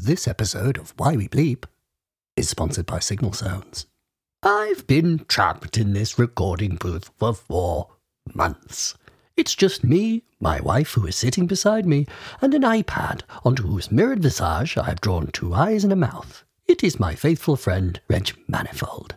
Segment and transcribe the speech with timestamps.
[0.00, 1.64] This episode of Why We Bleep
[2.36, 3.86] is sponsored by Signal Sounds.
[4.44, 7.88] I've been trapped in this recording booth for four
[8.32, 8.94] months.
[9.36, 12.06] It's just me, my wife who is sitting beside me,
[12.40, 16.44] and an iPad onto whose mirrored visage I have drawn two eyes and a mouth.
[16.68, 19.16] It is my faithful friend, Reg Manifold.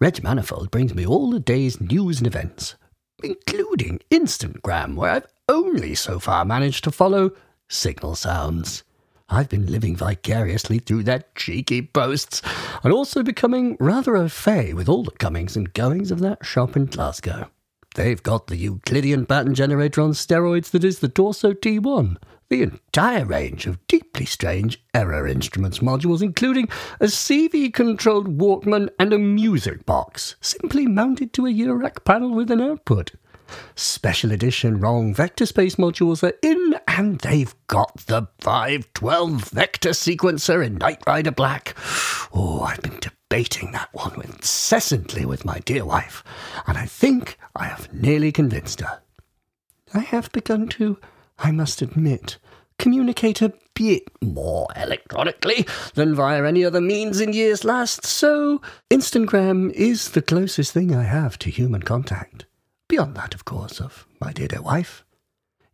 [0.00, 2.74] Reg Manifold brings me all the day's news and events,
[3.22, 7.30] including Instagram, where I've only so far managed to follow
[7.70, 8.84] Signal Sounds.
[9.32, 12.42] I've been living vicariously through their cheeky posts,
[12.82, 16.76] and also becoming rather au fait with all the comings and goings of that shop
[16.76, 17.48] in Glasgow.
[17.94, 22.16] They've got the Euclidean pattern generator on steroids that is the Torso T1,
[22.48, 26.68] the entire range of deeply strange error instruments modules, including
[26.98, 32.50] a CV controlled Walkman and a music box, simply mounted to a Eurorack panel with
[32.50, 33.12] an output.
[33.74, 40.64] Special edition wrong vector space modules are in, and they've got the 512 vector sequencer
[40.64, 41.74] in Knight Rider Black.
[42.32, 46.24] Oh, I've been debating that one incessantly with my dear wife,
[46.66, 49.00] and I think I have nearly convinced her.
[49.92, 50.98] I have begun to,
[51.38, 52.38] I must admit,
[52.78, 59.72] communicate a bit more electronically than via any other means in years last, so Instagram
[59.72, 62.46] is the closest thing I have to human contact.
[62.90, 65.04] Beyond that, of course, of my dear, dear wife.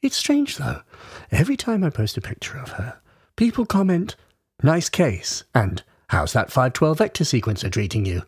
[0.03, 0.83] It's strange, though.
[1.31, 3.01] Every time I post a picture of her,
[3.37, 4.17] people comment,
[4.63, 8.25] nice case, and how's that 512 vector sequencer treating you?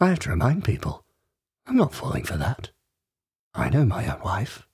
[0.00, 1.04] I have to remind people,
[1.68, 2.70] I'm not falling for that.
[3.54, 4.66] I know my own wife.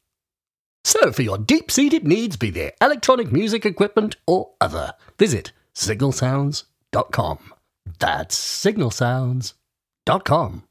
[0.83, 7.53] So, for your deep seated needs, be they electronic music equipment or other, visit signalsounds.com.
[7.99, 10.63] That's signalsounds.com.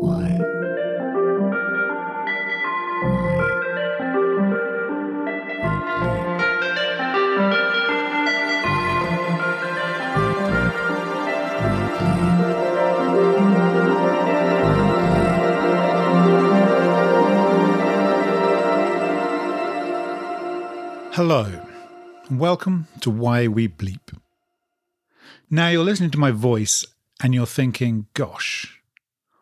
[0.00, 0.38] Why?
[21.12, 21.60] Hello,
[22.30, 23.98] and welcome to Why We Bleep.
[25.50, 26.86] Now you're listening to my voice
[27.22, 28.79] and you're thinking, gosh,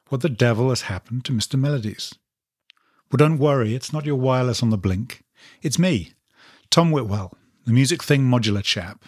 [0.08, 1.58] what the devil has happened to Mr.
[1.58, 2.14] Melodies?
[3.10, 5.22] Well, don't worry, it's not your wireless on the blink.
[5.62, 6.12] It's me,
[6.70, 7.32] Tom Whitwell,
[7.64, 9.04] the music thing modular chap.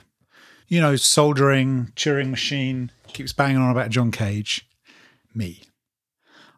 [0.68, 4.66] You know, soldering, Turing machine, keeps banging on about John Cage.
[5.34, 5.62] Me.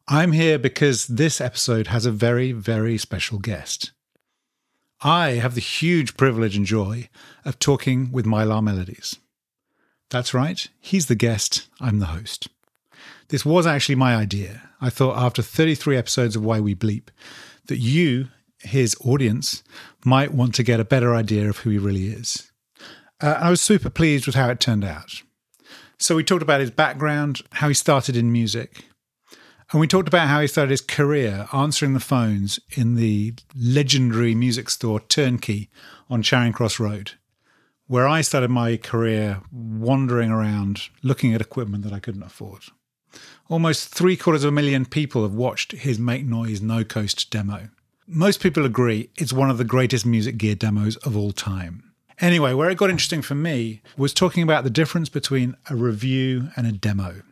[0.08, 3.92] I'm here because this episode has a very, very special guest.
[5.00, 7.08] I have the huge privilege and joy
[7.44, 9.18] of talking with Mylar Melodies.
[10.10, 12.48] That's right, he's the guest, I'm the host.
[13.32, 14.60] This was actually my idea.
[14.78, 17.08] I thought after 33 episodes of Why We Bleep
[17.64, 18.28] that you,
[18.58, 19.62] his audience,
[20.04, 22.52] might want to get a better idea of who he really is.
[23.22, 25.22] Uh, I was super pleased with how it turned out.
[25.98, 28.84] So we talked about his background, how he started in music,
[29.70, 34.34] and we talked about how he started his career answering the phones in the legendary
[34.34, 35.70] music store Turnkey
[36.10, 37.12] on Charing Cross Road,
[37.86, 42.64] where I started my career wandering around looking at equipment that I couldn't afford.
[43.48, 47.68] Almost three quarters of a million people have watched his Make Noise No Coast demo.
[48.06, 51.92] Most people agree it's one of the greatest music gear demos of all time.
[52.20, 56.50] Anyway, where it got interesting for me was talking about the difference between a review
[56.56, 57.22] and a demo.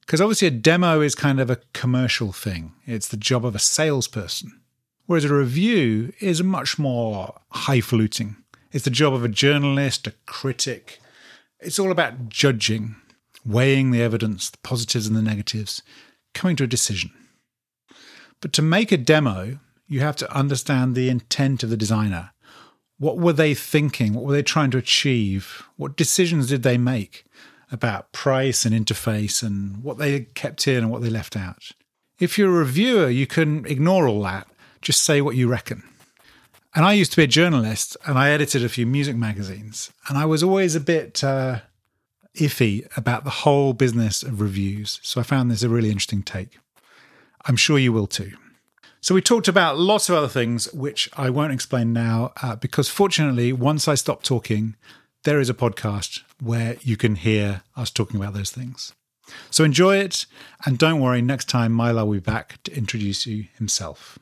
[0.00, 3.58] Because obviously, a demo is kind of a commercial thing, it's the job of a
[3.58, 4.60] salesperson.
[5.04, 8.36] Whereas a review is much more highfalutin.
[8.72, 11.00] It's the job of a journalist, a critic.
[11.60, 12.96] It's all about judging,
[13.44, 15.82] weighing the evidence, the positives and the negatives,
[16.34, 17.10] coming to a decision.
[18.40, 22.30] But to make a demo, you have to understand the intent of the designer.
[22.98, 24.14] What were they thinking?
[24.14, 25.64] What were they trying to achieve?
[25.76, 27.24] What decisions did they make?
[27.70, 31.70] about price and interface and what they kept in and what they left out.
[32.18, 34.48] If you're a reviewer, you can ignore all that,
[34.80, 35.82] just say what you reckon.
[36.74, 40.18] And I used to be a journalist and I edited a few music magazines, and
[40.18, 41.60] I was always a bit uh,
[42.38, 45.00] iffy about the whole business of reviews.
[45.02, 46.58] So I found this a really interesting take.
[47.44, 48.32] I'm sure you will too.
[49.00, 52.88] So we talked about lots of other things, which I won't explain now, uh, because
[52.88, 54.74] fortunately, once I stop talking,
[55.22, 58.92] there is a podcast where you can hear us talking about those things.
[59.50, 60.26] So enjoy it,
[60.64, 64.18] and don't worry, next time Mylar will be back to introduce you himself.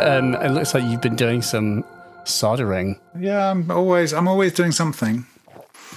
[0.00, 1.84] Um, it looks like you've been doing some
[2.24, 2.98] soldering.
[3.18, 5.26] Yeah, I'm always I'm always doing something.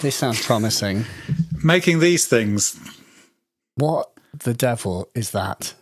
[0.01, 1.06] This sounds promising.
[1.63, 2.80] Making these things.
[3.75, 5.74] What the devil is that?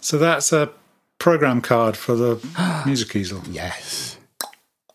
[0.00, 0.70] So that's a
[1.18, 3.42] program card for the music easel.
[3.50, 4.16] Yes.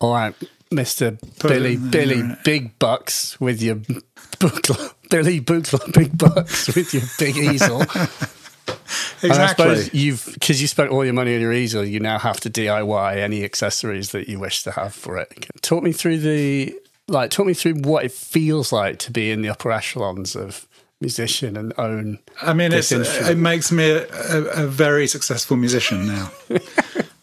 [0.00, 0.34] All right,
[0.70, 2.22] Mister Billy Billy.
[2.44, 3.76] Big Bucks with your
[4.38, 4.94] Buchla.
[5.10, 7.82] Billy Booklet Big Bucks with your big easel.
[9.22, 9.76] And I Exactly.
[9.76, 12.48] suppose you've because you spent all your money on your easel, you now have to
[12.50, 15.46] DIY any accessories that you wish to have for it.
[15.60, 16.74] Talk me through the
[17.06, 17.30] like.
[17.30, 20.66] Talk me through what it feels like to be in the upper echelons of
[21.02, 22.18] musician and own.
[22.40, 26.30] I mean, it's, it makes me a, a, a very successful musician now.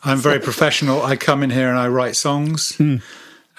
[0.04, 1.02] I'm very professional.
[1.02, 2.98] I come in here and I write songs Hmm.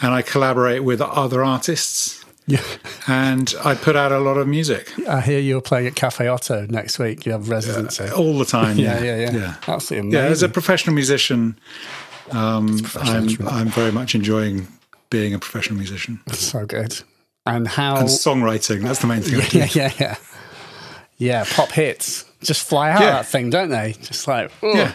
[0.00, 2.17] and I collaborate with other artists
[2.48, 2.62] Yeah,
[3.06, 6.66] and I put out a lot of music I hear you're playing at Cafe OTO
[6.66, 7.26] next week.
[7.26, 8.08] You have residency.
[8.10, 8.78] all the time.
[8.78, 9.54] yeah, Yeah, yeah, yeah, yeah.
[9.68, 11.58] Absolutely Yeah, as a professional musician,
[12.32, 13.66] um, professional I'm.
[13.66, 14.66] I'm very much enjoying
[15.10, 16.20] being a professional musician.
[16.26, 16.98] That's so good.
[17.46, 17.96] And how?
[17.96, 19.40] And songwriting, that's the main thing.
[19.40, 20.16] I yeah, yeah, yeah.
[21.18, 23.10] Yeah, pop hits just fly out of Yeah.
[23.10, 23.94] that thing, don't they?
[24.00, 24.74] Just like oh.
[24.74, 24.92] Yeah,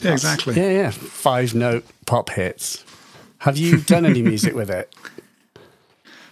[0.00, 0.54] yeah exactly.
[0.54, 0.90] Yeah, yeah.
[0.90, 2.84] Five note pop hits.
[3.38, 4.92] Have you done any music with it?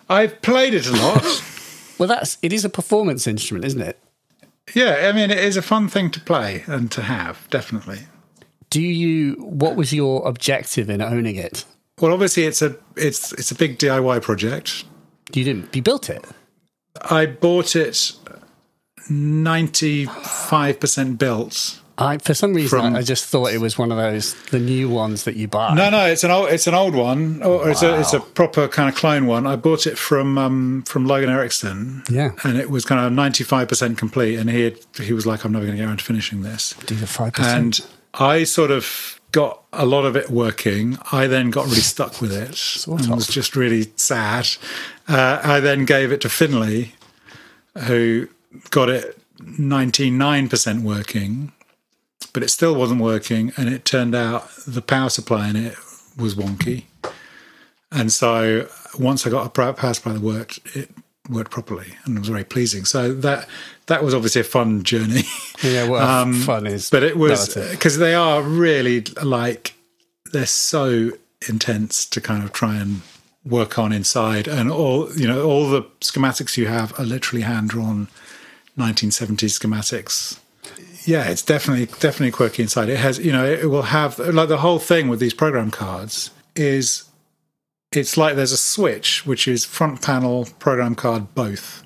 [0.08, 1.42] I've played it a lot.
[1.96, 3.98] Well, that's it is a performance instrument, isn't it?
[4.74, 8.00] yeah, I mean, it is a fun thing to play and to have, definitely.
[8.68, 9.34] Do you?
[9.34, 11.64] What was your objective in owning it?
[12.00, 14.84] Well, obviously, it's a it's it's a big DIY project.
[15.32, 15.74] You didn't.
[15.74, 16.24] You built it.
[17.02, 18.12] I bought it
[19.08, 21.80] ninety five percent built.
[21.96, 24.58] I, for some reason, From- I, I just thought it was one of those the
[24.58, 25.74] new ones that you buy.
[25.74, 28.66] No, no, it's an old it's an old one, or it's a it's a proper
[28.66, 29.46] kind of clone one.
[29.46, 32.02] I bought it from um, from Logan Erickson.
[32.10, 32.32] Yeah.
[32.42, 34.38] and it was kind of ninety five percent complete.
[34.38, 36.74] And he had, he was like, "I'm never going to get around to finishing this."
[36.86, 37.78] do the five percent.
[37.80, 40.98] And I sort of got a lot of it working.
[41.12, 43.14] I then got really stuck with it and of.
[43.16, 44.48] was just really sad.
[45.08, 46.94] Uh, I then gave it to Finley,
[47.86, 48.28] who
[48.70, 51.52] got it 99% working,
[52.26, 53.52] but it still wasn't working.
[53.56, 55.76] And it turned out the power supply in it
[56.18, 56.84] was wonky.
[57.90, 58.68] And so
[58.98, 60.90] once I got a power supply that worked, it
[61.28, 62.84] worked properly and it was very pleasing.
[62.84, 63.48] So that
[63.86, 65.22] that was obviously a fun journey.
[65.62, 66.92] Yeah, well, fun is.
[66.92, 69.74] um, but it was because they are really like
[70.32, 71.12] they're so
[71.48, 73.00] intense to kind of try and
[73.46, 77.70] work on inside and all you know all the schematics you have are literally hand
[77.70, 78.08] drawn
[78.76, 80.38] 1970s schematics
[81.04, 82.88] yeah it's definitely definitely quirky inside.
[82.88, 86.30] It has you know it will have like the whole thing with these program cards
[86.56, 87.04] is
[87.92, 91.82] it's like there's a switch which is front panel program card both.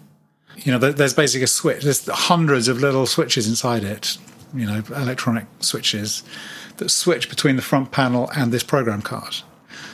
[0.56, 4.19] You know there's basically a switch there's hundreds of little switches inside it
[4.55, 6.23] you know electronic switches
[6.79, 9.37] that switch between the front panel and this program card.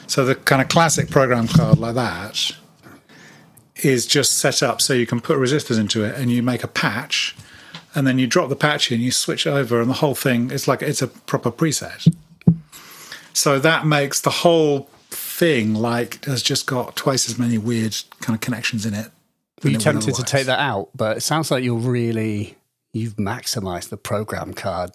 [0.07, 2.51] So the kind of classic program card like that
[3.77, 6.67] is just set up so you can put resistors into it and you make a
[6.67, 7.35] patch
[7.95, 10.67] and then you drop the patch in you switch over and the whole thing it's
[10.67, 12.13] like it's a proper preset
[13.33, 18.35] so that makes the whole thing like has just got twice as many weird kind
[18.35, 19.11] of connections in it
[19.63, 20.89] Were you tempted to take that out?
[20.95, 22.55] But it sounds like you're really
[22.93, 24.91] you've maximized the program card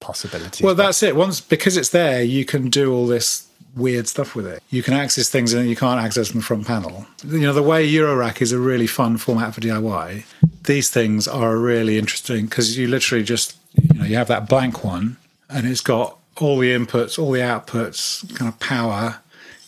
[0.00, 0.62] possibilities.
[0.62, 1.16] Well, that's it.
[1.16, 4.62] Once because it's there, you can do all this weird stuff with it.
[4.70, 7.06] You can access things that you can't access from the front panel.
[7.24, 10.24] You know, the way Eurorack is a really fun format for DIY.
[10.64, 14.84] These things are really interesting because you literally just you know you have that blank
[14.84, 15.16] one,
[15.48, 19.20] and it's got all the inputs, all the outputs, kind of power.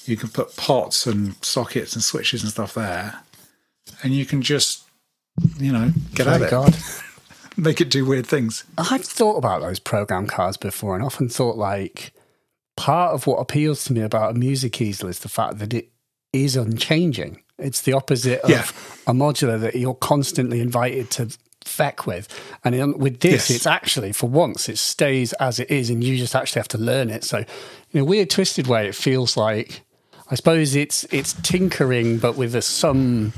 [0.04, 3.20] You can put pots and sockets and switches and stuff there,
[4.02, 4.84] and you can just
[5.58, 6.76] you know get at Thank it, God.
[7.56, 8.64] make it do weird things.
[8.78, 12.12] I've thought about those program cards before and often thought like
[12.76, 15.90] part of what appeals to me about a music easel is the fact that it
[16.32, 17.42] is unchanging.
[17.58, 22.26] It's the opposite of a modular that you're constantly invited to feck with.
[22.64, 23.50] And in, with this, Yes.
[23.50, 26.78] it's actually, for once, it stays as it is and you just actually have to
[26.78, 27.22] learn it.
[27.24, 27.44] So
[27.90, 29.82] in a weird, twisted way, it feels like,
[30.30, 33.32] I suppose it's it's tinkering, but with some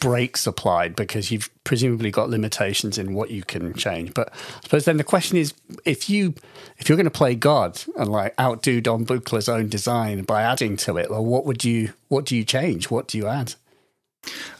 [0.00, 4.14] breaks applied because you've presumably got limitations in what you can change.
[4.14, 5.52] But I suppose then the question is,
[5.84, 6.34] if you
[6.78, 10.76] if you're going to play God and like outdo Don Buchla's own design by adding
[10.78, 12.90] to it, well, what would you what do you change?
[12.90, 13.54] What do you add?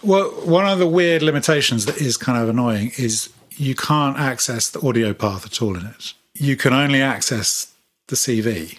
[0.03, 4.71] Well, one of the weird limitations that is kind of annoying is you can't access
[4.71, 6.15] the audio path at all in it.
[6.35, 7.73] You can only access
[8.07, 8.79] the CV.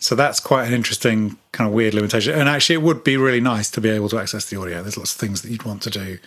[0.00, 2.34] So that's quite an interesting kind of weird limitation.
[2.34, 4.82] And actually, it would be really nice to be able to access the audio.
[4.82, 6.18] There's lots of things that you'd want to do.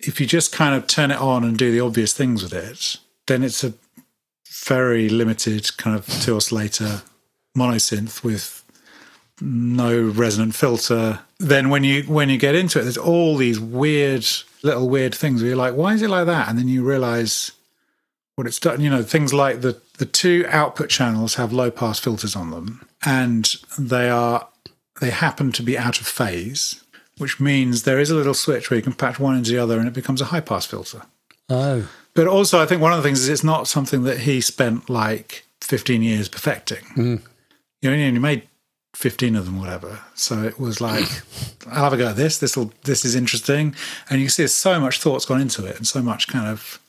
[0.00, 2.98] If you just kind of turn it on and do the obvious things with it,
[3.26, 3.72] then it's a
[4.64, 7.02] very limited kind of two oscillator
[7.56, 8.62] monosynth with
[9.40, 11.20] no resonant filter.
[11.38, 14.26] Then when you when you get into it, there's all these weird
[14.62, 16.48] little weird things where you're like, why is it like that?
[16.48, 17.52] And then you realize
[18.34, 18.80] what it's done.
[18.80, 22.86] You know, things like the the two output channels have low pass filters on them,
[23.06, 24.48] and they are
[25.00, 26.82] they happen to be out of phase,
[27.18, 29.78] which means there is a little switch where you can patch one into the other,
[29.78, 31.02] and it becomes a high pass filter.
[31.48, 34.40] Oh, But also, I think one of the things is it's not something that he
[34.40, 36.84] spent like 15 years perfecting.
[36.96, 37.22] Mm.
[37.82, 38.48] You know, he only made
[38.96, 40.00] 15 of them, whatever.
[40.14, 41.04] So it was like,
[41.68, 42.38] I'll have a go at this.
[42.38, 43.74] This will, this is interesting,
[44.08, 46.48] and you can see there's so much thought's gone into it, and so much kind
[46.48, 46.80] of,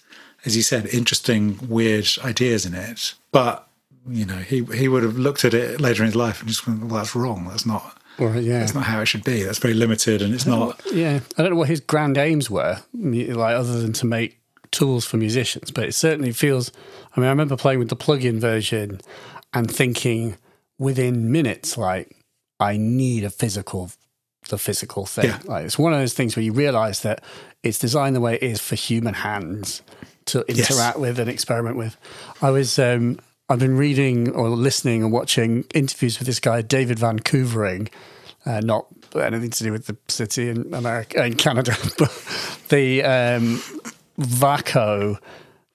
[0.45, 3.13] as you said, interesting, weird ideas in it.
[3.31, 3.66] But
[4.09, 6.65] you know, he he would have looked at it later in his life and just
[6.67, 7.47] went, "Well, that's wrong.
[7.49, 8.59] That's not." or yeah.
[8.59, 9.43] That's not how it should be.
[9.43, 10.81] That's very limited, and it's not.
[10.91, 14.39] Yeah, I don't know what his grand aims were, like other than to make
[14.71, 15.69] tools for musicians.
[15.71, 16.71] But it certainly feels.
[17.15, 19.01] I mean, I remember playing with the plug-in version
[19.53, 20.37] and thinking
[20.79, 22.15] within minutes, like
[22.59, 23.91] I need a physical,
[24.49, 25.25] the physical thing.
[25.25, 25.39] Yeah.
[25.45, 27.23] Like it's one of those things where you realise that
[27.63, 29.81] it's designed the way it is for human hands
[30.25, 30.71] to Yes.
[30.71, 31.95] interact with and experiment with.
[32.41, 32.79] I was.
[32.79, 37.89] Um, I've been reading or listening and watching interviews with this guy, David Van Koevering,
[38.45, 42.11] uh, not anything to do with the city in America, in Canada, but
[42.69, 43.61] the um,
[44.19, 45.17] Vako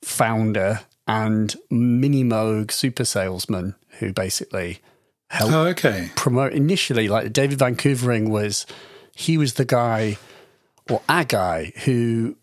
[0.02, 4.80] founder and Mini Moog super salesman who basically
[5.30, 6.10] helped Oh, okay.
[6.14, 8.66] promote initially like David Van Koevering was
[9.14, 10.18] he was the guy
[10.90, 12.36] or a guy who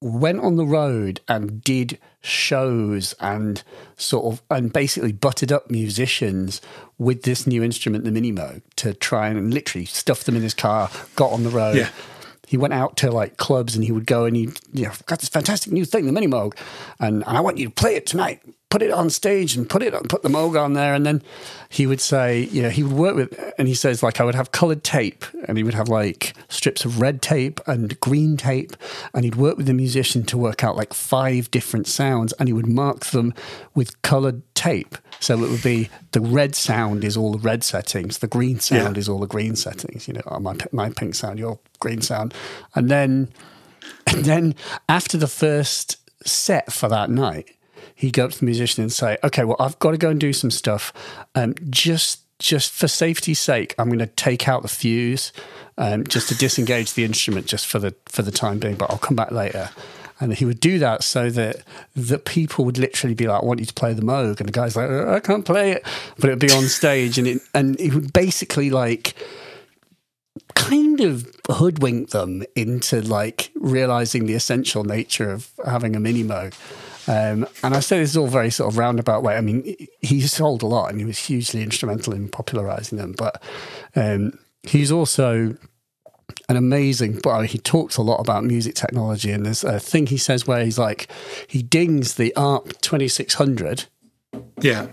[0.00, 3.62] went on the road and did shows and
[3.96, 6.60] sort of and basically butted up musicians
[6.98, 10.90] with this new instrument the Minimoog to try and literally stuff them in his car
[11.16, 11.88] got on the road Yeah.
[12.46, 15.20] he went out to like clubs and he would go and he you know got
[15.20, 16.56] this fantastic new thing the mini moog
[16.98, 19.82] and, and i want you to play it tonight put it on stage and put
[19.82, 20.94] it on put the moog on there.
[20.94, 21.22] And then
[21.68, 24.34] he would say you know he would work with and he says like i would
[24.34, 28.76] have colored tape and he would have like strips of red tape and green tape.
[29.12, 32.52] And he'd work with the musician to work out like five different sounds and he
[32.52, 33.34] would mark them
[33.74, 34.96] with colored tape.
[35.18, 38.18] So it would be the red sound is all the red settings.
[38.18, 39.00] The green sound Yeah.
[39.00, 40.06] is all the green settings.
[40.08, 42.32] You know oh, my, my pink sound your green sound.
[42.74, 43.28] And then
[44.06, 44.54] and then
[44.88, 45.96] after the first
[46.26, 47.50] set for that night,
[47.94, 50.20] he'd go up to the musician and say, "Okay, well, I've got to go and
[50.20, 50.92] do some stuff.
[51.34, 55.30] Um, just just for safety's sake, I'm going to take out the fuse,
[55.76, 58.76] um, just to disengage the instrument, just for the for the time being.
[58.76, 59.70] But I'll come back later."
[60.22, 61.62] And he would do that so that
[61.96, 64.52] that people would literally be like, "I want you to play the Moog," and the
[64.52, 65.86] guy's like, "Uh, "I can't play it,"
[66.18, 69.14] but it'd be on stage, and it and he would basically like
[70.54, 76.54] kind of hoodwink them into like realizing the essential nature of having a mini moog.
[77.08, 79.36] Um, and I say this is all very sort of roundabout way.
[79.36, 83.42] I mean, he sold a lot and he was hugely instrumental in popularizing them, but
[83.96, 85.56] um, he's also
[86.48, 90.16] an amazing but he talks a lot about music technology and there's a thing he
[90.16, 91.08] says where he's like
[91.48, 93.86] he dings the ARP 2600
[94.60, 94.86] Yeah.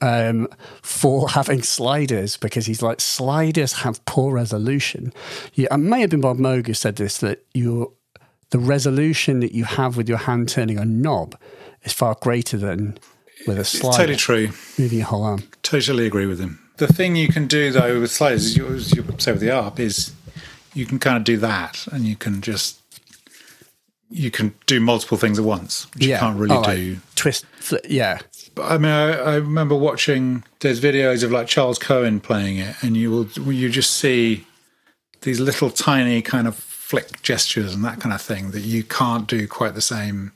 [0.00, 0.48] um,
[0.82, 5.12] for having sliders because he's like sliders have poor resolution.
[5.52, 7.92] Yeah, it may have been Bob Moog who said this that you
[8.50, 11.36] the resolution that you have with your hand turning a knob
[11.82, 12.98] is far greater than
[13.46, 14.50] with a It's totally true.
[14.78, 15.42] moving your whole arm.
[15.62, 16.60] Totally agree with him.
[16.76, 19.50] The thing you can do though with sliders, as you, as you say with the
[19.50, 20.12] ARP, is
[20.74, 22.80] you can kind of do that, and you can just
[24.10, 26.96] you can do multiple things at once, which you can't really Oh, like do.
[27.16, 27.46] twist.
[27.58, 28.18] Flip, yeah,
[28.54, 32.76] But, I mean, I, I remember watching there's videos of like Charles Cohen playing it,
[32.82, 34.46] and you will you just see
[35.22, 36.54] these little tiny kind of
[36.94, 40.30] flick gestures and that kind of thing that you can't do quite the same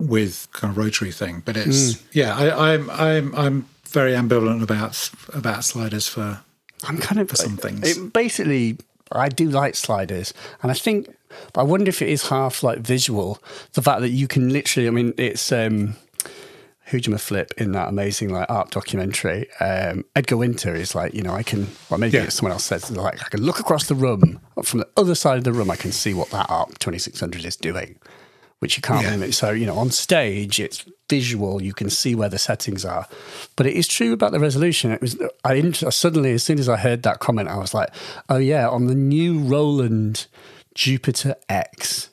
[0.00, 1.40] with kind of rotary thing.
[1.44, 6.40] But it's yeah, I, I'm I'm I'm very ambivalent about about sliders for
[6.86, 7.96] I'm kind of for some things.
[7.96, 8.78] It, basically,
[9.12, 11.14] I do like sliders, and I think,
[11.52, 13.38] but I wonder if it is half like visual.
[13.74, 15.94] The fact that you can literally, I mean, it's um,
[16.90, 19.46] Hujima Flip in that amazing like art documentary.
[19.60, 22.28] Um, Edgar Winter is like, you know, I can, well, maybe Yeah.
[22.30, 25.44] someone else says, like, I can look across the room from the other side of
[25.44, 25.70] the room.
[25.70, 27.98] I can see what that ARP 2600 is doing.
[28.60, 29.10] Which you can't Yeah.
[29.12, 29.34] limit.
[29.34, 31.62] So, you know, on stage, it's visual.
[31.62, 33.06] You can see where the settings are.
[33.54, 34.90] But it is true about the resolution.
[34.90, 37.90] It was, I int- suddenly, as soon as I heard that comment, I was like,
[38.28, 40.26] oh, yeah, on the new Roland
[40.74, 42.08] Jupiter X,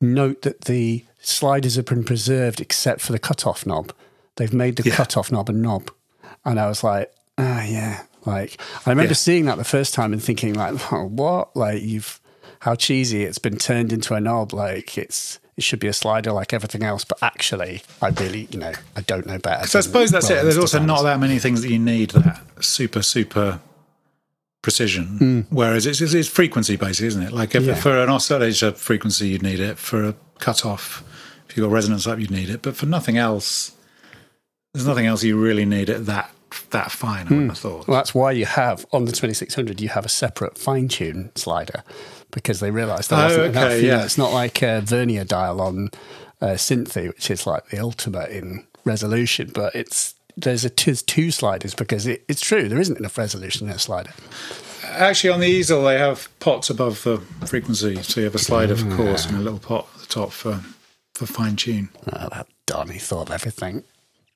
[0.00, 3.92] note that the sliders have been preserved except for the cutoff knob.
[4.36, 4.94] They've made the Yeah.
[4.96, 5.90] cutoff knob a knob.
[6.44, 8.02] And I was like, ah, yeah.
[8.24, 9.16] Like, I remember Yeah.
[9.16, 11.54] seeing that the first time and thinking, like, oh, what?
[11.56, 12.20] Like, you've,
[12.60, 14.52] how cheesy it's been turned into a knob.
[14.52, 17.04] Like, it's, it should be a slider like everything else.
[17.04, 19.66] But actually, I really, you know, I don't know better.
[19.66, 20.42] So I suppose that's it.
[20.42, 23.60] There's also not that many things that you need that super super
[24.62, 25.46] precision.
[25.50, 27.32] Whereas it's, it's, it's frequency based, isn't it?
[27.32, 27.74] Like if, Yeah.
[27.74, 29.76] for an oscillator frequency, you'd need it.
[29.78, 31.02] For a cutoff,
[31.48, 32.62] if you've got resonance up, you'd need it.
[32.62, 33.72] But for nothing else,
[34.74, 36.30] there's nothing else you really need it that
[36.70, 37.26] that fine.
[37.26, 37.88] I wouldn't have thought.
[37.88, 41.82] Well, that's why you have on the 2600 you have a separate fine tune slider
[42.30, 43.70] because they realised there Oh, wasn't okay, enough.
[43.70, 44.04] know, yeah.
[44.04, 45.90] it's not like a vernier dial on
[46.42, 51.30] uh, Synthi, which is like the ultimate in resolution, but it's there's a there's two
[51.30, 54.10] sliders because it, it's true there isn't enough resolution in a slider.
[54.84, 58.72] Actually, on the easel, they have pots above the frequency, so you have a slider
[58.74, 60.60] of course and a little pot at the top for
[61.14, 61.88] for fine tune.
[62.12, 63.84] Oh, that Donny thought of everything,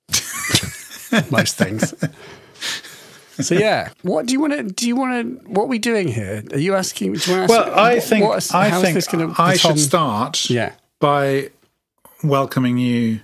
[1.31, 1.95] most things.
[3.41, 4.63] So yeah, what do you want to?
[4.63, 5.51] Do you want to?
[5.51, 6.43] What are we doing here?
[6.53, 7.13] Are you asking?
[7.15, 9.73] Do you to ask, Well, I what- think what is- I think gonna I become
[9.77, 10.73] should start Yeah.
[11.01, 11.51] by
[12.23, 13.21] welcoming you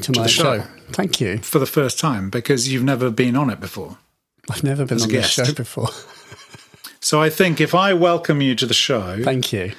[0.00, 0.58] to my the show.
[0.60, 0.66] show.
[0.92, 1.38] Thank you.
[1.38, 3.98] for the first time because you've never been on it before.
[4.50, 5.48] I've never been on this guest.
[5.48, 5.88] show before.
[7.04, 9.72] So I think if I welcome you to the show, Thank you.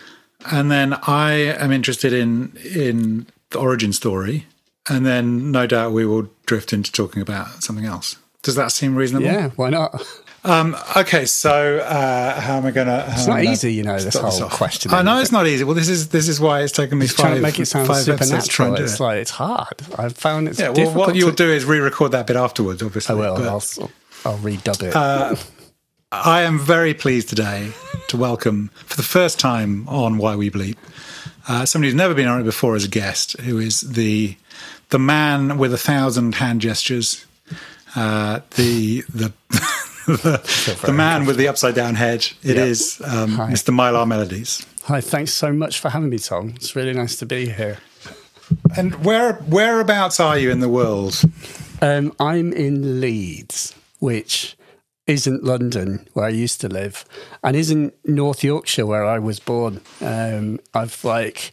[0.52, 4.46] and then I am interested in in the origin story,
[4.90, 8.18] and then no doubt we will drift into talking about something else.
[8.42, 9.26] Does that seem reasonable?
[9.26, 10.06] Yeah, why not?
[10.46, 13.06] Um, okay, so uh, how am I going to?
[13.08, 14.94] It's not easy, you know, this whole question.
[14.94, 15.64] I know it's not easy.
[15.64, 17.96] Well, this is this is why it's taken me trying five, to make it sound
[17.96, 18.76] supernatural.
[18.76, 19.00] It's it.
[19.00, 19.82] like it's hard.
[19.98, 21.08] I've found it's Yeah, well, difficult.
[21.08, 22.84] what you'll to, do is re-record that bit afterwards.
[22.84, 23.36] Obviously, I will.
[23.38, 23.92] but- I'll,
[24.26, 24.94] I'll redub it.
[24.94, 25.36] Uh,
[26.12, 27.72] I am very pleased today
[28.10, 30.76] to welcome, for the first time on Why We Bleep,
[31.48, 34.36] uh, somebody who's never been on it before as a guest, who is the
[34.94, 37.26] the man with a thousand hand gestures,
[37.96, 39.34] uh, the the
[40.08, 42.22] the, the man with the upside down head.
[42.44, 42.64] It Yeah.
[42.66, 43.74] is um, Mr.
[43.74, 44.66] Mylar Melodies.
[44.84, 46.54] Hi, thanks so much for having me, Tom.
[46.56, 47.78] It's really nice to be here.
[48.78, 51.22] And where whereabouts are you in the world?
[51.82, 54.56] Um, I'm in Leeds, which
[55.08, 57.04] isn't London, where I used to live,
[57.44, 59.82] and isn't North Yorkshire, where I was born.
[60.02, 61.52] Um, I've like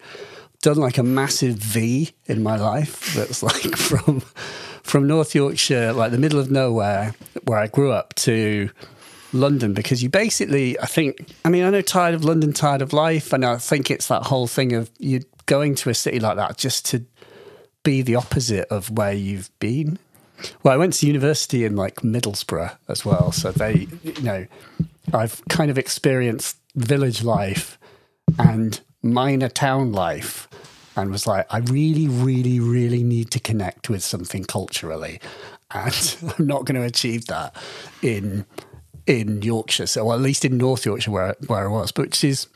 [0.63, 3.15] done like a massive V in my life.
[3.15, 4.21] That's like from
[4.83, 8.71] from North Yorkshire, like the middle of nowhere, where I grew up, to
[9.33, 12.93] London because you basically, I think, I mean, I know tired of London, tired of
[12.93, 16.37] life, and I think it's that whole thing of you going to a city like
[16.37, 17.05] that just to
[17.83, 19.99] be the opposite of where you've been.
[20.63, 24.47] Well, I went to university in like Middlesbrough as well, so they, you know,
[25.13, 27.79] I've kind of experienced village life
[28.39, 30.49] and minor town life
[30.97, 35.21] and was like, I really, really, really need to connect with something culturally.
[35.71, 37.55] And I'm not going to achieve that
[38.03, 38.47] in
[39.07, 42.47] in Yorkshire, so at least in North Yorkshire where where I was, which is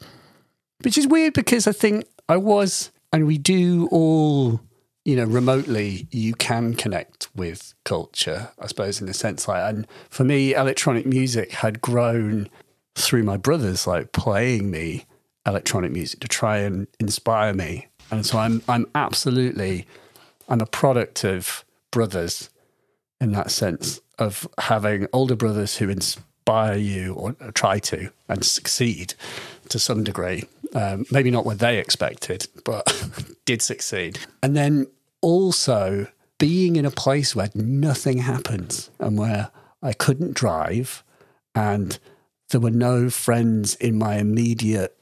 [0.83, 4.61] which is weird because I think I was, and we do all,
[5.05, 6.07] you know, remotely.
[6.11, 9.49] You can connect with culture, I suppose, in a sense.
[9.49, 12.51] Like, and for me, electronic music had grown
[12.95, 15.07] through my brothers, like playing me
[15.47, 19.87] electronic music to try and inspire me, and so I'm I'm absolutely
[20.49, 22.51] I'm a product of brothers
[23.21, 29.15] in that sense of having older brothers who inspire you or try to and succeed
[29.69, 30.45] to some degree.
[30.75, 32.85] Um, maybe not what they expected, but
[33.45, 34.19] did succeed.
[34.43, 34.89] And then
[35.21, 39.51] also being in a place where nothing happens and where
[39.83, 41.05] I couldn't drive
[41.55, 41.99] and
[42.51, 44.97] there were no friends in my immediate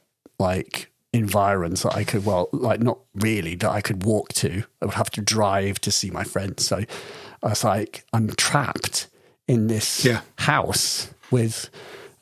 [0.51, 4.63] like environs that I could well like not really that I could walk to.
[4.81, 6.65] I would have to drive to see my friends.
[6.65, 6.77] So
[7.43, 9.07] I was like, I'm trapped
[9.47, 10.21] in this Yeah.
[10.39, 11.69] house with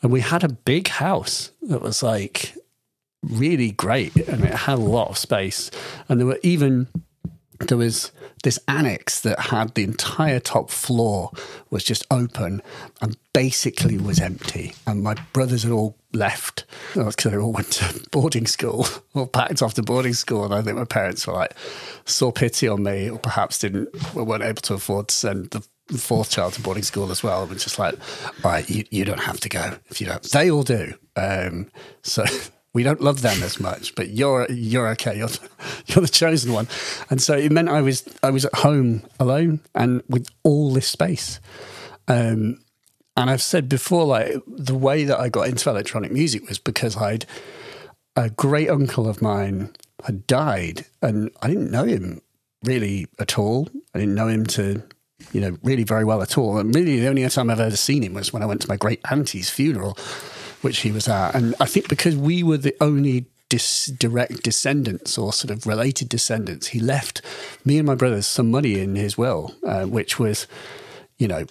[0.02, 2.56] and we had a big house that was like
[3.24, 5.70] really great and it had a lot of space.
[6.10, 6.88] And there were even
[7.68, 8.12] there was
[8.44, 11.32] this annex that had the entire top floor
[11.70, 12.62] was just open
[13.02, 14.74] and basically was empty.
[14.88, 19.62] And my brothers had all left because they all went to boarding school or packed
[19.62, 20.46] off to boarding school.
[20.46, 21.54] And I think my parents were like,
[22.06, 25.66] saw pity on me or perhaps didn't, weren't able to afford to send the
[25.98, 27.44] fourth child to boarding school as well.
[27.44, 27.96] And just like,
[28.44, 30.24] all right, you, you don't have to go if you don't.
[30.24, 30.94] They all do.
[31.16, 31.70] Um,
[32.02, 32.24] so
[32.74, 35.18] we don't love them as much, but you're you're okay.
[35.18, 35.30] You're
[35.88, 36.68] you're the chosen one,
[37.10, 40.88] and so it meant I was I was at home alone and with all this
[40.88, 41.40] space.
[42.08, 42.62] Um,
[43.18, 46.96] and I've said before, like the way that I got into electronic music was because
[46.98, 47.26] I'd
[48.16, 52.22] a great uncle of mine had died, and I didn't know him
[52.64, 53.70] really at all.
[53.94, 54.84] I didn't know him to,
[55.32, 56.58] you know, really very well at all.
[56.58, 58.78] And really, the only time I've ever seen him was when I went to my
[58.78, 59.98] great auntie's funeral,
[60.62, 61.36] which he was at.
[61.36, 66.08] And I think because we were the only dis- direct descendants or sort of related
[66.08, 66.68] descendants.
[66.68, 67.22] He left
[67.66, 70.48] me and my brothers some money in his will, uh, which was,
[71.18, 71.46] you know,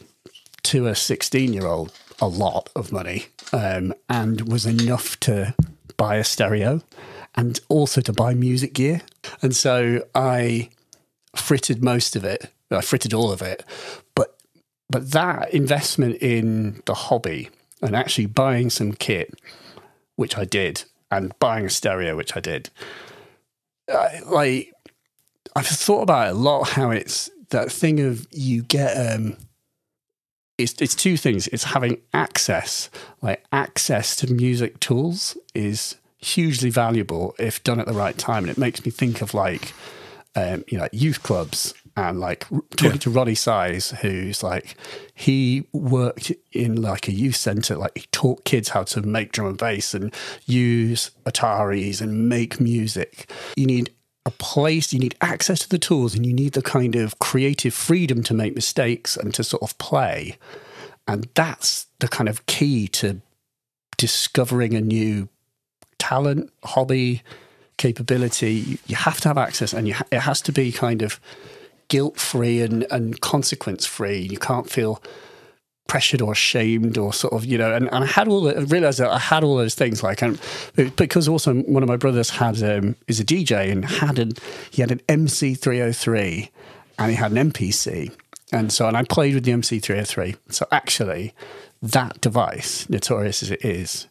[0.64, 5.54] to a 16 year old, a lot of money um, and was enough to
[5.96, 6.82] buy a stereo
[7.34, 9.02] and also to buy music gear.
[9.42, 10.70] And so I
[11.36, 12.50] fritted most of it.
[12.70, 13.64] I fritted all of it.
[14.14, 14.36] But
[14.88, 17.50] but that investment in the hobby
[17.82, 19.34] and actually buying some kit,
[20.16, 22.70] which I did, and buying a stereo, which I did,
[23.88, 24.72] I, like
[25.56, 26.70] I've thought about it a lot.
[26.70, 29.36] How it's that thing of you get um,
[30.58, 31.48] it's it's two things.
[31.48, 32.90] It's having access,
[33.22, 38.50] like access to music tools, is hugely valuable if done at the right time, and
[38.50, 39.72] it makes me think of like
[40.36, 42.98] um, you know youth clubs and like talking yeah.
[42.98, 44.76] to Roni Size, who's like
[45.14, 49.48] he worked in like a youth center, like he taught kids how to make drum
[49.48, 50.14] and bass and
[50.46, 53.30] use Ataris and make music.
[53.56, 53.90] You need
[54.26, 57.74] a place, you need access to the tools, and you need the kind of creative
[57.74, 60.38] freedom to make mistakes and to sort of play.
[61.08, 63.20] And that's the kind of key to
[63.96, 65.28] discovering a new
[65.98, 67.22] talent, hobby,
[67.78, 68.78] capability.
[68.86, 71.18] You have to have access, and ha- it has to be kind of
[71.90, 74.20] guilt free and, and consequence free.
[74.20, 75.02] You can't feel
[75.90, 78.60] pressured or shamed or sort of you know and, and I had all the, I
[78.60, 80.38] realized that I had all those things like and
[80.94, 84.34] because also one of my brothers had um, is a DJ and had an
[84.70, 86.48] he had an MC303
[86.96, 88.14] and he had an MPC
[88.52, 91.34] and so and I played with the MC303 so actually
[91.82, 94.06] that device notorious as it is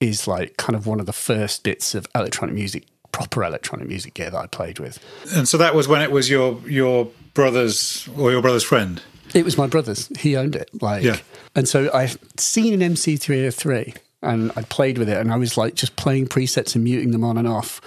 [0.00, 2.84] is like kind of one of the first bits of electronic music
[3.14, 4.98] proper electronic music gear that I played with.
[5.36, 9.00] And so that was when it was your your brother's or your brother's friend.
[9.32, 10.08] It was my brother's.
[10.18, 10.68] He owned it.
[10.82, 11.18] Like, yeah.
[11.54, 15.76] And so I've seen an MC303 and I played with it and I was like
[15.76, 17.80] just playing presets and muting them on and off.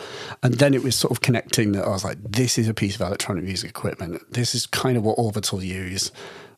[0.43, 2.95] And then it was sort of connecting that I was like, this is a piece
[2.95, 4.21] of electronic music equipment.
[4.31, 6.09] This is kind of what Orbital use,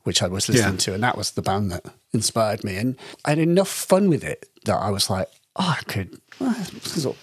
[0.03, 0.79] which I was listening yeah.
[0.79, 0.93] to.
[0.93, 2.77] And that was the band that inspired me.
[2.77, 6.55] And I had enough fun with it that I was like, oh, I could well,
[6.57, 6.65] I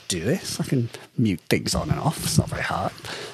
[0.08, 0.60] do this.
[0.60, 2.22] I can mute things on and off.
[2.22, 2.92] It's not very hard.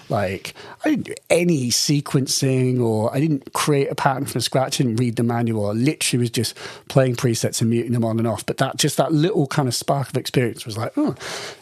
[0.09, 4.81] Like I didn't do any sequencing or I didn't create a pattern from scratch.
[4.81, 5.66] I didn't read the manual.
[5.66, 6.57] I literally was just
[6.88, 8.47] playing presets and muting them on and off.
[8.47, 11.16] But that just that little kind of spark of experience was like, oh,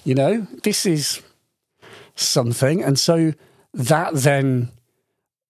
[0.05, 1.23] you know, this is
[2.15, 2.83] something.
[2.83, 3.33] And so
[3.73, 4.71] that then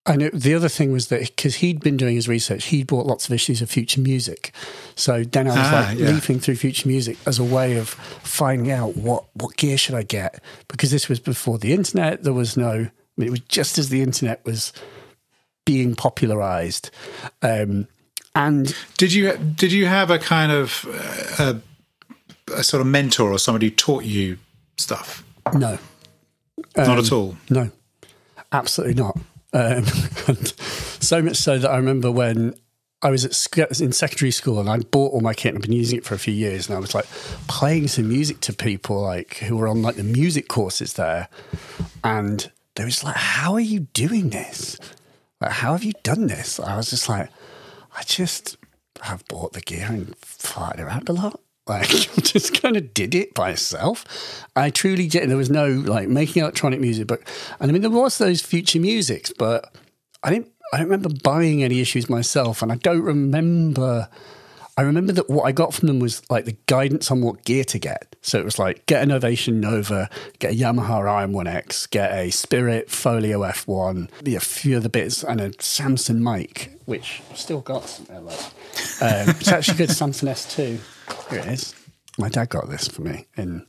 [0.07, 3.07] and it, the other thing was that because he'd been doing his research, he'd bought
[3.07, 4.53] lots of issues of Future Music.
[4.95, 6.11] So then I was ah, like yeah.
[6.11, 10.03] leafing through Future Music as a way of finding out what what gear should I
[10.03, 12.23] get because this was before the internet.
[12.23, 12.71] There was no.
[12.71, 14.73] I mean, it was just as the internet was
[15.67, 16.91] being popularized.
[17.43, 17.87] Um,
[18.35, 20.87] and did you did you have a kind of
[21.39, 21.61] uh,
[22.49, 24.39] a, a sort of mentor or somebody who taught you
[24.79, 25.25] stuff?
[25.53, 25.79] No,
[26.77, 27.37] not um, at all.
[27.51, 27.71] No,
[28.53, 29.19] absolutely not.
[29.53, 29.85] Um,
[31.01, 32.55] so much so that I remember when
[33.03, 35.73] I was at, in secondary school and I bought all my kit and I've been
[35.73, 37.07] using it for a few years and I was like
[37.49, 41.29] playing some music to people like who were on like the music courses there
[42.05, 44.79] and they was like, "How are you doing this?
[45.41, 47.31] Like, how have you done this?" I was just like,
[47.97, 48.57] "I just
[49.03, 51.89] have bought the gear and fired around a lot." Like
[52.23, 54.05] just kind of did it by itself.
[54.57, 55.31] I truly did.
[55.31, 57.21] There was no like making electronic music, but
[57.61, 59.73] and I mean there was those future musics, but
[60.25, 60.49] I didn't.
[60.73, 64.09] I don't remember buying any issues myself, and I don't remember.
[64.81, 67.65] I remember that what I got from them was like the guidance on what gear
[67.65, 68.17] to get.
[68.23, 72.91] So it was like get an Novation Nova, get a Yamaha RM1X, get a Spirit
[72.91, 77.91] Folio F1, be a few other bits, and a Samson mic, which I've still got
[77.91, 78.21] somewhere.
[79.03, 80.79] Um, it's actually good Samson S2.
[81.29, 81.75] Here it is.
[82.17, 83.27] My dad got this for me.
[83.37, 83.67] And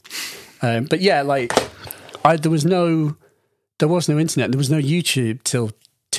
[0.61, 1.51] um, but yeah, like
[2.23, 3.17] I there was no
[3.79, 4.53] there was no internet.
[4.53, 5.71] There was no YouTube till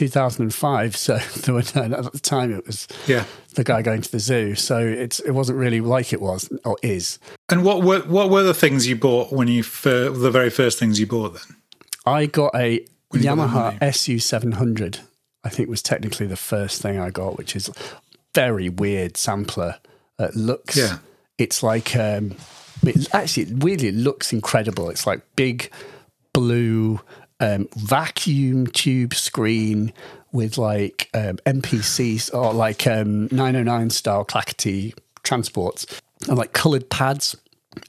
[0.08, 0.96] 2005.
[0.96, 4.18] So there were no, at the time it was yeah the guy going to the
[4.18, 4.54] zoo.
[4.54, 7.18] So it's it wasn't really like it was or is.
[7.48, 10.78] And what were what were the things you bought when you fir- the very first
[10.78, 11.56] things you bought then?
[12.04, 14.98] I got a Yamaha SU 700.
[15.44, 17.70] I think was technically the first thing I got, which is
[18.34, 19.78] very weird sampler.
[20.18, 20.98] It looks yeah
[21.38, 22.34] it's like um,
[22.82, 24.90] it actually it really looks incredible.
[24.90, 25.70] It's like big
[26.32, 27.00] blue
[27.42, 29.92] um, vacuum tube screen
[30.32, 35.84] with like um, MPCs or like um, 909 style clackety transports
[36.28, 37.36] and like coloured pads,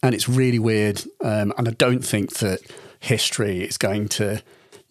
[0.02, 1.02] and it's really weird.
[1.22, 2.60] Um, and I don't think that
[3.00, 4.42] history is going to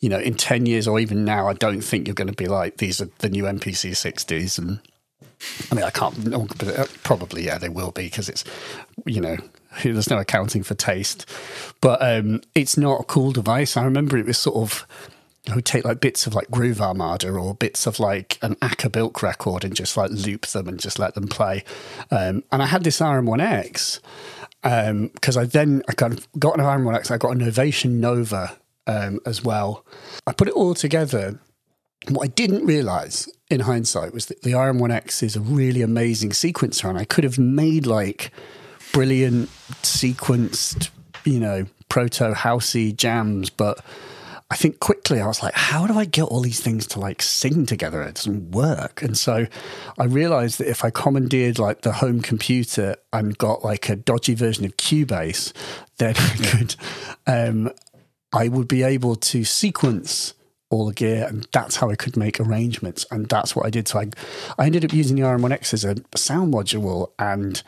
[0.00, 2.46] you know, in 10 years or even now, I don't think you're going to be
[2.46, 4.80] like, these are the new MPC 60s and
[5.70, 7.02] I mean, I can't.
[7.04, 8.44] Probably, yeah, they will be because it's,
[9.06, 9.36] you know,
[9.84, 11.28] there's no accounting for taste,
[11.80, 13.76] but um, it's not a cool device.
[13.76, 14.86] I remember it was sort of
[15.50, 19.22] I would take like bits of like Groove Armada or bits of like an Acker-Bilk
[19.22, 21.64] record and just like loop them and just let them play.
[22.12, 24.00] Um, and I had this RM1X
[24.62, 28.56] because um, I then I got, got an RM1X, I got a Novation Nova
[28.86, 29.84] um, as well.
[30.26, 31.40] I put it all together.
[32.08, 36.88] What I didn't realize in hindsight was that the RM1X is a really amazing sequencer,
[36.88, 38.30] and I could have made like
[38.92, 39.48] brilliant
[39.82, 40.90] sequenced,
[41.24, 43.84] you know, proto housey jams, but
[44.52, 47.22] I think quickly I was like, how do I get all these things to like
[47.22, 48.02] sing together?
[48.02, 49.00] It doesn't work.
[49.00, 49.46] And so
[49.98, 54.34] I realized that if I commandeered like the home computer and got like a dodgy
[54.34, 55.54] version of Cubase,
[55.96, 56.76] then I could,
[57.26, 57.72] um,
[58.34, 60.34] I would be able to sequence
[60.68, 63.06] all the gear and that's how I could make arrangements.
[63.10, 63.88] And that's what I did.
[63.88, 64.10] So I,
[64.58, 67.62] I ended up using the RM1X as a sound module and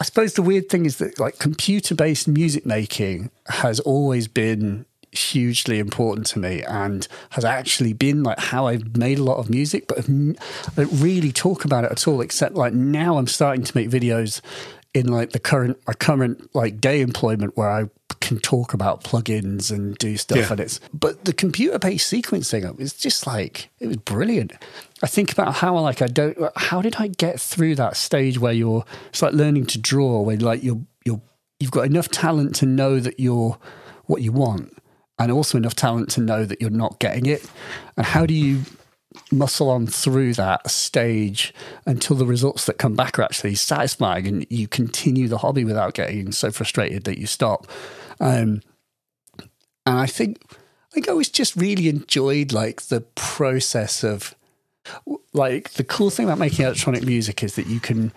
[0.00, 4.86] I suppose the weird thing is that like computer based music making has always been
[5.12, 9.50] hugely important to me and has actually been like how I've made a lot of
[9.50, 12.22] music, but I don't really talk about it at all.
[12.22, 14.40] Except like now I'm starting to make videos
[14.94, 17.84] in like the current my current like day employment where I
[18.20, 20.48] can talk about plugins and do stuff yeah.
[20.50, 24.52] and it's but the computer based sequencing is just like it was brilliant.
[25.02, 28.52] I think about how like I don't how did I get through that stage where
[28.52, 31.22] you're it's like learning to draw where like you're you're
[31.58, 33.58] you've got enough talent to know that you're
[34.06, 34.76] what you want
[35.20, 37.48] and also enough talent to know that you're not getting it.
[37.96, 38.62] And how do you
[39.30, 41.52] muscle on through that stage
[41.84, 45.94] until the results that come back are actually satisfying and you continue the hobby without
[45.94, 47.66] getting so frustrated that you stop?
[48.18, 48.62] Um,
[49.86, 54.34] and I think I think I always just really enjoyed like the process of
[55.32, 58.12] like the cool thing about making electronic music is that you can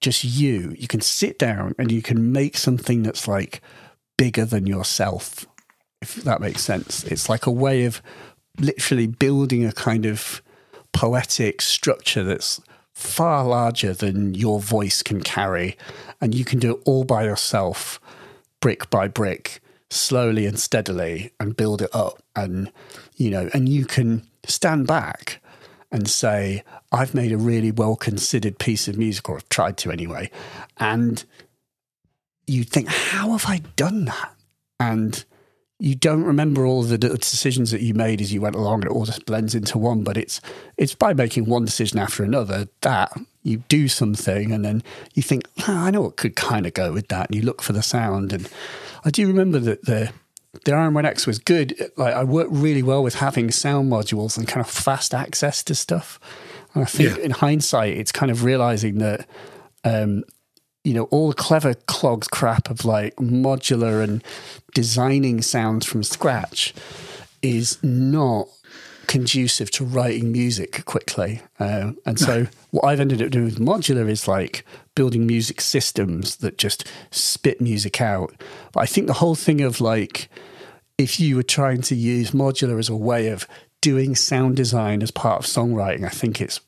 [0.00, 3.60] just you you can sit down and you can make something that's like
[4.16, 5.46] bigger than yourself
[6.02, 7.04] if that makes sense.
[7.04, 8.02] It's like a way of
[8.58, 10.42] literally building a kind of
[10.92, 12.60] poetic structure that's
[12.92, 15.76] far larger than your voice can carry.
[16.20, 18.00] And you can do it all by yourself,
[18.60, 22.22] brick by brick, slowly and steadily, and build it up.
[22.34, 22.72] And,
[23.16, 25.42] you know, and you can stand back
[25.92, 29.90] and say, I've made a really well considered piece of music, or I've tried to
[29.90, 30.30] anyway.
[30.76, 31.24] And
[32.46, 34.34] you think, how have I done that?
[34.78, 35.24] And
[35.78, 38.82] you don't remember all the decisions that you made as you went along.
[38.82, 40.04] And it all just blends into one.
[40.04, 40.40] But it's
[40.76, 44.82] it's by making one decision after another that you do something, and then
[45.14, 47.62] you think, oh, I know what could kind of go with that, and you look
[47.62, 48.32] for the sound.
[48.32, 48.48] And
[49.04, 50.12] I do remember that the
[50.52, 51.90] the RM1X was good.
[51.96, 55.74] Like I worked really well with having sound modules and kind of fast access to
[55.74, 56.18] stuff.
[56.74, 57.24] And I think yeah.
[57.24, 59.26] in hindsight, it's kind of realizing that
[59.84, 60.24] um,
[60.84, 64.24] you know, all the clever clogs crap of like modular and
[64.74, 66.74] designing sounds from scratch
[67.42, 68.48] is not
[69.06, 71.42] conducive to writing music quickly.
[71.58, 76.36] Uh, and so, what I've ended up doing with modular is like building music systems
[76.36, 78.34] that just spit music out.
[78.72, 80.28] But I think the whole thing of like,
[80.98, 83.46] if you were trying to use modular as a way of
[83.80, 86.60] doing sound design as part of songwriting, I think it's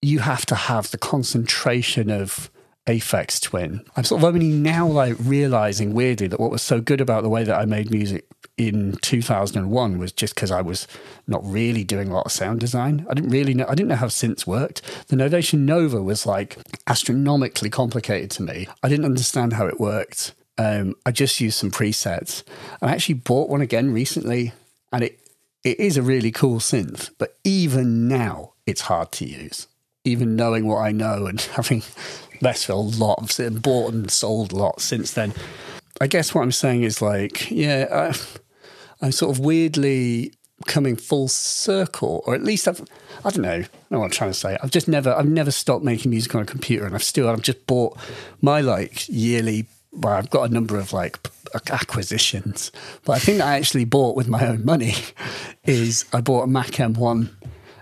[0.00, 2.50] you have to have the concentration of
[2.86, 3.84] Aphex Twin.
[3.96, 7.28] I'm sort of only now like realizing weirdly that what was so good about the
[7.28, 10.88] way that I made music in 2001 was just because I was
[11.26, 13.06] not really doing a lot of sound design.
[13.08, 14.82] I didn't really know, I didn't know how synths worked.
[15.08, 18.66] The Novation Nova was like astronomically complicated to me.
[18.82, 20.34] I didn't understand how it worked.
[20.58, 22.42] Um, I just used some presets.
[22.82, 24.52] I actually bought one again recently
[24.92, 25.20] and it,
[25.64, 29.68] it is a really cool synth, but even now it's hard to use.
[30.04, 31.82] Even knowing what I know and having
[32.40, 35.32] Lesville a lot, of bought and sold a lot since then.
[36.00, 38.12] I guess what I'm saying is like, yeah,
[39.00, 40.32] I, am sort of weirdly
[40.66, 42.80] coming full circle, or at least I've,
[43.24, 44.56] I don't know, I don't know what I'm trying to say.
[44.62, 47.42] I've just never, I've never stopped making music on a computer, and I've still, I've
[47.42, 47.96] just bought
[48.40, 49.66] my like yearly.
[49.92, 51.18] Well, I've got a number of like
[51.70, 52.72] acquisitions,
[53.04, 54.94] but I think I actually bought with my own money
[55.64, 57.28] is I bought a Mac M1,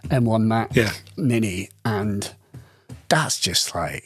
[0.04, 0.92] M1 Mac yeah.
[1.16, 2.32] Mini, and
[3.08, 4.04] that's just like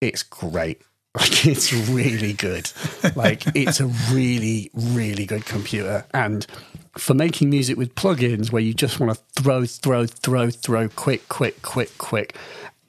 [0.00, 0.82] it's great.
[1.14, 2.72] Like it's really good.
[3.16, 6.06] like it's a really, really good computer.
[6.14, 6.46] And
[6.96, 11.28] for making music with plugins where you just want to throw, throw, throw, throw, quick,
[11.28, 12.34] quick, quick, quick,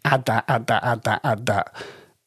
[0.06, 1.76] add that, add that, add that, add that.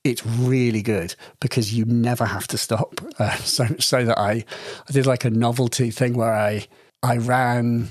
[0.05, 3.01] It's really good because you never have to stop.
[3.19, 4.45] Uh, so, so that I,
[4.87, 6.67] I did like a novelty thing where I,
[7.03, 7.89] I ran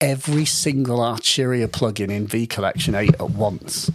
[0.00, 3.90] every single Arturia plugin in V Collection 8 at once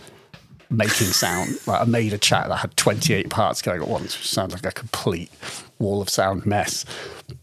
[0.70, 1.58] making sound.
[1.68, 4.66] Like I made a chat that had 28 parts going at once, which sounds like
[4.66, 5.32] a complete
[5.80, 6.86] wall of sound mess.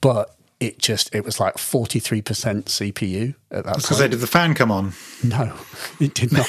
[0.01, 2.23] But it just it was like 43%
[2.65, 4.93] CPU at that Because they did the fan come on?
[5.23, 5.55] No,
[6.01, 6.47] it did not.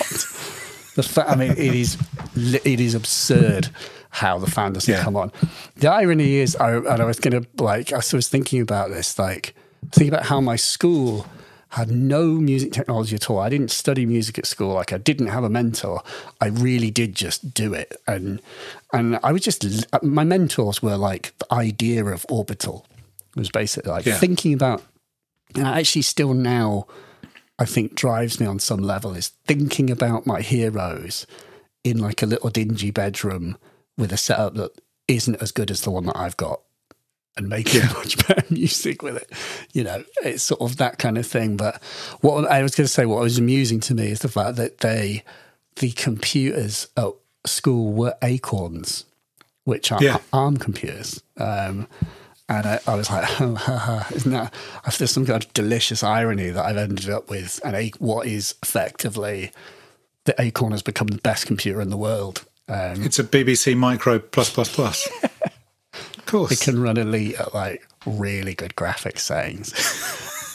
[0.96, 1.98] the fa- I mean, it is
[2.36, 3.70] it is absurd
[4.10, 5.04] how the fan doesn't Yeah.
[5.04, 5.32] come on.
[5.76, 9.20] The irony is, I, and I was going to like, I was thinking about this,
[9.20, 9.54] like
[9.92, 11.28] thinking about how my school
[11.74, 13.40] had no music technology at all.
[13.40, 14.74] I didn't study music at school.
[14.74, 16.02] Like I didn't have a mentor.
[16.42, 18.42] I really did just do it, and
[18.94, 19.66] and I was just
[20.04, 22.86] my mentors were like the idea of orbital
[23.36, 24.18] It was basically like Yeah.
[24.18, 24.84] thinking about,
[25.56, 26.88] and actually still now.
[27.62, 31.28] I think drives me on some level is thinking about my heroes
[31.84, 33.58] in like a little dingy bedroom
[33.98, 34.72] with a setup that
[35.10, 36.62] isn't as good as the one that I've got
[37.38, 39.32] and making much better music with it.
[39.74, 41.58] You know, it's sort of that kind of thing.
[41.58, 41.82] But
[42.22, 44.80] what I was going to say, what was amusing to me is the fact that
[44.80, 45.24] they,
[45.78, 47.10] the computers at
[47.46, 49.06] school were Acorns,
[49.64, 50.18] which are Yeah.
[50.34, 51.22] ARM computers.
[51.38, 51.88] Um,
[52.50, 54.54] and I, I was like, oh, ha, ha, isn't that,
[54.98, 58.56] there's some kind of delicious irony that I've ended up with and a, what is
[58.64, 59.52] effectively
[60.26, 62.44] the Acorn has become the best computer in the world.
[62.68, 65.08] Um, It's a BBC Micro plus plus plus.
[66.30, 66.52] Course.
[66.52, 69.74] it can run elite at like really good graphics settings.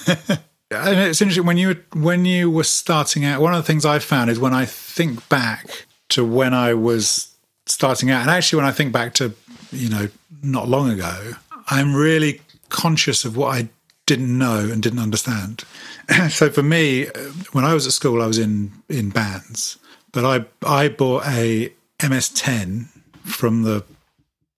[0.71, 3.41] and it's interesting when you were, when you were starting out.
[3.41, 7.35] One of the things I found is when I think back to when I was
[7.67, 9.35] starting out, and actually when I think back to
[9.73, 10.09] you know
[10.43, 11.33] not long ago,
[11.67, 13.69] I'm really conscious of what I
[14.07, 15.65] didn't know and didn't understand.
[16.29, 17.07] so for me,
[17.53, 19.77] when I was at school, I was in in bands,
[20.13, 22.87] but I I bought a MS10
[23.25, 23.85] from the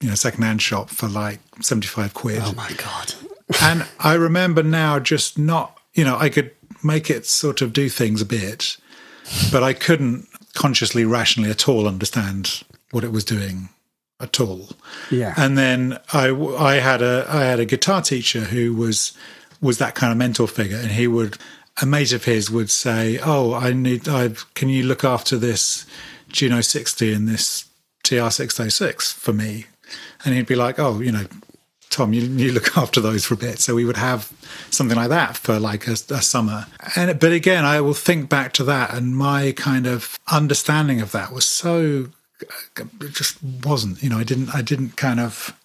[0.00, 3.14] you know secondhand shop for like seventy five quid Oh my God.
[3.62, 6.50] and I remember now just not, you know, I could
[6.82, 8.76] make it sort of do things a bit,
[9.52, 13.68] but I couldn't consciously, rationally at all understand what it was doing
[14.20, 14.70] at all.
[15.10, 15.34] Yeah.
[15.36, 19.12] And then I, I had a, I had a guitar teacher who was,
[19.60, 21.36] was that kind of mentor figure, and he would,
[21.82, 25.84] a mate of his would say, "Oh, I need, I can you look after this
[26.28, 27.66] Juno 60 and this
[28.02, 29.66] TR 606 for me?"
[30.24, 31.26] And he'd be like, "Oh, you know."
[31.88, 33.58] Tom, you, you look after those for a bit.
[33.58, 34.30] So we would have
[34.70, 36.66] something like that for like a, a summer.
[36.94, 41.12] And but again, I will think back to that, and my kind of understanding of
[41.12, 42.08] that was so
[43.00, 44.02] it just wasn't.
[44.02, 44.54] You know, I didn't.
[44.54, 45.58] I didn't kind of.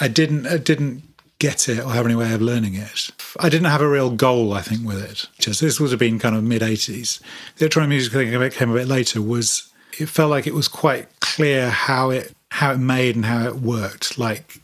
[0.00, 0.46] I didn't.
[0.46, 1.02] I didn't
[1.38, 3.10] get it or have any way of learning it.
[3.40, 4.52] I didn't have a real goal.
[4.52, 5.26] I think with it.
[5.38, 7.20] Just this would have been kind of mid '80s.
[7.56, 9.68] The electronic music thing came a bit later was.
[9.98, 13.56] It felt like it was quite clear how it how it made and how it
[13.56, 14.18] worked.
[14.18, 14.58] Like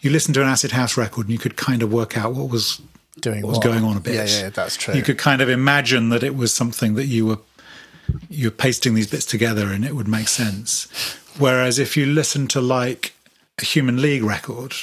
[0.00, 2.50] you listen to an acid house record and you could kind of work out what
[2.50, 2.82] was
[3.20, 3.64] Doing what was what?
[3.64, 4.14] going on a bit.
[4.14, 4.94] Yeah, yeah, that's true.
[4.94, 7.38] You could kind of imagine that it was something that you were
[8.28, 10.86] you were pasting these bits together and it would make sense.
[11.38, 13.14] Whereas if you listen to like
[13.58, 14.74] a Human League record,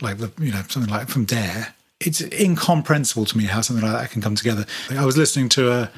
[0.00, 4.00] like the you know something like from Dare, it's incomprehensible to me how something like
[4.00, 4.66] that can come together.
[4.90, 5.90] I was listening to a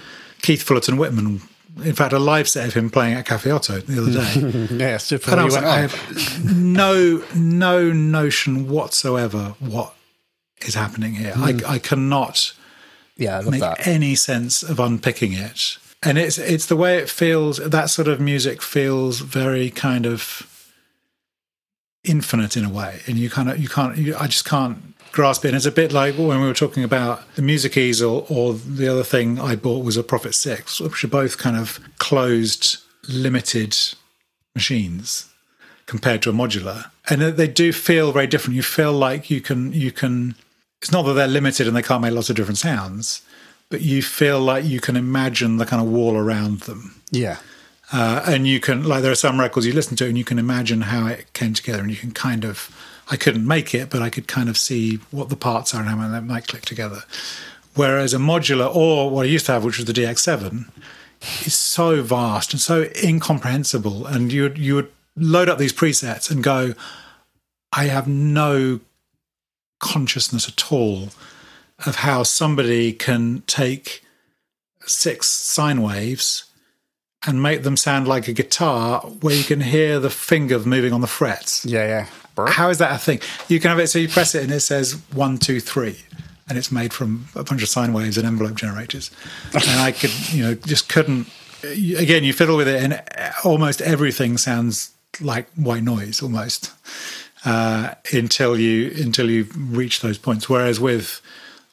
[0.43, 1.41] Keith Fullerton Whitman.
[1.85, 4.75] In fact, a live set of him playing at Cafe OTO the other day.
[4.77, 5.31] yeah, super.
[5.31, 9.95] And I was like, I "Oh, have no no notion whatsoever what
[10.63, 11.35] is happening here.
[11.37, 12.55] I, I cannot
[13.17, 13.87] yeah, I make that.
[13.87, 15.79] any sense of unpicking it.
[16.03, 17.59] And it's it's the way it feels.
[17.59, 20.73] That sort of music feels very kind of
[22.05, 23.97] infinite in a way, and you kind of you can't.
[23.97, 25.49] You, I just can't grasp it.
[25.49, 28.89] And it's a bit like when we were talking about the music easel, or the
[28.89, 33.77] other thing I bought was a Prophet Six, which are both kind of closed, limited
[34.55, 35.27] machines
[35.87, 38.57] compared to a modular, and they do feel very different.
[38.57, 40.35] You feel like you can you can.
[40.83, 43.23] It's not that they're limited and they can't make lots of different sounds,
[43.71, 47.01] but you feel like you can imagine the kind of wall around them.
[47.11, 47.39] Yeah,
[47.93, 50.39] Uh, and you can, like, there are some records you listen to and you can
[50.39, 52.71] imagine how it came together and you can kind of,
[53.11, 55.89] I couldn't make it, but I could kind of see what the parts are and
[55.89, 57.03] how they might click together.
[57.75, 60.71] Whereas a modular or what I used to have, which was the DX7,
[61.45, 64.07] is so vast and so incomprehensible.
[64.07, 66.75] And you would, you would load up these presets and go,
[67.73, 68.81] I have no
[69.79, 71.11] consciousness at all
[71.85, 74.03] of how somebody can take
[74.87, 76.45] six sine waves
[77.27, 81.01] and make them sound like a guitar where you can hear the finger moving on
[81.01, 81.67] the frets.
[81.67, 82.07] yeah, yeah.
[82.37, 83.21] How is that a thing?
[83.49, 85.99] You can have it so you press it and it says one, two, three,
[86.49, 89.11] and it's made from a bunch of sine waves and envelope generators.
[89.53, 91.29] And I could, you know, just couldn't.
[91.63, 93.03] Again, you fiddle with it, and
[93.45, 96.73] almost everything sounds like white noise almost
[97.45, 100.49] uh, until you until you reach those points.
[100.49, 101.21] Whereas with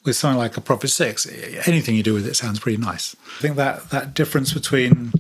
[0.06, 1.28] with something like a Prophet Six,
[1.68, 3.16] anything you do with it sounds pretty nice.
[3.38, 5.14] I think that that difference between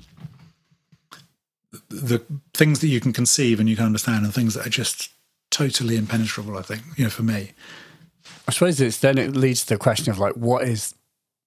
[1.90, 2.20] the
[2.54, 5.10] things that you can conceive and you can understand, and things that are just
[5.54, 6.58] totally impenetrable.
[6.58, 7.52] I think you know for me.
[8.48, 10.96] I suppose it's then it leads to the question of like what is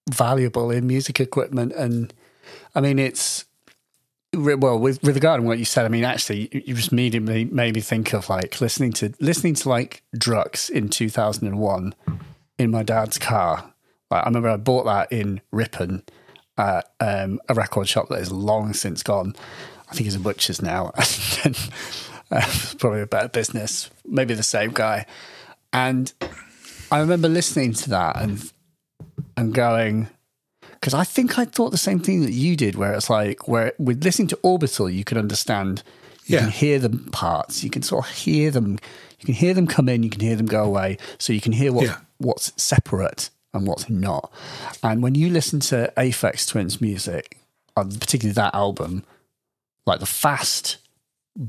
[0.08, 2.14] valuable in music equipment, and
[2.74, 3.44] I mean it's
[4.32, 5.84] well with with regard to what you said.
[5.84, 9.68] I mean actually you just immediately made me think of like listening to listening to
[9.68, 11.94] like Drukqs in two thousand and one
[12.58, 13.72] in my dad's car.
[14.10, 16.04] Like, I remember I bought that in Ripon
[16.56, 19.34] at um, a record shop that is long since gone.
[19.90, 20.92] I think it's a butcher's now.
[21.44, 21.56] and
[22.30, 22.40] uh,
[22.78, 25.06] probably a better business, maybe the same guy.
[25.72, 26.12] And
[26.90, 28.50] I remember listening to that and
[29.36, 30.08] and going
[30.72, 33.72] because I think I thought the same thing that you did, where it's like where
[33.78, 35.82] with listening to Orbital, you can understand,
[36.26, 36.40] you Yeah.
[36.40, 38.78] can hear the parts, you can sort of hear them,
[39.18, 41.52] you can hear them come in, you can hear them go away, so you can
[41.52, 41.96] hear what Yeah.
[42.18, 44.30] what's separate and what's not.
[44.82, 47.38] And when you listen to Aphex Twins music,
[47.76, 49.02] uh, particularly that album,
[49.86, 50.76] like the fast,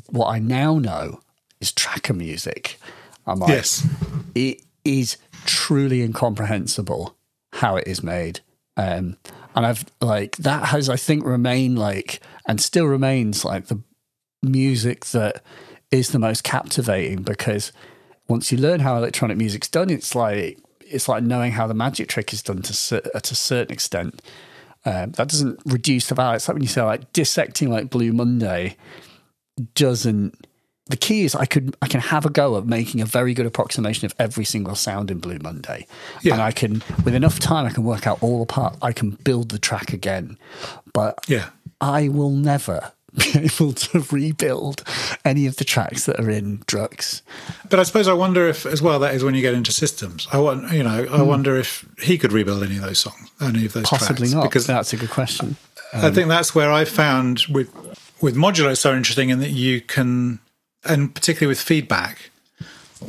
[0.09, 1.21] what I now know
[1.59, 2.79] is tracker music.
[3.25, 3.85] I'm like, Yes.
[4.35, 7.15] it is truly incomprehensible
[7.53, 8.41] how it is made.
[8.77, 9.17] Um,
[9.55, 13.81] and I've like that has I think remained like and still remains like the
[14.43, 15.43] music that
[15.91, 17.71] is the most captivating because
[18.27, 22.07] once you learn how electronic music's done, it's like it's like knowing how the magic
[22.07, 24.21] trick is done to cer- to a certain extent.
[24.85, 26.35] Um, that doesn't reduce the value.
[26.35, 28.77] It's like when you say like dissecting like Blue Monday
[29.73, 30.47] doesn't.
[30.89, 33.45] The key is I could I can have a go at making a very good
[33.45, 35.85] approximation of every single sound in Blue Monday,
[36.21, 36.33] Yeah.
[36.33, 38.77] and I can with enough time I can work out all the part.
[38.81, 40.37] I can build the track again,
[40.93, 41.49] but Yeah.
[41.81, 44.83] I will never be able to rebuild
[45.25, 47.21] any of the tracks that are in Drukqs.
[47.69, 50.27] But I suppose I wonder if, as well, that is when you get into systems.
[50.31, 51.25] I want, you know, I hmm.
[51.25, 54.43] wonder if he could rebuild any of those songs, any of those Possibly tracks, not.
[54.43, 55.57] because that's a good question.
[55.93, 57.69] I um, think that's where I found with
[58.21, 60.39] with modular it's so interesting in that you can,
[60.83, 62.29] and particularly with feedback.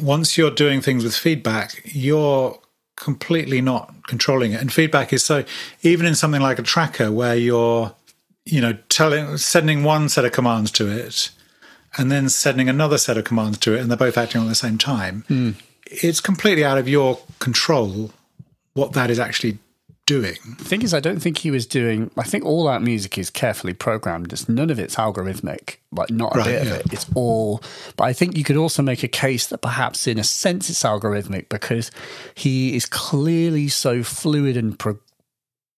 [0.02, 2.58] Once you're doing things with feedback, you're
[2.96, 5.44] completely not controlling it, and feedback is so
[5.82, 7.94] even in something like a tracker where you're,
[8.44, 11.30] you know, telling sending one set of commands to it,
[11.96, 14.54] and then sending another set of commands to it, and they're both acting on the
[14.54, 15.24] same time.
[15.28, 15.50] Hmm.
[15.86, 18.10] It's completely out of your control
[18.74, 19.58] what that is actually
[20.08, 20.36] doing.
[20.58, 22.10] The thing is, I don't think he was doing.
[22.16, 24.32] I think all that music is carefully programmed.
[24.32, 26.72] It's none of it's algorithmic, like not a Right, bit yeah.
[26.74, 26.92] of it.
[26.92, 27.62] It's all.
[27.96, 30.82] But I think you could also make a case that perhaps, in a sense, it's
[30.82, 31.90] algorithmic because
[32.34, 34.98] he is clearly so fluid and pro-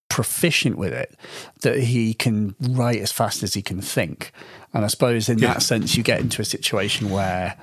[0.08, 1.14] proficient with it
[1.62, 4.32] that he can write as fast as he can think.
[4.72, 5.54] And I suppose in Yeah.
[5.54, 7.56] that sense, you get into a situation where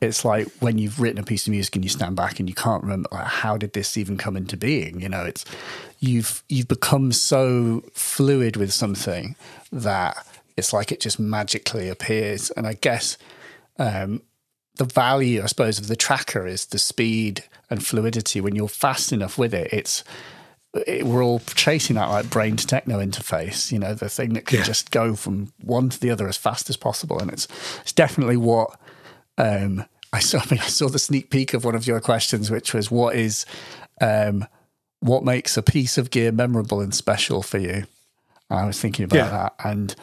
[0.00, 2.54] it's like when you've written a piece of music and you stand back and you
[2.54, 5.00] can't remember like, how did this even come into being?
[5.00, 5.44] You know it's
[6.00, 9.34] you've you've become so fluid with something
[9.72, 10.16] that
[10.56, 12.50] it's like it just magically appears.
[12.50, 13.18] And i guess
[13.78, 14.22] um,
[14.76, 18.40] the value i suppose of the tracker is the speed and fluidity.
[18.40, 20.04] When you're fast enough with it it's
[20.86, 24.46] it, we're all chasing that like brain to techno interface you know the thing that
[24.46, 24.64] can Yeah.
[24.64, 27.18] just go from one to the other as fast as possible.
[27.18, 27.48] And it's
[27.80, 28.78] it's definitely what
[29.38, 30.38] um, I saw.
[30.44, 33.14] I mean, I saw the sneak peek of one of your questions, which was, "What
[33.16, 33.46] is,
[34.00, 34.46] um,
[35.00, 37.84] what makes a piece of gear memorable and special for you?"
[38.50, 39.28] I was thinking about Yeah.
[39.30, 39.94] that, and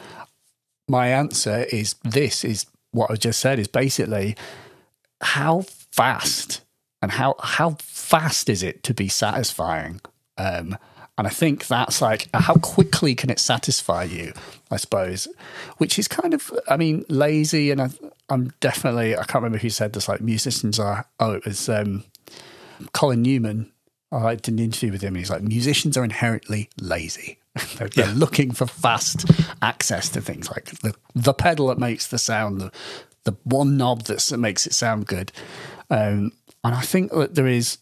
[0.88, 4.36] my answer is this: is what I just said is basically
[5.20, 5.62] how
[5.92, 6.62] fast
[7.02, 10.00] and how how fast is it to be satisfying.
[10.38, 10.76] Um,
[11.18, 14.32] and I think that's like how quickly can it satisfy you?
[14.70, 15.28] I suppose,
[15.78, 17.70] which is kind of, I mean, lazy.
[17.70, 17.88] And I,
[18.28, 20.08] I'm definitely, I can't remember who said this.
[20.08, 21.06] Like musicians are.
[21.20, 22.04] Oh, it was um,
[22.92, 23.70] Colin Newman.
[24.12, 25.08] I did an interview with him.
[25.14, 27.38] And he's like, musicians are inherently lazy.
[27.78, 28.12] they're, they're Yeah.
[28.16, 29.24] looking for fast
[29.62, 32.70] access to things like the the pedal that makes the sound, the
[33.24, 35.32] the one knob that's, that makes it sound good.
[35.90, 37.78] Um, and I think that there is,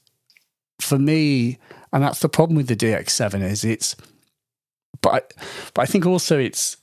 [0.81, 1.59] for me,
[1.95, 3.95] and that's the problem with the DX7 is it's,
[5.01, 5.21] but I,
[5.75, 6.77] but I think also it's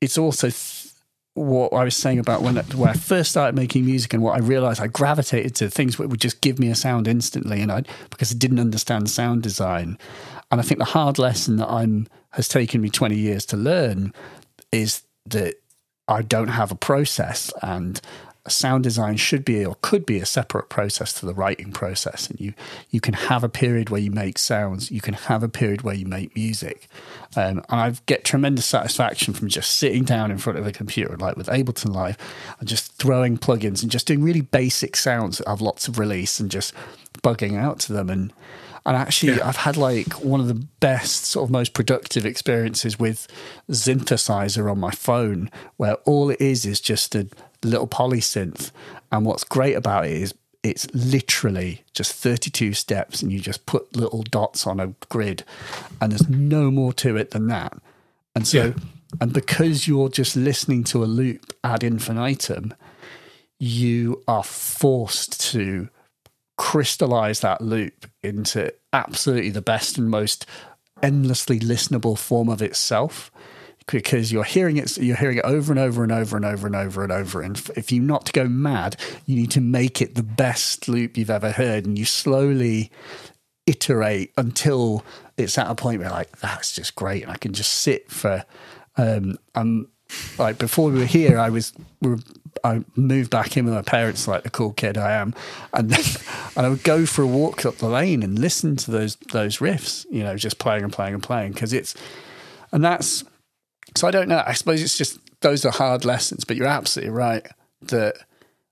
[0.00, 0.92] it's also th-
[1.34, 4.40] what I was saying about when when I first started making music and what I
[4.40, 7.84] realized I gravitated to things that would just give me a sound instantly, and I
[8.10, 9.98] because I didn't understand sound design,
[10.50, 14.12] and I think the hard lesson that I'm has taken me 20 years to learn
[14.72, 15.54] is that
[16.08, 18.00] I don't have a process and
[18.50, 22.28] sound design should be or could be a separate process to the writing process.
[22.30, 22.54] And you
[22.90, 25.94] you can have a period where you make sounds you can have a period where
[25.94, 26.88] you make music.
[27.36, 31.16] Um, and I get tremendous satisfaction from just sitting down in front of a computer
[31.16, 32.16] like with Ableton Live
[32.58, 36.40] and just throwing plugins and just doing really basic sounds that have lots of release
[36.40, 36.72] and just
[37.22, 38.08] bugging out to them.
[38.10, 38.32] And
[38.86, 39.48] And actually, Yeah.
[39.48, 43.26] I've had like one of the best, sort of most productive experiences with
[43.68, 47.26] synthesizer on my phone, where all it is is just a
[47.66, 48.70] little polysynth.
[49.12, 53.94] And what's great about it is it's literally just 32 steps, and you just put
[53.96, 55.44] little dots on a grid,
[56.00, 57.72] and there's no more to it than that.
[58.34, 58.72] And so, Yeah.
[59.20, 62.74] and because you're just listening to a loop ad infinitum,
[63.58, 65.88] you are forced to
[66.58, 70.46] crystallize that loop into absolutely the best and most
[71.02, 73.30] endlessly listenable form of itself
[73.86, 76.76] because you're hearing it you're hearing it over and over and over and over and
[76.76, 77.40] over and over.
[77.40, 81.16] And if- you not to go mad you need to make it the best loop
[81.16, 81.86] you've ever heard.
[81.86, 82.90] And you slowly
[83.66, 85.04] iterate until
[85.36, 87.22] it's at a point where like that's just great.
[87.22, 88.44] And I can just sit for
[88.96, 89.88] um um
[90.38, 92.18] like before we were here I was we were,
[92.64, 95.32] I moved back in with my parents like the cool kid I am.
[95.72, 96.04] And then
[96.56, 99.58] and I would go for a walk up the lane and listen to those those
[99.58, 101.52] riffs you know just playing and playing and playing.
[101.52, 101.94] Because it's
[102.72, 103.22] and that's
[103.94, 107.12] so I don't know I suppose it's just those are hard lessons but you're absolutely
[107.14, 107.46] right
[107.82, 108.16] that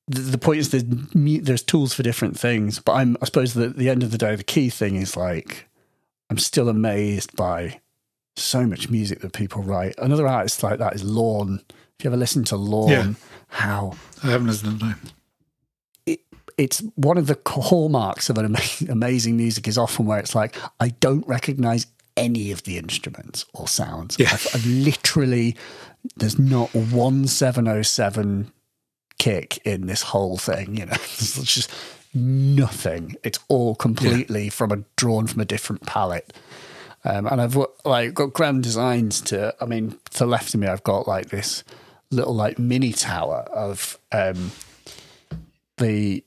[0.08, 0.84] the, the point is there's
[1.14, 4.18] there's tools for different things but I'm I suppose that at the end of the
[4.18, 5.68] day the key thing is like
[6.30, 7.80] I'm still amazed by
[8.36, 9.94] so much music that people write.
[9.98, 11.60] Another artist like that is Lorn.
[11.98, 13.12] If you ever listen to Lorn, Yeah.
[13.48, 13.94] how
[14.24, 15.00] I haven't listened to them.
[16.06, 16.20] it,
[16.58, 20.56] it's one of the hallmarks of an ama- amazing music is often where it's like
[20.80, 21.86] I don't recognize
[22.16, 24.16] any of the instruments or sounds.
[24.18, 24.30] Yeah.
[24.32, 25.56] I've, I've literally
[26.16, 28.52] there's not one 707
[29.18, 30.76] kick in this whole thing.
[30.76, 31.70] You know, it's just
[32.14, 33.16] nothing.
[33.22, 36.32] It's all completely from a drawn from a different palette.
[37.04, 39.54] Um, and I've like got grand designs to.
[39.60, 41.64] I mean, to the left of me, I've got like this
[42.10, 44.52] little like mini tower of um,
[45.76, 46.24] the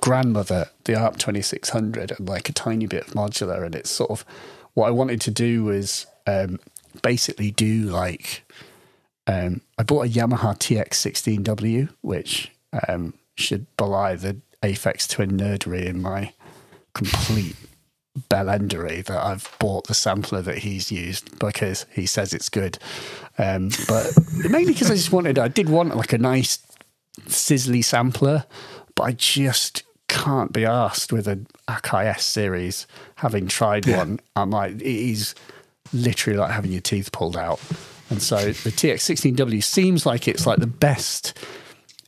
[0.00, 3.66] grandmother, the ARP twenty six hundred, and like a tiny bit of modular.
[3.66, 4.24] And it's sort of
[4.74, 6.58] what I wanted to do was um,
[7.02, 8.44] basically do like
[9.26, 12.50] um, I bought a Yamaha TX16W, which
[12.88, 16.32] um, should belie the Aphex Twin nerdery in my
[16.94, 17.56] complete
[18.28, 22.78] bellendery that I've bought the sampler that he's used because he says it's good.
[23.38, 24.12] Um, but
[24.50, 26.58] mainly because I just wanted, I did want like a nice
[27.26, 28.44] sizzly sampler,
[28.94, 32.86] but I just can't be asked with an Akai S series.
[33.16, 35.34] Having tried one, I'm like, it is
[35.94, 37.60] literally like having your teeth pulled out.
[38.10, 41.36] And so the TX16W seems like it's like the best.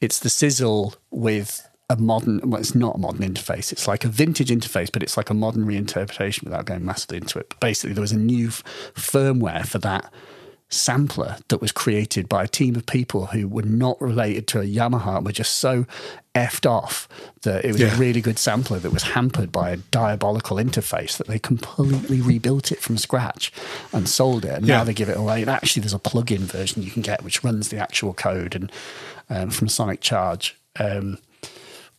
[0.03, 2.41] It's the sizzle with a modern.
[2.45, 3.73] Well, it's not a modern interface.
[3.73, 7.39] It's like a vintage interface, but it's like a modern reinterpretation without going massively into
[7.39, 7.49] it.
[7.49, 8.63] But basically, there was a new f-
[8.95, 10.13] firmware for that
[10.71, 14.65] sampler that was created by a team of people who were not related to a
[14.65, 15.87] Yamaha and were just so
[16.35, 17.07] effed off
[17.43, 17.95] that it was Yeah.
[17.95, 22.73] a really good sampler that was hampered by a diabolical interface that they completely rebuilt
[22.73, 23.53] it from scratch
[23.93, 24.53] and sold it.
[24.55, 24.79] And Yeah.
[24.79, 25.43] now they give it away.
[25.43, 28.73] And actually, there's a plug-in version you can get which runs the actual code and
[29.31, 30.57] um, from Sonic Charge.
[30.79, 31.19] Um,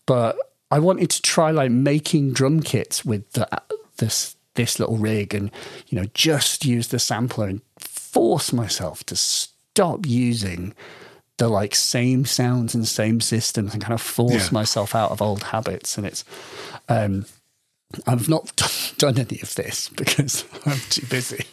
[0.05, 0.37] but
[0.69, 3.47] I wanted to try like making drum kits with the,
[3.97, 5.51] this this little rig and
[5.87, 7.61] you know just use the sampler and
[8.15, 10.73] force myself to stop using
[11.37, 14.53] the like same sounds and same systems and kind of force Yeah.
[14.53, 16.23] myself out of old habits and it's
[16.87, 17.25] um
[18.07, 18.55] I've not
[18.97, 21.45] done any of this because I'm too busy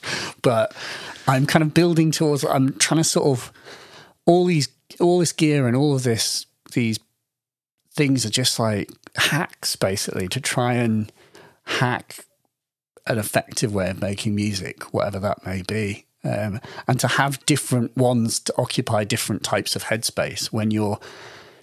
[0.43, 0.73] but
[1.27, 3.53] I'm kind of building towards I'm trying to sort of
[4.25, 4.69] all these
[5.01, 6.99] all this gear and all of this these
[7.93, 11.11] things are just like hacks basically to try and
[11.65, 12.25] hack
[13.07, 16.07] an effective way of making music, whatever that may be.
[16.25, 21.01] Um, and to have different ones to occupy different types of headspace when you're,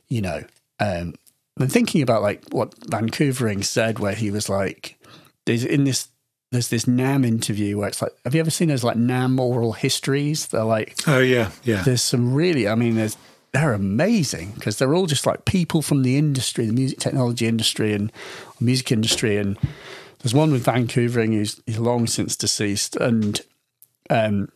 [0.10, 0.44] you know,
[0.80, 1.14] um,
[1.60, 4.98] I'm thinking about like what Van Koevering said, where he was like,
[5.46, 6.10] there's in this,
[6.52, 9.74] there's this NAMM interview where it's like, have you ever seen those like NAMM oral
[9.74, 10.48] histories?
[10.48, 11.84] They're like, Oh yeah, yeah.
[11.84, 13.18] there's some really i mean there's
[13.52, 17.94] they're amazing because they're all just like people from the industry the music technology industry
[17.94, 18.12] and
[18.60, 19.58] music industry and
[20.20, 23.42] there's one with Van Koevering who's he's long since deceased and
[24.10, 24.50] um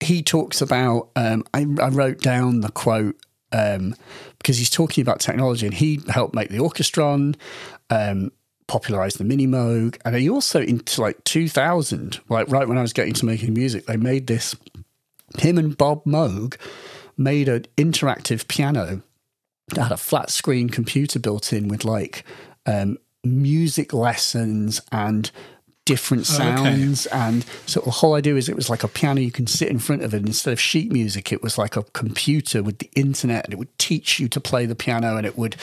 [0.00, 3.16] he talks about um i, I wrote down the quote
[3.52, 3.94] um
[4.38, 7.36] because he's talking about technology and he helped make the orchestron
[7.90, 8.30] um
[8.66, 13.14] popularized the Minimoog and he also into like 2000 like right when i was getting
[13.14, 14.54] to making music they made this
[15.36, 16.56] him and Bob Moog
[17.16, 19.02] made an interactive piano
[19.68, 22.24] that had a flat screen computer built in with like
[22.64, 25.30] um, music lessons and
[25.92, 26.54] different Oh, okay.
[26.56, 27.06] sounds.
[27.06, 29.78] And so the whole idea is it was like a piano you can sit in
[29.78, 30.24] front of it.
[30.26, 33.76] Instead of sheet music, it was like a computer with the internet and it would
[33.78, 35.56] teach you to play the piano and it would,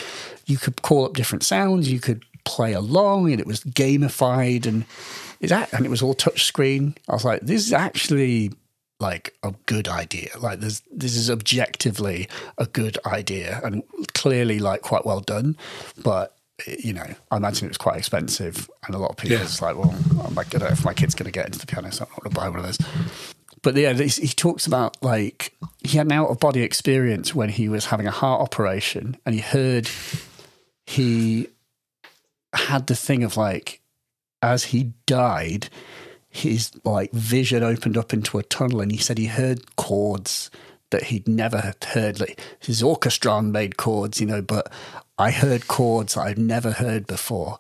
[0.45, 1.91] you could call up different sounds.
[1.91, 4.85] You could play along, and it was gamified, and
[5.39, 6.93] is that and it was all touch screen.
[7.09, 8.51] I was like, this is actually
[8.99, 10.29] like a good idea.
[10.39, 13.81] Like this, this is objectively a good idea, and
[14.13, 15.57] clearly like quite well done,
[16.03, 16.31] but.
[16.65, 19.43] You know, I imagine it was quite expensive, and a lot of people Yeah.
[19.43, 19.93] it's like, well,
[20.25, 22.05] I'm like, I don't know if my kid's going to get into the piano, so
[22.05, 22.77] I'm not going to buy one of those
[23.61, 25.51] but yeah, he he talks about like
[25.83, 29.33] he had an out of body experience when he was having a heart operation, and
[29.33, 29.89] he heard
[30.85, 31.47] he
[32.53, 33.81] had the thing of like
[34.43, 35.69] as he died,
[36.29, 40.51] his like vision opened up into a tunnel, and he said he heard chords
[40.91, 42.19] that he'd never heard.
[42.19, 44.71] Like his orchestron made chords, you know, but
[45.17, 47.59] I heard chords I'd never heard before.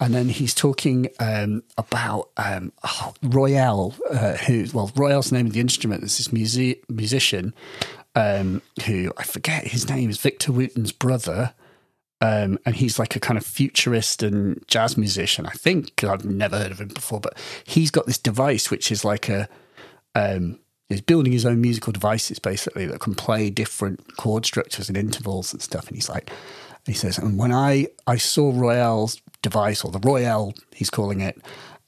[0.00, 5.46] And then he's talking um, about um, oh, Royale, uh, who, well, Royale's the name
[5.46, 6.02] of the instrument.
[6.02, 7.52] There's this music, musician
[8.14, 11.54] um, who I forget his name is Victor Wooten's brother.
[12.20, 15.46] Um, and he's like a kind of futurist and jazz musician.
[15.46, 16.02] I think.
[16.02, 19.48] I've never heard of him before, but he's got this device which is like a
[20.16, 24.96] um, he's building his own musical devices basically that can play different chord structures and
[24.96, 25.86] intervals and stuff.
[25.86, 26.30] And he's like,
[26.88, 31.40] he says, and when I I saw Royale's device or the Royale, he's calling it,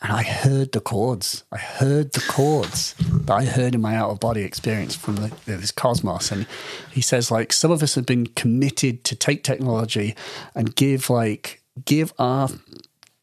[0.03, 1.45] and I heard the chords.
[1.53, 5.33] I heard the chords that I heard in my out of body experience from the,
[5.45, 6.33] this cosmos.
[6.33, 6.47] And
[6.91, 10.17] he says, like, some of us have been committed to take technology
[10.55, 12.49] and give like give our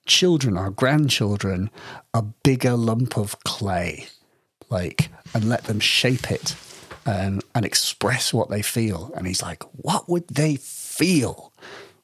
[0.06, 1.70] children, our grandchildren,
[2.14, 4.08] a bigger lump of clay,
[4.70, 6.56] like, and let them shape it
[7.06, 9.14] and express what they feel.
[9.16, 11.47] And he's like, what would they feel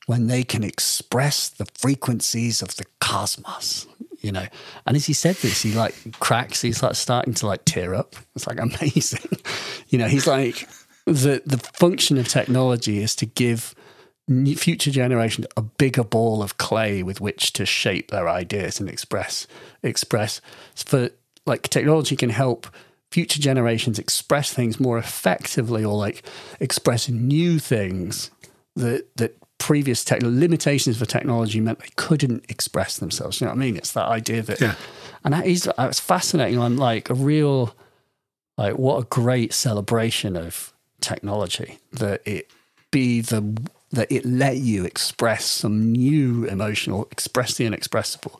[0.05, 3.87] when they can express the frequencies of the cosmos?
[4.19, 4.47] You know,
[4.87, 6.61] and as he said this, he like cracks.
[6.61, 8.15] He's like starting to like tear up.
[8.35, 9.37] It's like amazing.
[9.89, 10.67] you know, he's like
[11.05, 13.75] the the function of technology is to give
[14.55, 19.47] future generations a bigger ball of clay with which to shape their ideas and express
[19.83, 20.39] express
[20.75, 21.09] for
[21.45, 22.67] like technology can help
[23.11, 26.23] future generations express things more effectively or like
[26.61, 28.31] express new things
[28.77, 29.37] that that
[29.67, 33.39] previous tech limitations for technology meant they couldn't express themselves.
[33.39, 33.77] You know what i mean?
[33.77, 34.75] It's that idea that Yeah.
[35.23, 36.59] and that is it's fascinating.
[36.59, 37.73] On like a real
[38.57, 42.51] like what a great celebration of technology that it
[42.91, 43.41] be the
[43.91, 48.39] that it let you express some new emotional express the inexpressible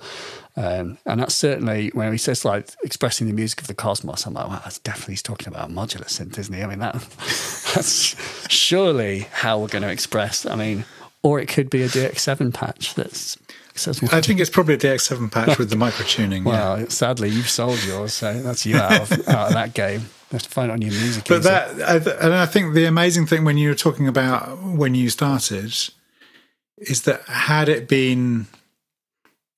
[0.55, 4.34] um, and that's certainly when he says like expressing the music of the cosmos i'm
[4.34, 6.61] like wow that's definitely he's talking about modular synth isn't he?
[6.63, 6.93] I mean that
[7.74, 8.15] that's
[8.51, 10.86] surely how we're going to express i mean
[11.24, 13.38] or it could be a dx7 patch that's
[13.76, 16.45] I think it's probably a DX7 patch with the micro tuning.
[16.45, 16.76] yeah.
[16.76, 20.01] well, sadly, you've sold yours, so that's you out of, out of that game.
[20.01, 21.26] You have to find it on your music.
[21.28, 21.71] But that,
[22.21, 25.74] and I think the amazing thing when you were talking about when you started
[26.78, 28.45] is that had it been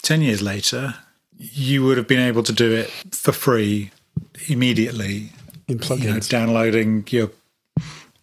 [0.04, 0.96] 10 years later,
[1.38, 3.92] you would have been able to do it for free
[4.48, 5.32] immediately,
[5.68, 6.30] in you know, plugins.
[6.30, 7.32] downloading your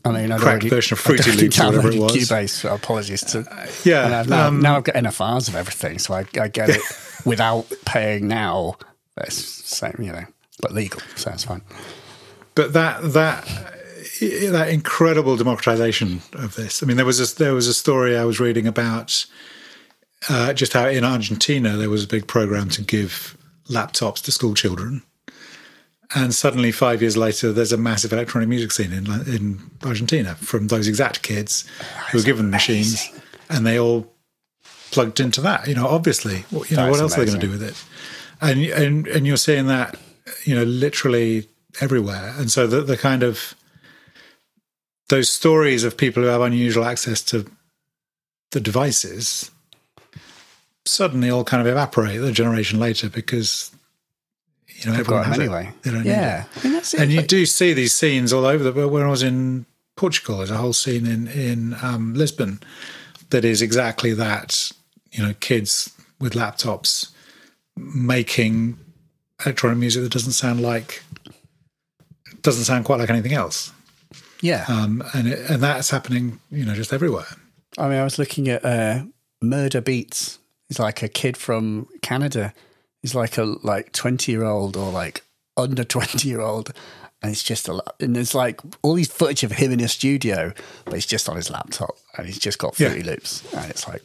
[0.05, 2.16] I mean, I'd cracked already, version of Fruity Loops or whatever it was.
[2.16, 2.50] Cubase.
[2.50, 3.46] So apologies to.
[3.84, 4.20] yeah.
[4.20, 6.80] and now, um, now I've got NFRs of everything, so I, I get it
[7.24, 8.76] without paying now.
[9.16, 10.24] That's same, you know,
[10.61, 11.62] but legal, so that's fine.
[12.55, 13.46] but that that
[14.20, 16.82] that incredible democratization of this.
[16.82, 19.26] I mean, there was a, there was a story I was reading about
[20.28, 23.36] uh, just how in Argentina there was a big program to give
[23.68, 25.03] laptops to school children,
[26.15, 30.69] and suddenly five years later, there's a massive electronic music scene in in Argentina from
[30.69, 31.65] those exact kids
[32.11, 33.11] who were given machines,
[33.51, 34.13] and they all
[34.91, 35.67] plugged into that.
[35.69, 37.83] You know, obviously, What- you know, what else are they going to do with it?
[38.41, 39.99] And and and you're seeing that,
[40.45, 41.49] you know, literally
[41.81, 42.35] everywhere.
[42.37, 43.55] And so the the kind of
[45.09, 47.45] those stories of people who have unusual access to
[48.53, 49.51] the devices
[50.85, 53.71] suddenly all kind of evaporate a generation later because
[54.85, 55.45] you know I've everyone got has them it.
[55.57, 55.72] anyway.
[55.83, 57.01] They don't need Yeah, that's it.
[57.01, 57.03] it.
[57.03, 58.62] And you do see these scenes all over.
[58.64, 58.93] The, world.
[58.93, 59.66] when I was in
[59.97, 62.61] Portugal, there's a whole scene in in um, Lisbon
[63.30, 64.70] that is exactly that.
[65.12, 67.11] You know, kids with laptops
[67.76, 68.78] making
[69.45, 71.03] electronic music that doesn't sound like
[72.43, 73.72] doesn't sound quite like anything else.
[74.41, 77.26] yeah, Um, and it, and that's happening, you know, just everywhere.
[77.78, 79.05] I mean, I was looking at uh,
[79.45, 80.39] Murda Beatz.
[80.68, 82.53] It's like a kid from Canada.
[83.03, 85.22] He's like a like twenty year old or like
[85.57, 86.72] under twenty year old,
[87.22, 87.96] and it's just a lot.
[88.00, 90.53] And there's like all these footage of him in a studio,
[90.84, 92.88] but he's just on his laptop and he's just got Yeah.
[92.88, 94.03] Fruity Loops, and it's like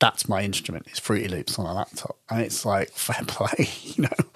[0.00, 0.86] that's my instrument.
[0.88, 4.26] It's Fruity Loops on a laptop, and it's like fair play, you know.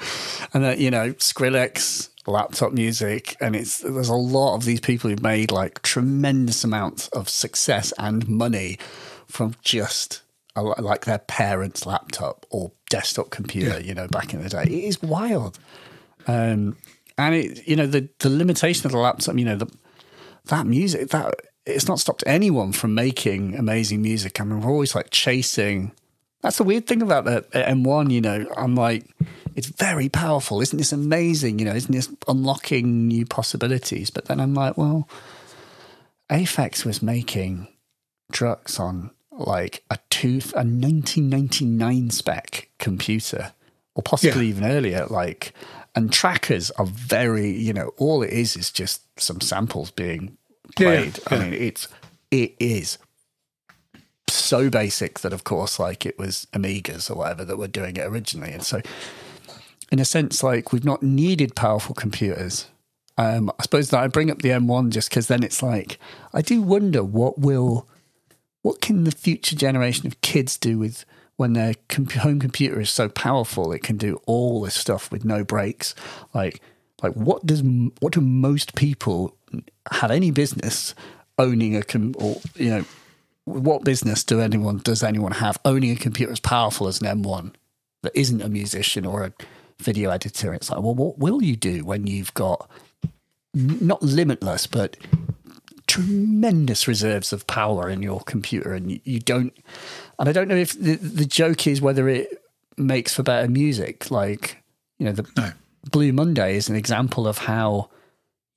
[0.54, 5.10] And then you know Skrillex laptop music, and it's there's a lot of these people
[5.10, 8.78] who've made like tremendous amounts of success and money
[9.26, 10.22] from just
[10.62, 13.80] like their parents' laptop or desktop computer.
[13.80, 13.86] Yeah.
[13.86, 15.58] You know, back in the day, it is wild.
[16.26, 16.76] Um,
[17.18, 19.36] and it, you know, the the limitation of the laptop.
[19.36, 19.70] You know, the
[20.46, 21.34] that music that
[21.64, 24.40] it's not stopped anyone from making amazing music.
[24.40, 25.92] I mean, we're always like chasing.
[26.42, 28.12] That's the weird thing about the M1.
[28.12, 29.04] You know, I'm like,
[29.56, 30.60] it's very powerful.
[30.60, 31.58] Isn't this amazing?
[31.58, 34.10] You know, isn't this unlocking new possibilities?
[34.10, 35.08] But then I'm like, well,
[36.30, 37.68] Aphex was making
[38.32, 43.52] Drukqs on like a two a 1999 spec computer,
[43.94, 44.50] or possibly Yeah.
[44.56, 45.06] even earlier.
[45.06, 45.52] Like,
[45.94, 50.36] and trackers are very, you know, all it is is just some samples being
[50.78, 51.20] Yeah, yeah, played.
[51.30, 51.88] I mean, it's
[52.30, 52.98] it is
[54.28, 58.00] so basic that, of course, like it was Amigas or whatever that were doing it
[58.06, 58.80] originally, and so
[59.92, 62.66] in a sense, like we've not needed powerful computers.
[63.18, 65.98] Um, I suppose that I bring up the M1 just because then it's like
[66.34, 67.88] I do wonder what will,
[68.66, 71.04] what can the future generation of kids do with
[71.36, 71.74] when their
[72.18, 75.94] home computer is so powerful it can do all this stuff with no breaks.
[76.34, 76.60] Like,
[77.00, 77.62] like what does
[78.00, 79.36] what do most people
[79.92, 80.96] have any business
[81.38, 82.84] owning a com- or you know
[83.44, 87.54] what business do anyone does anyone have owning a computer as powerful as an M1
[88.02, 89.32] that isn't a musician or a
[89.78, 90.52] video editor?
[90.52, 92.68] It's like, well, what will you do when you've got
[93.54, 94.96] not limitless, but
[95.96, 99.56] tremendous reserves of power in your computer, and you, you don't.
[100.18, 102.42] And I don't know if the, the joke is whether it
[102.76, 104.10] makes for better music.
[104.10, 104.62] Like,
[104.98, 105.52] you know, the No.
[105.90, 107.90] Blue Monday is an example of how,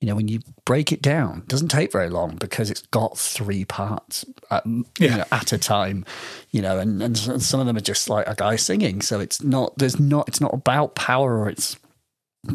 [0.00, 3.16] you know, when you break it down, it doesn't take very long because it's got
[3.16, 6.04] three parts at, you know, at a time,
[6.50, 9.00] you know, and, and some of them are just like a guy singing.
[9.00, 11.76] So it's not, there's not, it's not about power or it's,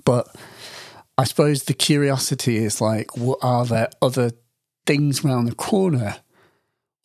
[0.04, 0.28] but
[1.18, 4.32] I suppose the curiosity is like, what are there other
[4.86, 6.18] things around the corner?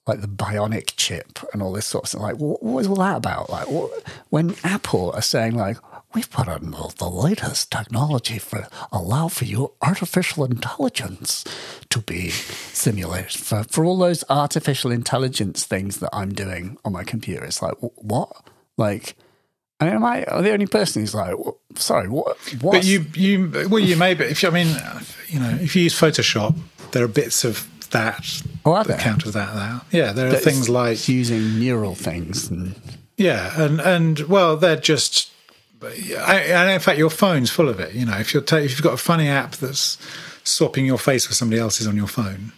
[0.06, 2.22] Like the bionic chip and all this sort of stuff.
[2.22, 3.48] Like, what, what is all that about?
[3.50, 3.90] Like, what,
[4.30, 5.76] when Apple are saying, like,
[6.14, 11.44] we've put in the, the latest technology for allow for your artificial intelligence
[11.90, 17.04] to be simulated for, for all those artificial intelligence things that I'm doing on my
[17.04, 17.44] computer.
[17.44, 18.32] It's like, what?
[18.76, 19.14] Like,
[19.78, 21.36] I mean, am I the only person who's like,
[21.76, 22.36] sorry, what?
[22.60, 22.72] what?
[22.72, 24.74] But you, you, well, you may, but if you, I mean,
[25.28, 26.56] you know, if you use Photoshop,
[26.92, 28.98] there are bits of that Oh, are that there?
[28.98, 29.82] count as that now.
[29.90, 32.74] Yeah, there are That's things like using neural things and
[33.16, 35.30] yeah, and and well, they're just.
[35.82, 37.94] I, and in fact, your phone's full of it.
[37.94, 39.96] You know, if you're ta- if you've got a funny app that's
[40.44, 42.52] swapping your face with somebody else's on your phone,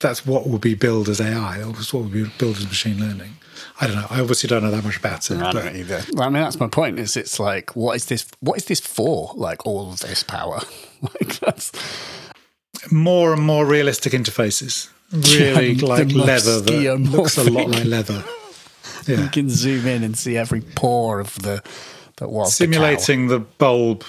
[0.00, 3.36] that's what will be billed as AI, or what will be billed as machine learning.
[3.80, 4.06] I don't know.
[4.10, 5.38] I obviously don't know that much about it.
[5.38, 6.02] I don't either.
[6.12, 6.98] Well, I mean, that's my point.
[6.98, 8.26] Is it's like, what is this?
[8.40, 9.32] What is this for?
[9.34, 10.60] Like all of this power?
[11.02, 11.72] like that's
[12.90, 14.88] more and more realistic interfaces.
[15.12, 18.24] Really Yeah, like leather that looks a lot like leather.
[19.06, 21.62] you can zoom in and see every pore of the
[22.16, 22.54] that was.
[22.54, 24.04] Simulating the, bulb,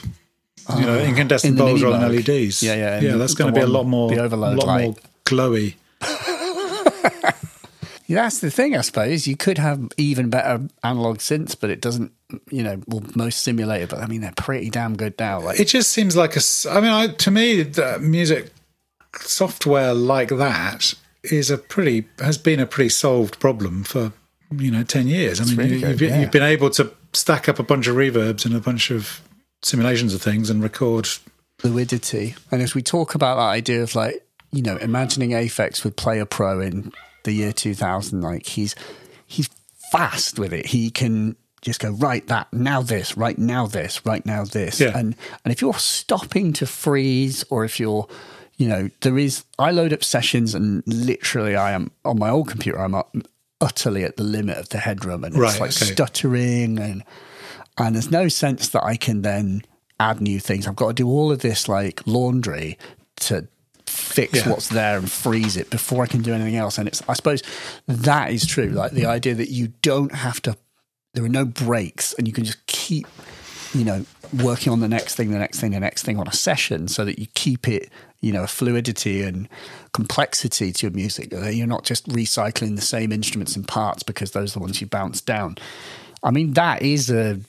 [0.76, 2.16] you know, ah, incandescent in bulbs rather than.
[2.16, 2.64] LEDs.
[2.64, 4.86] Yeah, yeah, Yeah, that's going to be a lot more, the overload lot light.
[4.86, 5.76] more glowy.
[8.10, 9.28] Yeah, that's the thing, I suppose.
[9.28, 12.14] You could have even better analog synths, but it doesn't.
[12.50, 15.42] You know, well, most simulated, but I mean, they're pretty damn good now.
[15.42, 16.42] Like, It just seems like a.
[16.70, 18.52] I mean, I, to me, the music
[19.20, 20.94] software like that
[21.24, 24.14] is a pretty has been a pretty solved problem for
[24.58, 25.42] you know ten years.
[25.42, 26.22] I mean, really you, good, you've, yeah.
[26.22, 29.22] you've been able to stack up a bunch of reverbs and a bunch of
[29.64, 31.08] simulations of things and record.
[31.60, 32.36] fluidity.
[32.52, 36.26] And as we talk about that idea of like, you know, imagining Aphex with Player
[36.26, 36.94] Pro in
[37.24, 38.76] the year 2000, like he's
[39.26, 39.50] he's
[39.92, 40.68] fast with it.
[40.68, 44.96] He can just go right that now this right now this right now this Yeah.
[44.96, 48.08] and and if you're stopping to freeze or if you're
[48.58, 52.48] you know there is i load up sessions and literally i am on my old
[52.50, 53.16] computer i'm up
[53.62, 55.94] utterly at the limit of the headroom and Right, it's like okay.
[55.94, 57.04] stuttering and
[57.80, 59.62] and there's no sense that I can then
[60.00, 60.66] add new things.
[60.68, 62.78] I've got to do all of this like laundry
[63.18, 63.48] to
[63.86, 64.50] fix Yeah.
[64.50, 66.80] what's there and freeze it before I can do anything else.
[66.80, 67.42] And it's I suppose
[67.88, 68.70] that is true.
[68.70, 70.58] Like the idea that you don't have to
[71.14, 73.08] there are no breaks and you can just keep
[73.74, 74.06] you know
[74.44, 77.06] working on the next thing the next thing the next thing on a session so
[77.06, 77.90] that you keep it
[78.22, 79.48] you know a fluidity and
[79.94, 81.32] complexity to your music.
[81.32, 84.88] You're not just recycling the same instruments and parts because those are the ones you
[84.88, 85.58] bounce down.
[86.24, 87.40] I mean that is a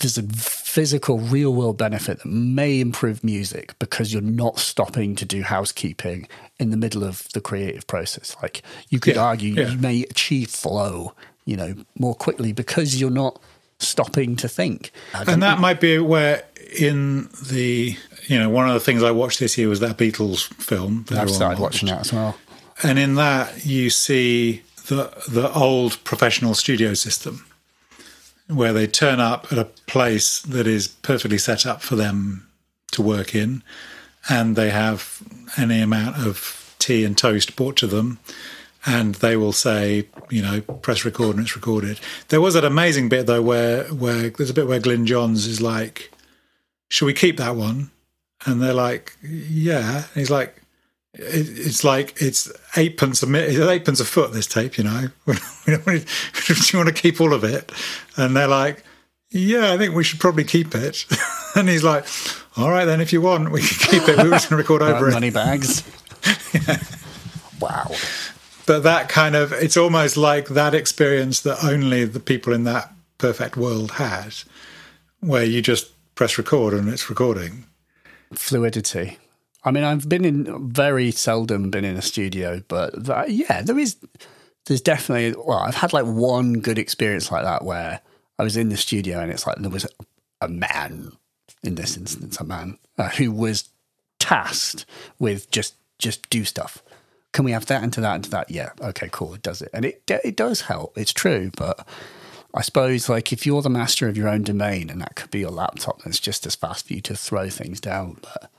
[0.00, 5.24] there's a physical real world benefit that may improve music because you're not stopping to
[5.26, 6.26] do housekeeping
[6.58, 8.34] in the middle of the creative process.
[8.42, 9.68] Like you could Yeah, argue yeah.
[9.68, 13.40] you may achieve flow you know more quickly because you're not
[13.78, 14.90] stopping to think.
[15.14, 16.44] And that might be where
[16.78, 17.96] in the
[18.26, 21.04] you know one of the things I watched this year was that Beatles film.
[21.08, 21.82] that i've started watched.
[21.82, 22.36] watching that as well
[22.82, 27.44] And in that, you see the the old professional studio system,
[28.48, 32.46] where they turn up at a place that is perfectly set up for them
[32.92, 33.62] to work in,
[34.28, 35.20] and they have
[35.58, 38.18] any amount of tea and toast brought to them,
[38.86, 42.00] and they will say, you know, press record and it's recorded.
[42.28, 45.60] There was that amazing bit though where where there's a bit where Glyn Johns is
[45.60, 46.10] like,
[46.88, 47.90] "Should we keep that one?"
[48.46, 50.56] And they're like, "Yeah." And he's like,
[51.14, 54.32] it, "It's like it's eight pence a minute, eight pence a foot.
[54.32, 55.08] This tape, you know.
[55.26, 57.70] Do you want to keep all of it?"
[58.16, 58.82] And they're like,
[59.30, 61.04] "Yeah, I think we should probably keep it."
[61.54, 62.06] and he's like,
[62.56, 64.16] "All right, then, if you want, we can keep it.
[64.18, 65.82] We were just going to record over it." Money bags.
[66.54, 66.78] yeah.
[67.60, 67.90] Wow.
[68.66, 72.92] But that kind of, it's almost like that experience that only the people in that
[73.18, 74.44] perfect world has,
[75.18, 77.66] where you just press record and it's recording.
[78.32, 79.18] Fluidity.
[79.64, 83.78] I mean, I've been in very seldom been in a studio, but that, yeah, there
[83.78, 83.96] is,
[84.66, 88.00] there's definitely, well, I've had like one good experience like that where
[88.38, 89.86] I was in the studio and it's like there was
[90.40, 91.12] a man,
[91.62, 93.68] in this instance, a man uh, who was
[94.18, 94.86] tasked
[95.18, 96.82] with just just do stuff
[97.32, 98.50] can we have that into that into that?
[98.50, 100.96] Yeah, okay, cool, it does it, and it it does help.
[100.98, 101.86] It's true, but
[102.54, 105.40] I suppose like if you're the master of your own domain, and that could be
[105.40, 108.18] your laptop, that's just as fast for you to throw things down.
[108.22, 108.50] But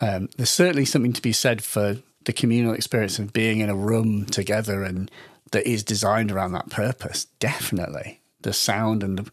[0.00, 3.74] um, there's certainly something to be said for the communal experience of being in a
[3.74, 5.10] room together and
[5.52, 7.24] that is designed around that purpose.
[7.38, 9.30] Definitely the sound and the,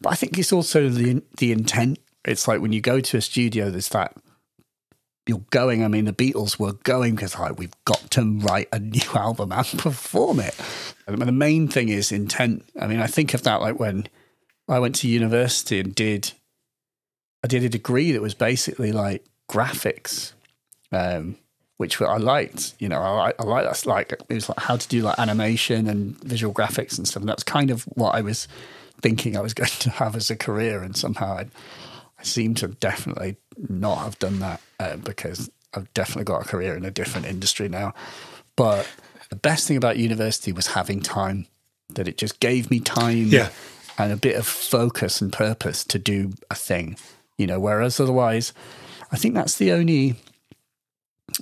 [0.00, 1.98] but I think it's also the the intent.
[2.24, 4.16] It's like when you go to a studio, there's that
[5.28, 5.84] you're going.
[5.84, 9.52] I mean, the Beatles were going because like we've got to write a new album
[9.52, 10.54] and perform it.
[11.06, 12.64] The main thing is intent.
[12.80, 14.08] I mean, I think of that like when
[14.68, 16.32] I went to university and did
[17.44, 20.32] I did a degree that was basically like graphics,
[20.92, 21.36] um,
[21.76, 22.74] which I liked.
[22.78, 25.88] You know, I, I like that's like it was like how to do like animation
[25.88, 27.22] and visual graphics and stuff.
[27.22, 28.48] And that's kind of what I was
[29.00, 31.46] thinking I was going to have as a career, and somehow I,
[32.18, 33.36] I seem to have definitely
[33.68, 37.68] not have done that uh, because I've definitely got a career in a different industry
[37.68, 37.94] now.
[38.56, 38.88] But
[39.30, 41.46] the best thing about university was having time,
[41.90, 43.50] that it just gave me time yeah.
[43.98, 46.96] and a bit of focus and purpose to do a thing,
[47.36, 48.52] you know, whereas otherwise,
[49.12, 50.16] I think that's the only,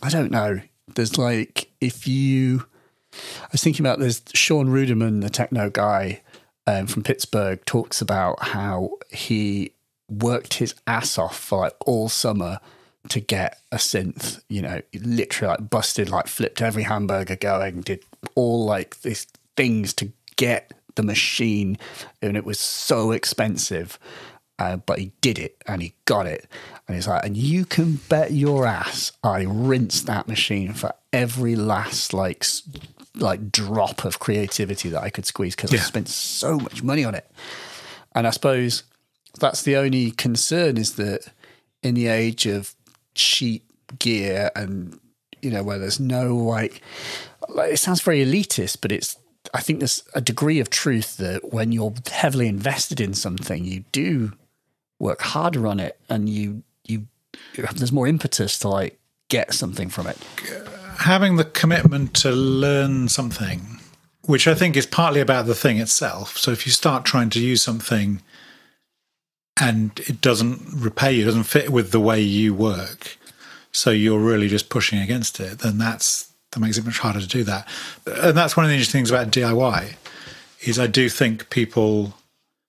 [0.02, 0.60] I don't know,
[0.94, 2.66] there's like, if you,
[3.42, 6.22] I was thinking about there's Shawn Rudiman, the techno guy
[6.66, 9.72] um, from Pittsburgh, talks about how he
[10.08, 12.60] worked his ass off for like all summer
[13.08, 18.04] to get a synth, you know, literally like busted, like flipped every hamburger going, did
[18.34, 19.26] all like these
[19.56, 21.78] things to get the machine.
[22.20, 23.98] And it was so expensive.
[24.58, 26.46] Uh, but he did it and he got it.
[26.88, 31.56] And he's like, and you can bet your ass I rinsed that machine for every
[31.56, 32.44] last like
[33.14, 35.80] like drop of creativity that I could squeeze because yeah.
[35.80, 37.30] I spent so much money on it.
[38.14, 38.82] And I suppose
[39.38, 41.32] that's the only concern is that
[41.82, 42.74] in the age of
[43.14, 43.64] cheap
[43.98, 44.98] gear and
[45.42, 46.82] you know where there's no like,
[47.48, 49.16] like it sounds very elitist but it's
[49.54, 53.84] i think there's a degree of truth that when you're heavily invested in something you
[53.92, 54.32] do
[54.98, 57.06] work harder on it and you you
[57.74, 60.16] there's more impetus to like get something from it.
[60.98, 63.80] Having the commitment to learn something
[64.22, 66.36] which i think is partly about the thing itself.
[66.36, 68.22] So if you start trying to use something
[69.58, 73.16] and it doesn't repay you, it doesn't fit with the way you work,
[73.72, 77.26] so you're really just pushing against it, then that's that makes it much harder to
[77.26, 77.68] do that.
[78.06, 79.94] And that's one of the interesting things about DIY
[80.62, 82.14] is I do think people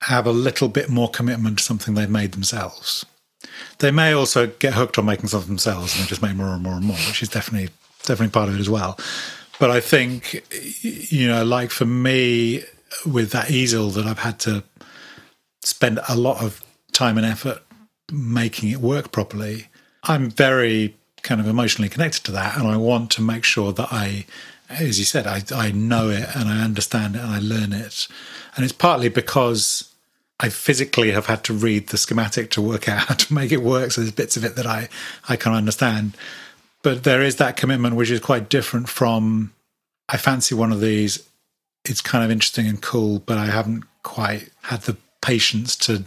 [0.03, 3.05] have a little bit more commitment to something they've made themselves.
[3.79, 6.73] They may also get hooked on making something themselves and just make more and more
[6.73, 7.69] and more, which is definitely
[8.03, 8.99] definitely part of it as well.
[9.59, 10.43] But I think
[10.81, 12.63] you know, like for me
[13.05, 14.63] with that easel that I've had to
[15.61, 16.61] spend a lot of
[16.97, 17.61] time and effort
[18.11, 19.67] making it work properly,
[20.03, 22.57] I'm very kind of emotionally connected to that.
[22.57, 24.25] And I want to make sure that I,
[24.69, 28.07] as you said, I, I know it and I understand it and I learn it.
[28.55, 29.93] And it's partly because
[30.39, 33.61] I physically have had to read the schematic to work out how to make it
[33.61, 33.91] work.
[33.91, 34.89] So there's bits of it that I,
[35.29, 36.17] I can understand.
[36.81, 39.53] But there is that commitment, which is quite different from
[40.09, 41.27] I fancy one of these.
[41.85, 46.05] It's kind of interesting and cool, but I haven't quite had the patience to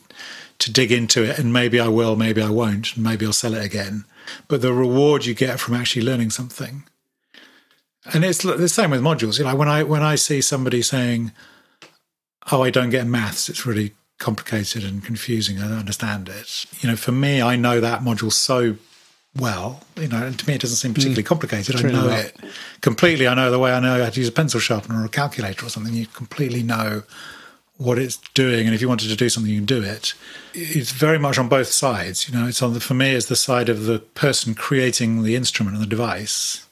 [0.60, 3.64] to dig into it, and maybe I will, maybe I won't, maybe I'll sell it
[3.64, 4.04] again.
[4.46, 6.84] But the reward you get from actually learning something,
[8.12, 9.38] and it's the same with modules.
[9.38, 11.32] You know, when I when I see somebody saying,
[12.52, 15.58] "Oh, I don't get maths," it's really complicated and confusing.
[15.58, 16.66] I don't understand it.
[16.80, 18.76] You know, for me, I know that module so
[19.34, 19.82] well.
[19.96, 20.96] You know, and to me, it doesn't seem hmm.
[20.96, 21.76] particularly complicated.
[21.76, 22.18] I know not.
[22.18, 22.36] it
[22.82, 23.26] completely.
[23.26, 25.64] I know the way I know how to use a pencil sharpener or a calculator
[25.64, 25.94] or something.
[25.94, 27.02] You completely know
[27.80, 30.12] what it's doing, and if you wanted to do something, you can do it.
[30.52, 32.28] It's very much on both sides.
[32.28, 35.34] You know, it's on the for me, it's the side of the person creating the
[35.34, 36.66] instrument and the device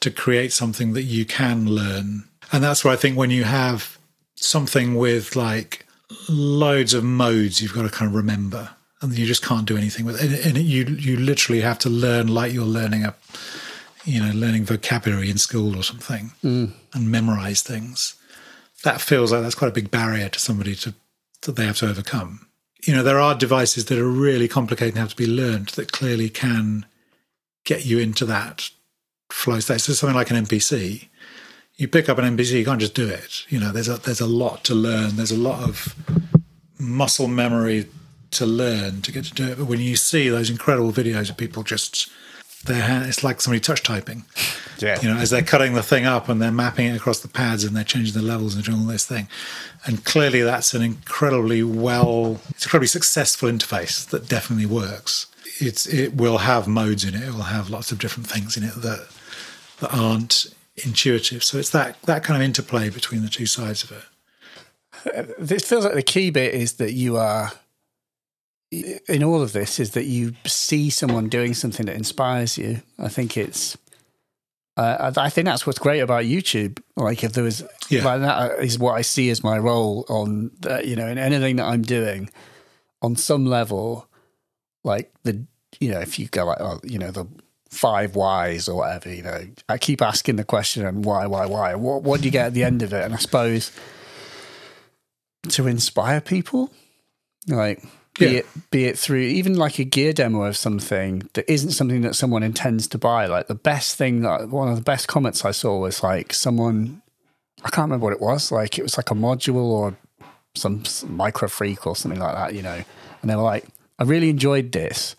[0.00, 3.96] to create something that you can learn, and that's where I think when you have
[4.34, 5.86] something with like
[6.28, 8.68] loads of modes, you've got to kind of remember,
[9.00, 10.44] and you just can't do anything with it.
[10.44, 13.14] And, and you you literally have to learn like you're learning a
[14.04, 16.70] you know learning vocabulary in school or something, mm.
[16.92, 18.17] and memorize things
[18.84, 20.94] that feels like that's quite a big barrier to somebody to
[21.42, 22.46] that they have to overcome.
[22.84, 25.92] You know, there are devices that are really complicated and have to be learned that
[25.92, 26.86] clearly can
[27.64, 28.70] get you into that
[29.30, 29.80] flow state.
[29.80, 31.08] So something like an MPC,
[31.76, 33.44] you pick up an MPC, you can't just do it.
[33.48, 35.16] You know, there's a there's a lot to learn.
[35.16, 35.94] There's a lot of
[36.78, 37.86] muscle memory
[38.30, 39.58] to learn to get to do it.
[39.58, 42.10] But when you see those incredible videos of people just
[42.64, 44.24] their hand, it's like somebody touch typing
[44.78, 45.00] Yeah.
[45.00, 47.64] you know, as they're cutting the thing up and they're mapping it across the pads
[47.64, 49.28] and they're changing the levels and doing all this thing.
[49.86, 55.26] And clearly that's an incredibly well, it's an incredibly successful interface that definitely works.
[55.60, 57.22] It's, it will have modes in it.
[57.22, 59.08] It will have lots of different things in it that,
[59.80, 60.46] that aren't
[60.84, 61.42] intuitive.
[61.42, 65.36] So it's that, that kind of interplay between the two sides of it.
[65.38, 67.52] This feels like the key bit is that you are
[68.70, 72.82] in all of this is that you see someone doing something that inspires you.
[72.98, 73.76] I think it's.
[74.76, 76.80] Uh, I I think that's what's great about YouTube.
[76.96, 78.04] Like if there was, Yeah.
[78.04, 81.56] like that is what I see as my role on, the, you know, in anything
[81.56, 82.30] that I'm doing,
[83.02, 84.06] on some level,
[84.84, 85.44] like the,
[85.80, 87.26] you know, if you go like, oh, you know, the
[87.70, 91.74] five whys or whatever, you know, I keep asking the question and why, why, why.
[91.74, 93.04] What, what do you get at the end of it?
[93.04, 93.72] And I suppose
[95.48, 96.70] to inspire people,
[97.46, 97.82] like
[98.18, 98.38] be Yeah.
[98.38, 102.14] it be it through even like a gear demo of something that isn't something that
[102.14, 103.26] someone intends to buy.
[103.26, 107.02] Like the best thing that one of the best comments I saw was like someone
[107.64, 108.52] I can't remember what it was.
[108.52, 109.96] Like it was like a module or
[110.54, 112.82] some MicroFreak or something like that, you know.
[113.22, 113.66] And they were like,
[113.98, 115.16] I really enjoyed this,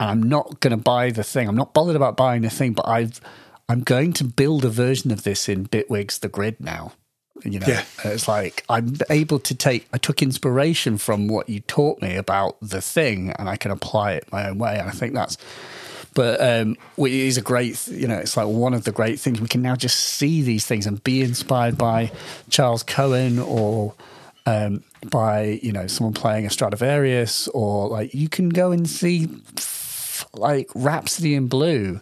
[0.00, 1.46] and I'm not going to buy the thing.
[1.48, 3.20] I'm not bothered about buying the thing, but I've
[3.68, 6.92] I'm going to build a version of this in Bitwig's The Grid now.
[7.44, 7.84] You know, Yeah.
[8.04, 9.88] it's like I'm able to take.
[9.92, 14.12] I took inspiration from what you taught me about the thing, and I can apply
[14.12, 14.78] it my own way.
[14.78, 15.36] And I think that's
[16.14, 19.40] but um, it is a great, you know, it's like one of the great things.
[19.40, 22.10] We can now just see these things and be inspired by
[22.50, 23.94] Charles Cohen or
[24.44, 29.28] um, by, you know, someone playing a Stradivarius, or like you can go and see
[30.34, 32.00] like Rhapsody in Blue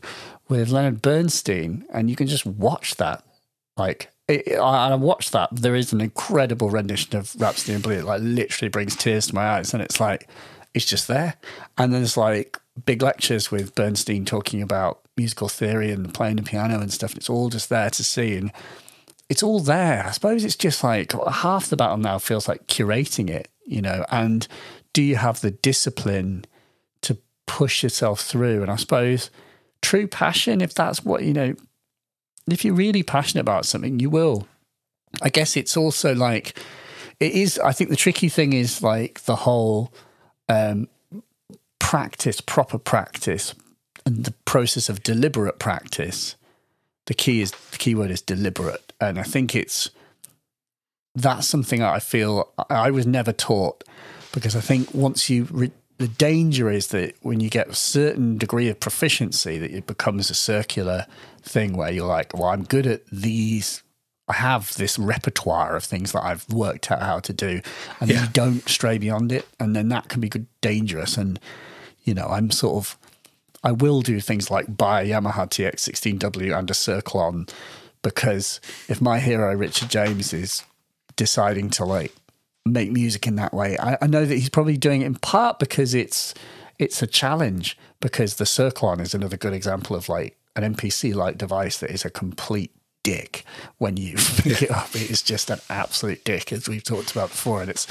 [0.49, 3.23] with Leonard Bernstein, and you can just watch that.
[3.77, 5.49] Like, it, I, I watched that.
[5.53, 7.99] There is an incredible rendition of Rhapsody in Blue.
[7.99, 10.29] It like literally brings tears to my eyes, and it's like
[10.75, 11.35] it's just there.
[11.79, 16.81] And there's like big lectures with Bernstein talking about musical theory and playing the piano
[16.81, 17.13] and stuff.
[17.13, 18.53] And It's all just there to see, and
[19.29, 20.05] it's all there.
[20.07, 24.05] I suppose it's just like half the battle now feels like curating it, you know.
[24.11, 24.47] And
[24.93, 26.47] do you have the discipline
[27.03, 28.63] to push yourself through?
[28.63, 29.31] And I suppose
[29.83, 31.55] true passion, if that's what you know,
[32.49, 34.47] if you're really passionate about something, you will.
[35.23, 36.59] I guess it's also like
[37.21, 37.59] it is.
[37.59, 39.93] I think the tricky thing is like the whole
[40.49, 40.89] um,
[41.79, 43.55] practice, proper practice,
[44.05, 46.37] and the process of deliberate practice.
[47.07, 49.91] The key is the key word is deliberate, and I think it's
[51.15, 53.85] that's something I feel I I was never taught
[54.33, 58.37] because I think once you re- the danger is that when you get a certain
[58.37, 61.07] degree of proficiency that it becomes a circular
[61.47, 63.83] thing where you're like well I'm good at these
[64.29, 67.61] I have this repertoire of things that I've worked out how to do
[68.01, 68.23] and then Yeah.
[68.25, 71.39] you don't stray beyond it and then that can be good dangerous and
[72.03, 72.99] you know I'm sort of
[73.65, 77.49] I will do things like buy a Yamaha TX16W and a Cirklon
[78.03, 80.63] because if my hero Richard James is
[81.17, 82.13] deciding to like
[82.65, 85.59] make music in that way, I, I know that he's probably doing it in part
[85.59, 86.35] because it's
[86.79, 91.39] it's a challenge because the Cirklon is another good example of like an MPC like
[91.39, 93.45] device that is a complete dick
[93.79, 94.95] when you pick it up.
[94.95, 97.61] It is just an absolute dick as we've talked about before.
[97.61, 97.87] And it's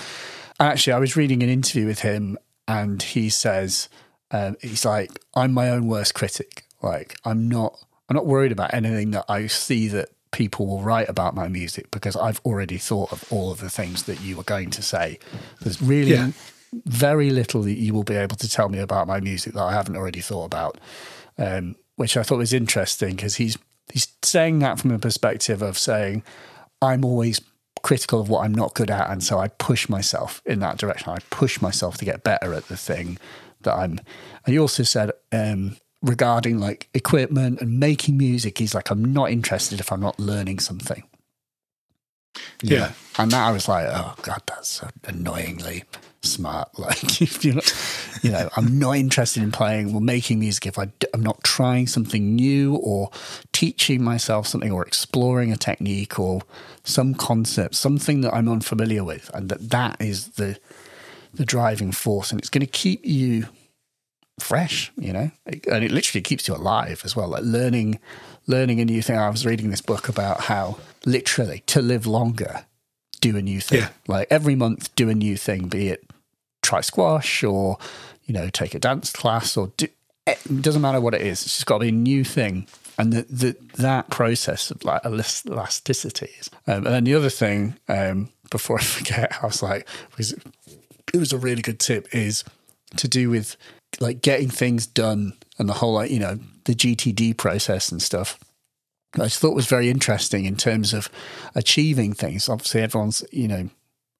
[0.59, 2.37] actually I was reading an interview with him
[2.67, 3.87] and he says
[4.31, 6.63] um, he's like, I'm my own worst critic.
[6.81, 7.77] Like, I'm not,
[8.09, 11.89] I'm not worried about anything that I see that people will write about my music
[11.91, 15.19] because I've already thought of all of the things that you were going to say.
[15.61, 16.31] There's really Yeah.
[16.85, 19.71] very little that you will be able to tell me about my music that I
[19.71, 20.77] haven't already thought about,
[21.37, 23.57] um, which I thought was interesting because he's
[23.91, 26.23] he's saying that from a perspective of saying
[26.81, 27.41] I'm always
[27.83, 31.11] critical of what I'm not good at, and so I push myself in that direction.
[31.11, 33.17] I push myself to get better at the thing
[33.61, 33.99] that I'm.
[34.45, 38.57] And he also said um, regarding like equipment and making music.
[38.57, 41.03] He's like, I'm not interested if I'm not learning something.
[42.61, 42.93] Yeah.
[43.17, 45.83] And that I was like, oh god, that's annoyingly
[46.25, 46.69] smart.
[46.77, 47.73] Like, if you're not,
[48.21, 51.87] you know, I'm not interested in playing or making music if I, am not trying
[51.87, 53.09] something new or
[53.53, 56.41] teaching myself something or exploring a technique or
[56.83, 60.59] some concept, something that I'm unfamiliar with, and that that is the
[61.33, 63.47] the driving force, and it's going to keep you
[64.39, 67.29] fresh, you know, and it literally keeps you alive as well.
[67.29, 67.99] Like learning,
[68.47, 69.17] learning a new thing.
[69.17, 72.65] I was reading this book about how literally to live longer,
[73.21, 73.79] do a new thing.
[73.79, 73.89] Yeah.
[74.07, 76.04] Like every month, do a new thing, be it
[76.65, 77.77] try squash or,
[78.25, 79.87] you know, take a dance class or do,
[80.27, 81.43] it doesn't matter what it is.
[81.43, 82.67] It's just got to be a new thing.
[82.97, 86.31] And the, the, that process of like elasticity.
[86.65, 90.33] Um, and then the other thing, um, before I forget, I was like, because
[91.13, 92.43] it was a really good tip, is
[92.97, 93.57] to do with
[93.99, 98.39] like getting things done and the whole like you know the GTD process and stuff.
[99.15, 101.09] I just thought was very interesting in terms of
[101.53, 102.49] achieving things.
[102.49, 103.69] Obviously, everyone's you know,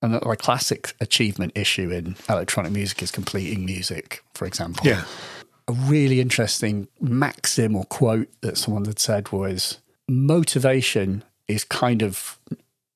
[0.02, 4.86] and like classic achievement issue in electronic music is completing music, for example.
[4.86, 5.06] Yeah.
[5.68, 12.38] A really interesting maxim or quote that someone had said was motivation is kind of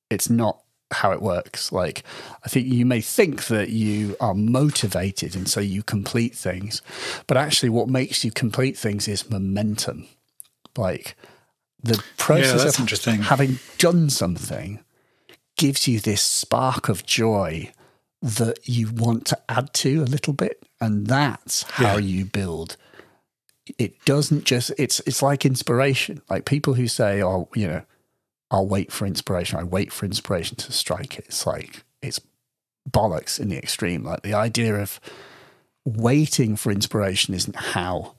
[0.08, 1.72] it's not how it works.
[1.72, 2.02] Like,
[2.44, 6.82] I think you may think that you are motivated and so you complete things,
[7.26, 10.06] but actually, what makes you complete things is momentum.
[10.76, 11.16] Like,
[11.82, 14.80] the process that's of having done something
[15.60, 17.70] gives you this spark of joy
[18.22, 20.62] that you want to add to a little bit.
[20.80, 21.98] And that's how Yeah.
[21.98, 22.76] you build.
[23.78, 26.22] It doesn't just, it's, it's like inspiration.
[26.30, 27.82] Like people who say, oh, you know,
[28.50, 29.58] I'll wait for inspiration.
[29.58, 31.26] I wait for inspiration to strike it.
[31.26, 32.20] It's like it's
[32.90, 34.02] bollocks in the extreme.
[34.02, 34.98] Like the idea of
[35.84, 38.14] waiting for inspiration isn't how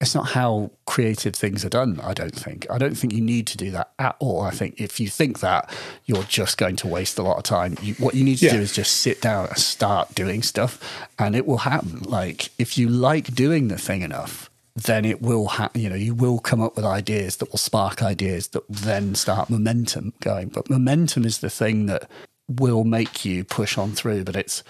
[0.00, 2.66] it's not how creative things are done, I don't think.
[2.70, 4.42] I don't think you need to do that at all.
[4.42, 5.74] I think if you think that,
[6.04, 7.76] you're just going to waste a lot of time.
[7.82, 8.52] You, what you need to Yeah.
[8.52, 10.78] do is just sit down and start doing stuff,
[11.18, 12.02] and it will happen.
[12.04, 15.80] Like, if you like doing the thing enough, then it will happen.
[15.80, 19.50] You know, you will come up with ideas that will spark ideas that then start
[19.50, 20.50] momentum going.
[20.50, 22.08] But momentum is the thing that
[22.48, 24.22] will make you push on through.
[24.22, 24.62] But it's,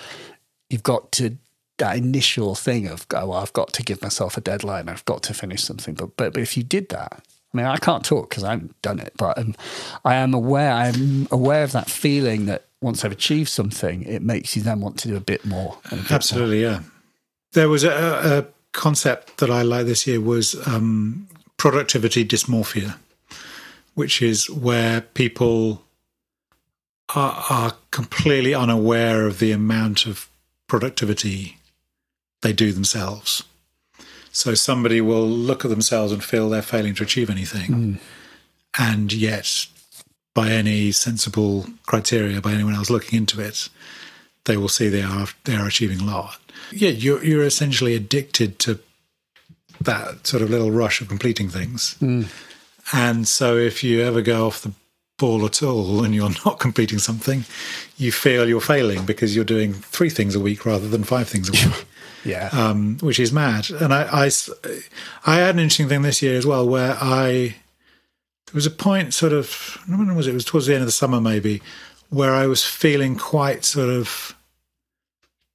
[0.70, 1.37] you've got to
[1.79, 4.89] that initial thing of go, well, I've got to give myself a deadline.
[4.89, 5.95] I've got to finish something.
[5.95, 7.22] But but, but if you did that,
[7.53, 9.55] I mean, I can't talk because I haven't done it, but um,
[10.05, 10.72] I am aware.
[10.72, 14.99] I'm aware of that feeling that once I've achieved something, it makes you then want
[15.01, 15.79] to do a bit more.
[15.87, 16.14] a bit more.
[16.16, 16.81] Absolutely, yeah.
[17.53, 21.26] There was a, a concept that I liked this year was um,
[21.57, 22.97] productivity dysmorphia,
[23.95, 25.83] which is where people
[27.14, 30.29] are, are completely unaware of the amount of
[30.66, 31.57] productivity
[32.43, 33.45] they do themselves.
[34.30, 37.95] So somebody will look at themselves and feel they're failing to achieve anything, hmm.
[38.78, 39.66] and yet,
[40.34, 43.68] by any sensible criteria, by anyone else looking into it,
[44.45, 46.39] they will see they are they are achieving a lot.
[46.70, 48.78] Yeah, you're you're essentially addicted to
[49.80, 51.95] that sort of little rush of completing things.
[51.95, 52.24] Hmm.
[52.93, 54.72] And so if you ever go off the
[55.18, 57.45] ball at all and you're not completing something,
[57.97, 61.49] you feel you're failing because you're doing three things a week rather than five things
[61.49, 61.86] a week
[62.24, 62.48] Yeah.
[62.52, 63.70] um, which is mad.
[63.70, 64.30] And I, I,
[65.26, 67.56] I had an interesting thing this year as well, where I
[68.48, 70.30] there was a point, sort of, when was it?
[70.30, 71.60] It was towards the end of the summer, maybe,
[72.08, 74.34] where I was feeling quite sort of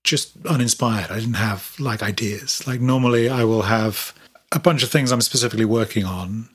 [0.03, 1.09] just uninspired.
[1.09, 2.67] I didn't have like ideas.
[2.67, 4.13] Like normally, I will have
[4.51, 6.49] a bunch of things I'm specifically working on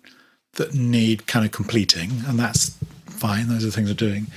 [0.54, 3.48] that need kind of completing, and that's fine.
[3.48, 4.28] Those are the things I'm doing.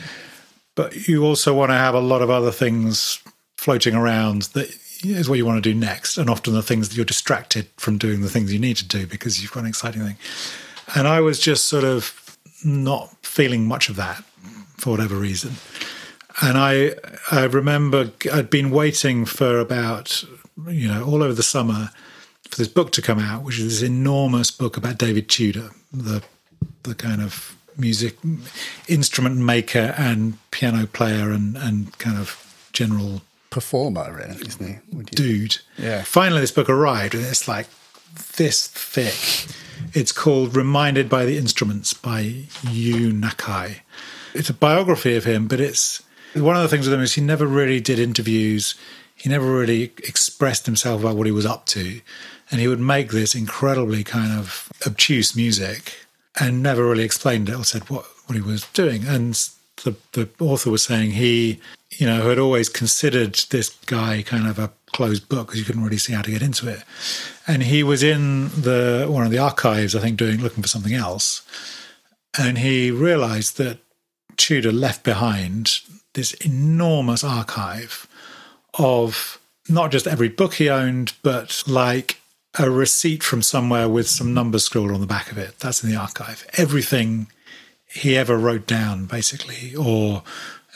[0.74, 3.22] But you also want to have a lot of other things
[3.58, 6.18] floating around that is what you want to do next.
[6.18, 9.08] And often the things that you're distracted from doing the things you need to do
[9.08, 10.18] because you've got an exciting thing.
[10.96, 14.24] And I was just sort of not feeling much of that
[14.78, 15.54] for whatever reason.
[16.42, 16.94] And I
[17.30, 20.24] I remember I'd been waiting for about
[20.68, 21.90] you know all over the summer
[22.50, 26.24] for this book to come out, which is this enormous book about David Tudor, the
[26.84, 28.18] the kind of music
[28.88, 33.22] instrument maker and piano player and and kind of general
[33.52, 35.04] Performer, really, isn't he?
[35.04, 35.58] Dude.
[35.78, 36.02] Yeah.
[36.02, 37.68] Finally, this book arrived, and it's like
[38.38, 39.54] this thick.
[39.94, 43.82] It's called Reminded by the Instruments by You Nakai.
[44.34, 46.02] It's a biography of him, but it's
[46.34, 48.76] one of the things with him is he never really did interviews.
[49.16, 52.02] He never really expressed himself about what he was up to.
[52.50, 56.08] And he would make this incredibly kind of obtuse music
[56.40, 59.06] and never really explained it or said what, what he was doing.
[59.06, 59.38] And
[59.84, 61.60] the, the author was saying he,
[61.92, 65.84] you know, had always considered this guy kind of a closed book because you couldn't
[65.84, 66.84] really see how to get into it.
[67.48, 70.94] And he was in the one of the archives, I think, doing looking for something
[70.94, 71.42] else,
[72.38, 73.80] and he realised that
[74.38, 75.80] Tudor left behind
[76.14, 78.08] this enormous archive
[78.78, 79.40] of
[79.70, 82.20] not just every book he owned, but like
[82.60, 85.60] a receipt from somewhere with some numbers scrawled on the back of it.
[85.60, 86.46] That's in the archive.
[86.54, 87.28] Everything
[87.94, 90.24] he ever wrote down, basically, or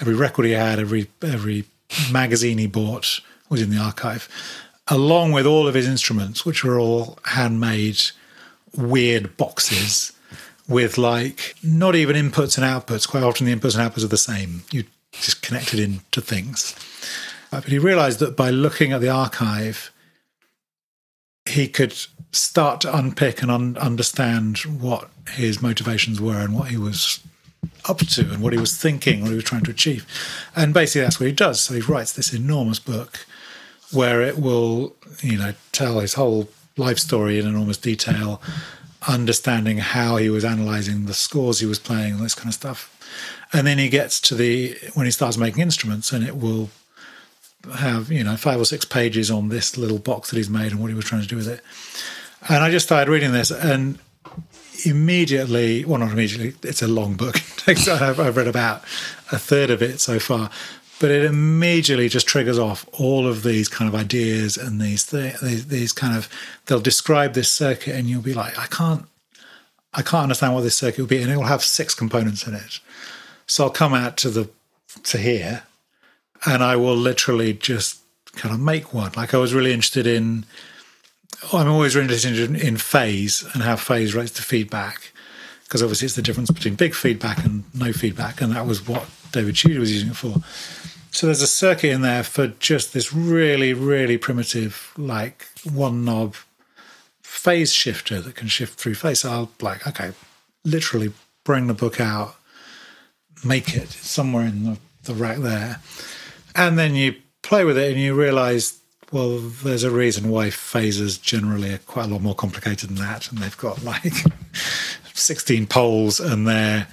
[0.02, 1.66] every record he had, every every
[2.12, 4.28] magazine he bought was in the archive,
[4.88, 8.02] along with all of his instruments, which were all handmade,
[8.76, 10.12] weird boxes
[10.68, 13.08] with like not even inputs and outputs.
[13.08, 14.64] Quite often, the inputs and outputs are the same.
[14.72, 16.76] You just connected into things.
[17.52, 19.92] But he realized that by looking at the archive,
[21.46, 21.96] he could
[22.32, 27.20] start to unpick and un- understand what his motivations were and what he was
[27.88, 30.06] up to and what he was thinking, what he was trying to achieve.
[30.56, 31.62] And basically, that's what he does.
[31.62, 33.26] So he writes this enormous book
[33.92, 38.42] where it will, you know, tell his whole life story in enormous detail,
[39.08, 42.92] understanding how he was analyzing the scores he was playing, all this kind of stuff.
[43.54, 46.70] And then he gets to the when he starts making instruments, and it will
[47.76, 50.80] have you know five or six pages on this little box that he's made and
[50.80, 51.62] what he was trying to do with it.
[52.48, 53.98] And I just started reading this, and
[54.86, 57.38] immediately, well, not immediately, it's a long book.
[57.68, 58.84] I've read about
[59.32, 60.50] a third of it so far,
[61.00, 65.40] but it immediately just triggers off all of these kind of ideas and these th-
[65.42, 66.30] these, these kind of
[66.66, 69.06] they'll describe this circuit, and you'll be like, I can't,
[69.94, 72.54] I can't understand what this circuit will be, and it will have six components in
[72.54, 72.80] it.
[73.48, 74.50] So I'll come out to the
[75.04, 75.64] to here,
[76.46, 78.02] and I will literally just
[78.34, 79.12] kind of make one.
[79.16, 80.46] Like I was really interested in.
[81.54, 85.12] I'm always really interested in, phase and how phase relates to feedback,
[85.64, 89.06] because obviously it's the difference between big feedback and no feedback, and that was what
[89.32, 90.42] David Tudor was using it for.
[91.12, 96.36] So there's a circuit in there for just this really, really primitive, like one knob
[97.22, 99.20] phase shifter that can shift through phase.
[99.20, 100.14] So I'll like, okay,
[100.64, 101.14] literally
[101.44, 102.36] bring the book out,
[103.44, 105.80] make it somewhere in the, the rack there,
[106.56, 108.80] and then you play with it and you realize
[109.12, 113.30] well there's a reason why phasers generally are quite a lot more complicated than that.
[113.30, 114.14] And they've got like
[115.14, 116.86] 16 poles and they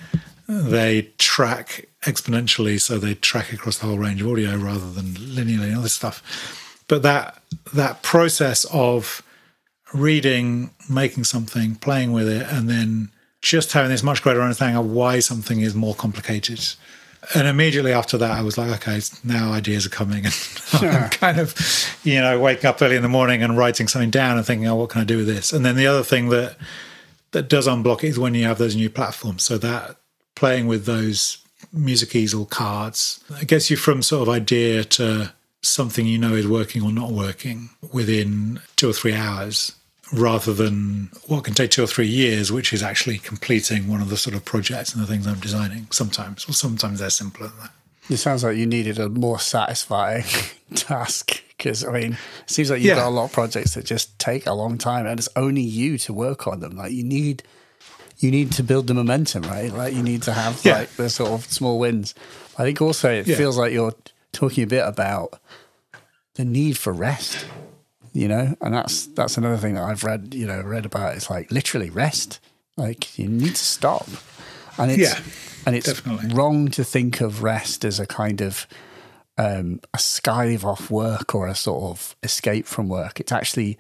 [0.48, 5.68] they track exponentially so they track across the whole range of audio rather than linearly
[5.68, 6.84] and all this stuff.
[6.88, 9.22] But that that process of
[9.94, 13.10] reading making something playing with it and then
[13.40, 16.60] just having this much greater understanding of why something is more complicated
[17.34, 20.24] and immediately after that, I was like, okay, now ideas are coming.
[20.80, 21.54] And I'm kind of,
[22.02, 24.76] you know, waking up early in the morning and writing something down and thinking, oh,
[24.76, 25.52] what can I do with this?
[25.52, 26.56] And then the other thing that
[27.32, 29.42] that does unblock it is when you have those new platforms.
[29.42, 29.96] So that
[30.34, 31.38] playing with those
[31.72, 36.48] music easel cards, it gets you from sort of idea to something you know is
[36.48, 39.72] working or not working within two or three hours
[40.12, 44.10] rather than what can take two or three years, which is actually completing one of
[44.10, 46.46] the sort of projects and the things I'm designing sometimes.
[46.46, 47.70] Well, sometimes they're simpler than that.
[48.10, 50.24] It sounds like you needed a more satisfying
[50.74, 52.96] task because, I mean, it seems like you've yeah.
[52.96, 55.98] got a lot of projects that just take a long time and it's only you
[55.98, 56.76] to work on them.
[56.76, 57.42] Like, you need.
[58.18, 59.72] You need to build the momentum, right?
[59.72, 60.78] Like you need to have yeah.
[60.78, 62.14] like the sort of small wins.
[62.56, 63.34] I think also it yeah.
[63.34, 63.96] feels like you're
[64.30, 65.40] talking a bit about
[66.34, 67.44] the need for rest
[68.12, 71.16] you know, and that's that's another thing that I've read, you know, read about.
[71.16, 72.40] It's like literally rest.
[72.76, 74.08] Like you need to stop,
[74.78, 75.20] and it's yeah,
[75.66, 76.34] and it's definitely.
[76.34, 78.66] wrong to think of rest as a kind of
[79.38, 83.20] um, a skive off work or a sort of escape from work.
[83.20, 83.78] It's actually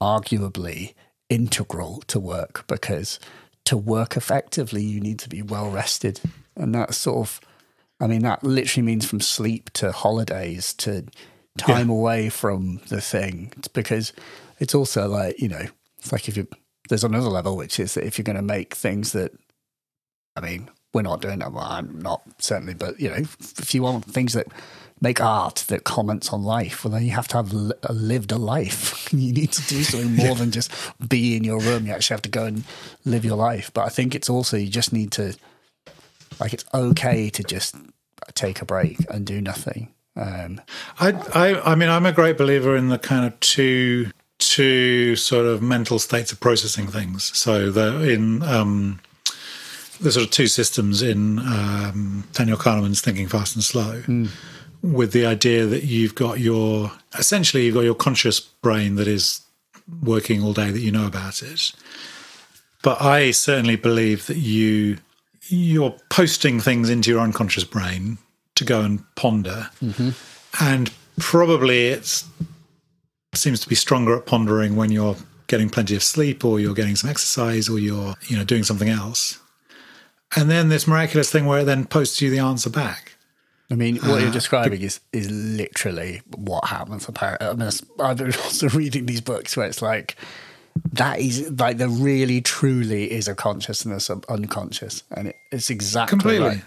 [0.00, 0.94] arguably
[1.28, 3.18] integral to work because
[3.64, 6.20] to work effectively, you need to be well rested,
[6.56, 7.40] and that's sort of,
[8.00, 11.06] I mean, that literally means from sleep to holidays to
[11.58, 11.94] time yeah.
[11.94, 13.52] away from the thing.
[13.56, 14.12] It's because
[14.58, 15.66] it's also like you know
[15.98, 16.46] it's like if you
[16.88, 19.32] there's another level which is that if you're going to make things that
[20.36, 23.82] i mean we're not doing that well i'm not certainly but you know if you
[23.82, 24.46] want things that
[25.00, 28.92] make art that comments on life well then you have to have lived a life.
[29.14, 30.34] You need to do something more yeah.
[30.34, 30.72] than just
[31.08, 31.86] be in your room.
[31.86, 32.64] You actually have to go and
[33.04, 33.70] live your life.
[33.72, 35.36] But i think it's also you just need to
[36.40, 37.76] like it's okay to just
[38.34, 40.60] take a break and do nothing um,
[41.00, 45.46] I, I, I mean, I'm a great believer in the kind of two two sort
[45.46, 47.36] of mental states of processing things.
[47.36, 49.00] So the in um,
[50.00, 54.28] the sort of two systems in um, Daniel Kahneman's Thinking Fast and Slow, mm.
[54.82, 59.40] with the idea that you've got your essentially you've got your conscious brain that is
[60.02, 61.72] working all day that you know about it.
[62.82, 64.98] But I certainly believe that you
[65.48, 68.18] you're posting things into your unconscious brain
[68.54, 70.10] to go and ponder, mm-hmm.
[70.64, 72.24] and probably it
[73.34, 75.16] seems to be stronger at pondering when you're
[75.46, 78.88] getting plenty of sleep or you're getting some exercise or you're you know doing something
[78.88, 79.38] else
[80.36, 83.14] and then this miraculous thing where it then posts you the answer back
[83.70, 87.08] I mean, what you're uh, describing is is literally what happens.
[87.08, 90.16] Apparently, I mean, I've been also reading these books where it's like
[90.92, 96.10] that is like there really truly is a consciousness of unconscious, and it, it's exactly
[96.10, 96.46] Completely.
[96.46, 96.64] right.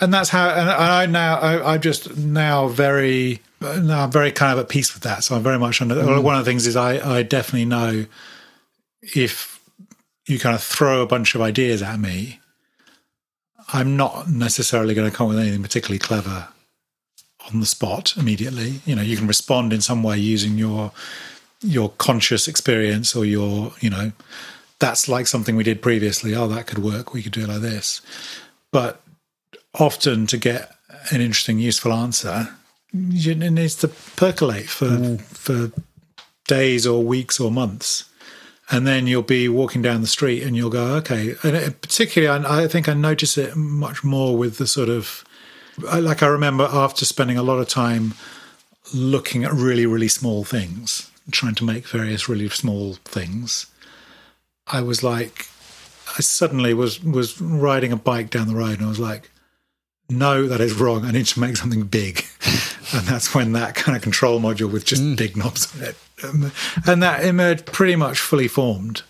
[0.00, 4.52] And that's how and I now I, I'm just now very now I'm very kind
[4.52, 5.24] of at peace with that.
[5.24, 6.22] So I'm very much under mm.
[6.22, 8.06] one of the things is I I definitely know
[9.02, 9.60] if
[10.26, 12.40] you kind of throw a bunch of ideas at me
[13.72, 16.48] I'm not necessarily going to come up with anything particularly clever
[17.52, 18.80] on the spot immediately.
[18.84, 20.92] You know you can respond in some way using your
[21.60, 24.12] your conscious experience or your you know
[24.80, 26.34] that's like something we did previously.
[26.34, 27.14] Oh that could work.
[27.14, 28.02] We could do it like this.
[28.70, 29.00] But
[29.74, 30.72] often to get
[31.10, 32.48] an interesting, useful answer,
[32.92, 35.20] it needs to percolate for mm.
[35.20, 35.72] for
[36.46, 38.04] days or weeks or months,
[38.70, 41.34] and then you'll be walking down the street and you'll go, okay.
[41.42, 45.24] And it, particularly, I, I think I notice it much more with the sort of
[45.82, 48.14] like I remember after spending a lot of time
[48.94, 53.66] looking at really really small things, trying to make various really small things.
[54.66, 55.48] I was like,
[56.16, 59.30] I suddenly was was riding a bike down the road and I was like,
[60.08, 61.04] no, that is wrong.
[61.04, 62.24] I need to make something big.
[62.92, 65.96] and that's when that kind of control module with just big knobs on it.
[66.22, 66.52] Um,
[66.86, 69.02] and that emerged pretty much fully formed.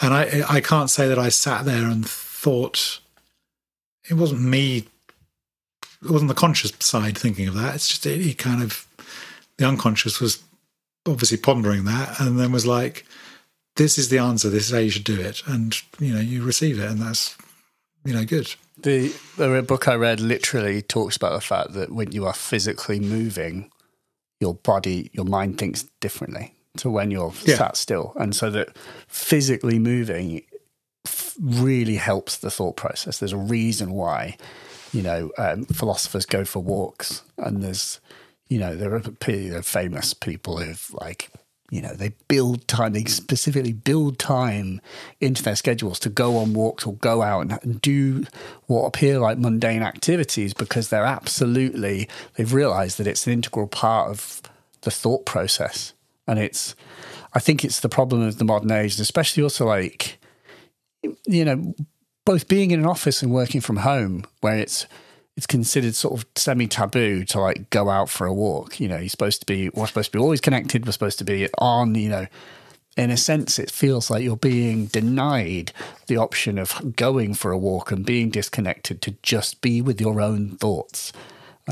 [0.00, 3.00] And I I can't say that I sat there and thought
[4.08, 4.86] it wasn't me
[6.02, 7.74] it wasn't the conscious side thinking of that.
[7.74, 8.86] It's just it, it kind of
[9.56, 10.42] the unconscious was
[11.06, 13.04] obviously pondering that and then was like,
[13.76, 15.42] this is the answer, this is how you should do it.
[15.46, 17.36] And you know, you receive it and that's
[18.04, 18.54] you know, good.
[18.82, 23.00] The the book I read literally talks about the fact that when you are physically
[23.00, 23.70] moving,
[24.40, 27.56] your body, your mind thinks differently to when you're Yeah.
[27.56, 28.76] sat still, and so that
[29.08, 30.42] physically moving
[31.40, 33.18] really helps the thought process.
[33.18, 34.36] There's a reason why,
[34.92, 38.00] you know, um, philosophers go for walks, and there's,
[38.48, 41.30] you know, there are, pe- there are famous people who've like.
[41.70, 44.80] You know, they build time, they specifically build time
[45.20, 48.24] into their schedules to go on walks or go out and, and do
[48.66, 54.08] what appear like mundane activities because they're absolutely, they've realized that it's an integral part
[54.08, 54.40] of
[54.80, 55.92] the thought process.
[56.26, 56.74] And it's,
[57.34, 60.18] I think it's the problem of the modern age, and especially also like,
[61.26, 61.74] you know,
[62.24, 64.86] both being in an office and working from home, where it's
[65.38, 68.80] it's considered sort of semi taboo to like go out for a walk.
[68.80, 70.84] You know, you're supposed to be we're supposed to be always connected.
[70.84, 71.94] We're supposed to be on.
[71.94, 72.26] You know,
[72.96, 75.70] in a sense, it feels like you're being denied
[76.08, 80.20] the option of going for a walk and being disconnected to just be with your
[80.20, 81.12] own thoughts.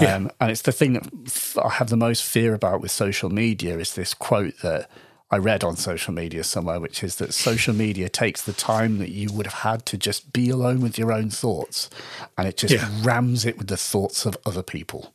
[0.01, 0.15] Yeah.
[0.15, 3.81] Um, and it's the thing that I have the most fear about with social media
[3.81, 4.89] is this quote that
[5.31, 9.11] I read on social media somewhere, which is that social media takes the time that
[9.11, 11.91] you would have had to just be alone with your own thoughts
[12.39, 12.89] and it just Yeah.
[13.03, 15.13] rams it with the thoughts of other people.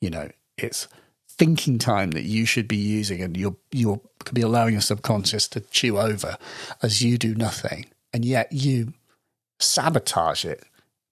[0.00, 0.88] You know, it's
[1.28, 5.46] thinking time that you should be using and you're you're could be allowing your subconscious
[5.48, 6.36] to chew over
[6.82, 7.86] as you do nothing.
[8.12, 8.94] And yet you
[9.60, 10.64] sabotage it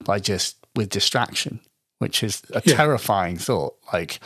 [0.04, 1.60] by just with distraction,
[1.98, 2.76] which is a Yeah.
[2.76, 3.76] terrifying thought.
[3.92, 4.18] Like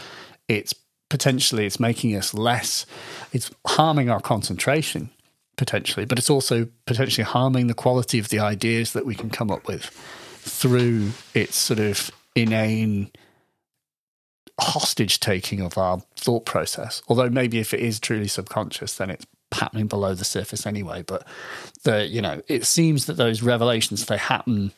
[0.49, 0.75] it's
[1.09, 2.85] potentially it's making us less
[3.33, 5.11] it's harming our concentration
[5.57, 9.51] potentially, but it's also potentially harming the quality of the ideas that we can come
[9.51, 9.87] up with
[10.41, 13.11] through its sort of inane
[14.61, 17.03] hostage taking of our thought process.
[17.09, 21.03] Although maybe if it is truly subconscious, then it's happening below the surface anyway.
[21.03, 21.27] But
[21.85, 24.73] the you know, it seems that those revelations they happen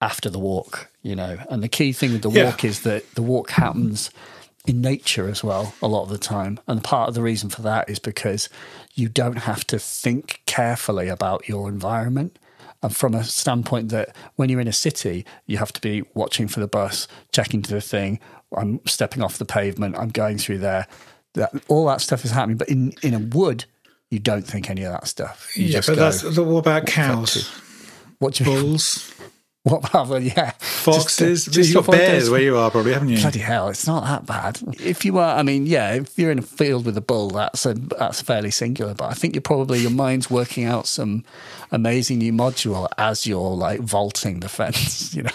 [0.00, 1.38] after the walk, you know.
[1.48, 2.44] And the key thing with the Yeah.
[2.44, 4.10] walk is that the walk happens
[4.66, 6.58] in nature as well a lot of the time.
[6.66, 8.48] And part of the reason for that is because
[8.94, 12.38] you don't have to think carefully about your environment.
[12.82, 16.46] And from a standpoint that when you're in a city, you have to be watching
[16.46, 18.20] for the bus, checking to the thing.
[18.56, 19.96] I'm stepping off the pavement.
[19.96, 20.86] I'm going through there.
[21.34, 22.56] That all that stuff is happening.
[22.56, 23.64] But in in a wood,
[24.10, 25.56] you don't think any of that stuff.
[25.56, 27.48] You yeah, but go, that's what about cows,
[28.18, 29.12] what do you bulls,
[29.66, 31.44] what about yeah foxes?
[31.46, 33.18] Just- just You've got bears where you are, probably, haven't you?
[33.18, 34.60] Bloody hell, it's not that bad.
[34.80, 37.66] If you are, I mean, yeah, if you're in a field with a bull, that's
[37.66, 38.94] a that's fairly singular.
[38.94, 41.24] But I think you're probably your mind's working out some
[41.72, 45.14] amazing new module as you're like vaulting the fence.
[45.16, 45.30] You know,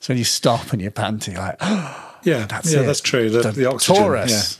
[0.00, 1.56] so when you stop and you're panting, like
[2.24, 2.86] Yeah, that's yeah, it.
[2.86, 3.30] that's true.
[3.30, 4.02] The, the, oxygen.
[4.02, 4.58] Taurus,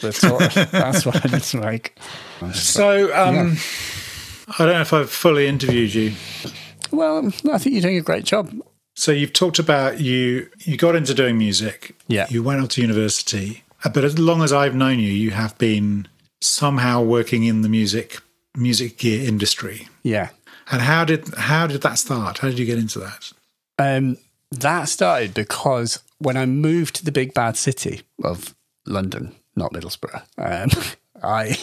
[0.00, 0.54] the Taurus.
[0.70, 1.96] that's what I need to make.
[2.42, 2.52] Yeah.
[2.52, 3.56] So, um,
[4.48, 6.12] I don't know if I've fully interviewed you.
[6.96, 8.52] Well, I think you're doing a great job.
[8.96, 11.94] So you've talked about you you got into doing music.
[12.06, 12.26] Yeah.
[12.30, 13.64] You went off to university.
[13.84, 16.08] Uh, But as long as I've known you, you have been
[16.40, 18.18] somehow working in the music
[18.56, 19.88] music gear industry.
[20.02, 20.28] Yeah.
[20.70, 22.38] And how did how did that start?
[22.38, 23.32] How did you get into that?
[23.78, 24.16] Um,
[24.50, 28.54] that started because when I moved to the big bad city of
[28.86, 30.70] London, not Middlesbrough, um,
[31.22, 31.58] I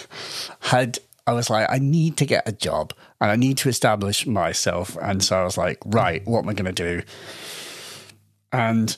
[0.60, 4.26] had I was like, I need to get a job and I need to establish
[4.26, 4.98] myself.
[4.99, 7.03] And so I was like, right, what am I going to do?
[8.52, 8.98] And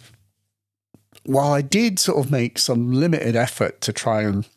[1.25, 4.47] while I did sort of make some limited effort to try and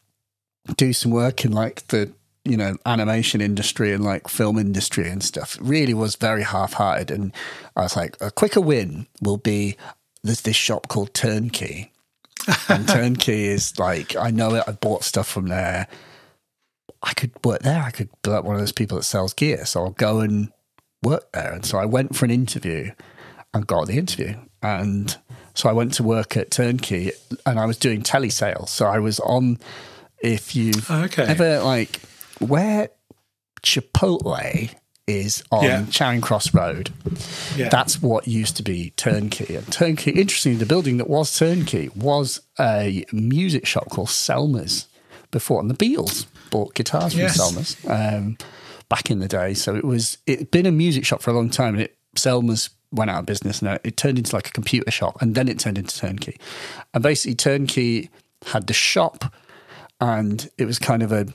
[0.77, 2.13] do some work in like the
[2.45, 7.11] you know animation industry and like film industry and stuff, it really was very half-hearted.
[7.11, 7.33] And
[7.75, 9.77] I was like, a quicker win will be
[10.23, 11.93] there's this shop called Turnkey,
[12.69, 14.65] and Turnkey is like I know it.
[14.69, 15.89] I bought stuff from there.
[17.07, 17.83] I could work there.
[17.83, 19.65] I could be like one of those people that sells gear.
[19.65, 20.51] So I'll go and
[21.03, 21.53] work there.
[21.53, 22.91] And so I went for an interview
[23.55, 24.35] and got the interview.
[24.63, 25.17] And
[25.55, 27.13] so I went to work at Turnkey
[27.47, 28.69] and I was doing telesales.
[28.71, 29.59] So I was on,
[30.21, 31.23] if you've oh, Okay.
[31.25, 32.01] ever like,
[32.41, 32.89] where
[33.63, 34.75] Chipotle
[35.07, 35.85] is on Yeah.
[35.91, 36.91] Charing Cross Road,
[37.57, 37.69] Yeah.
[37.69, 39.55] that's what used to be Turnkey.
[39.57, 44.87] And Turnkey, interestingly, the building that was Turnkey was a music shop called Selmer's
[45.31, 47.37] before, and the Beatles bought guitars from Yes.
[47.37, 48.37] Selmer's um,
[48.89, 49.55] back in the day.
[49.55, 52.71] So it was it'd been a music shop for a long time, and it Selmer's
[52.93, 55.59] went out of business, and it turned into like a computer shop, and then it
[55.59, 56.39] turned into Turnkey.
[56.95, 58.11] And basically, Turnkey
[58.47, 59.33] had the shop,
[60.01, 61.27] and it was kind of a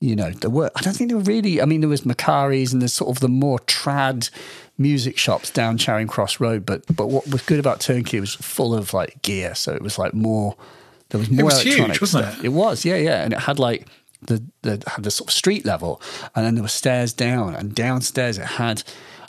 [0.00, 2.72] you know, there were, I don't think there were really, I mean, there was Macari's
[2.72, 4.30] and there's sort of the more trad
[4.78, 6.64] music shops down Charing Cross Road.
[6.64, 9.54] But, but what was good about Turnkey was full of like gear.
[9.54, 10.56] So it was like more,
[11.10, 12.38] there was more was huge, wasn't stuff.
[12.40, 12.46] it?
[12.46, 13.22] It was, yeah, yeah.
[13.22, 13.86] And it had like,
[14.22, 16.00] the, the had the sort of street level,
[16.34, 18.82] and then there were stairs down, and downstairs it had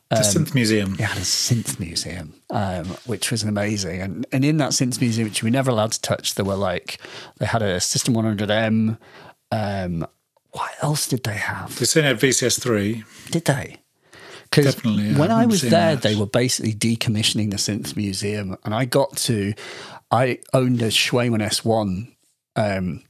[0.09, 0.93] the synth museum.
[0.95, 4.01] it had a synth museum, um, which was amazing.
[4.01, 6.55] And and in that synth museum, which we were never allowed to touch, there were
[6.55, 6.99] like
[7.37, 8.97] they had a System 100M.
[9.51, 10.07] Um,
[10.51, 11.79] what else did they have?
[11.79, 13.03] They certainly had VCS three.
[13.29, 13.77] Did they?
[14.43, 16.01] Because Definitely, when I I was there, that.
[16.01, 19.53] they were basically decommissioning the synth museum, and I got to.
[20.11, 22.11] I owned a Cwejman S1,
[22.55, 23.03] um,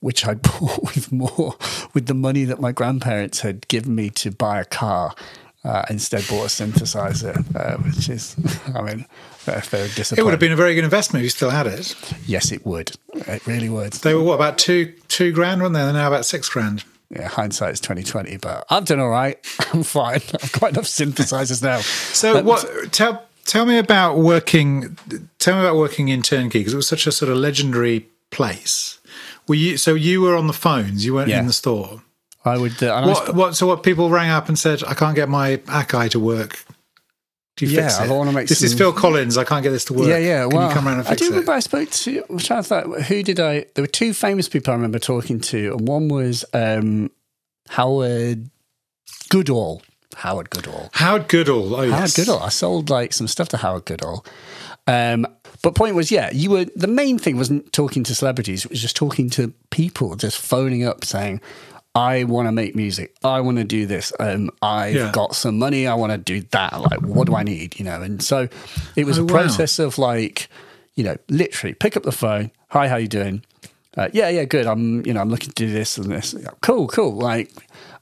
[0.00, 1.56] which I bought with more
[1.92, 5.14] with the money that my grandparents had given me to buy a car.
[5.64, 8.36] Uh, instead, bought a synthesizer, uh, which is,
[8.74, 9.06] I mean,
[9.46, 11.94] they're, they're It would have been a very good investment if you still had it.
[12.26, 12.92] Yes, it would.
[13.14, 13.94] It really would.
[13.94, 15.80] They were what about two two grand, weren't they?
[15.80, 16.84] They're now about six grand.
[17.08, 19.38] Yeah, hindsight is twenty twenty, but I've done all right.
[19.72, 20.20] I'm fine.
[20.42, 21.78] I've got enough synthesizers now.
[21.80, 22.92] So what?
[22.92, 24.96] Tell tell me about working.
[25.38, 28.98] Tell me about working in Turnkey because it was such a sort of legendary place.
[29.48, 29.76] Were you?
[29.76, 31.04] So you were on the phones.
[31.04, 31.40] You weren't Yeah.
[31.40, 32.02] in the store.
[32.44, 32.82] I would.
[32.82, 33.34] Uh, and I What?
[33.34, 33.56] What?
[33.56, 33.82] So what?
[33.82, 36.64] People rang up and said, "I can't get my Akai to work."
[37.56, 39.38] Do you Yeah, fix I wanna make this is Phil Collins.
[39.38, 40.08] I can't get this to work.
[40.08, 40.40] Yeah, yeah.
[40.48, 41.30] Can well, you come around and I fix do it?
[41.30, 42.24] remember I spoke to.
[42.28, 43.66] I'm trying to think, who did I?
[43.74, 47.12] There were two famous people I remember talking to, and one was um,
[47.68, 48.50] Howard
[49.28, 49.82] Goodall.
[50.16, 50.90] Howard Goodall.
[50.94, 51.74] Howard Goodall.
[51.74, 52.14] Oh, Howard.
[52.14, 52.40] Goodall.
[52.42, 54.24] I sold like some stuff to Howard Goodall.
[54.86, 55.26] Um,
[55.62, 58.80] but point was, yeah, you were the main thing wasn't talking to celebrities; it was
[58.82, 61.40] just talking to people, just phoning up, saying,
[61.94, 63.14] "I want to make music.
[63.24, 64.12] I want to do this.
[64.20, 65.10] Um, I've Yeah.
[65.12, 65.86] got some money.
[65.86, 66.78] I want to do that.
[66.80, 67.78] Like, what do I need?
[67.78, 68.48] You know?" And so
[68.94, 69.32] it was Oh, a wow.
[69.32, 70.48] process of like,
[70.96, 72.50] you know, literally pick up the phone.
[72.68, 73.42] Hi, how you doing?
[73.96, 74.66] Uh, yeah, yeah, good.
[74.66, 76.34] I'm, you know, I'm looking to do this and this.
[76.62, 77.14] Cool, cool.
[77.14, 77.50] Like,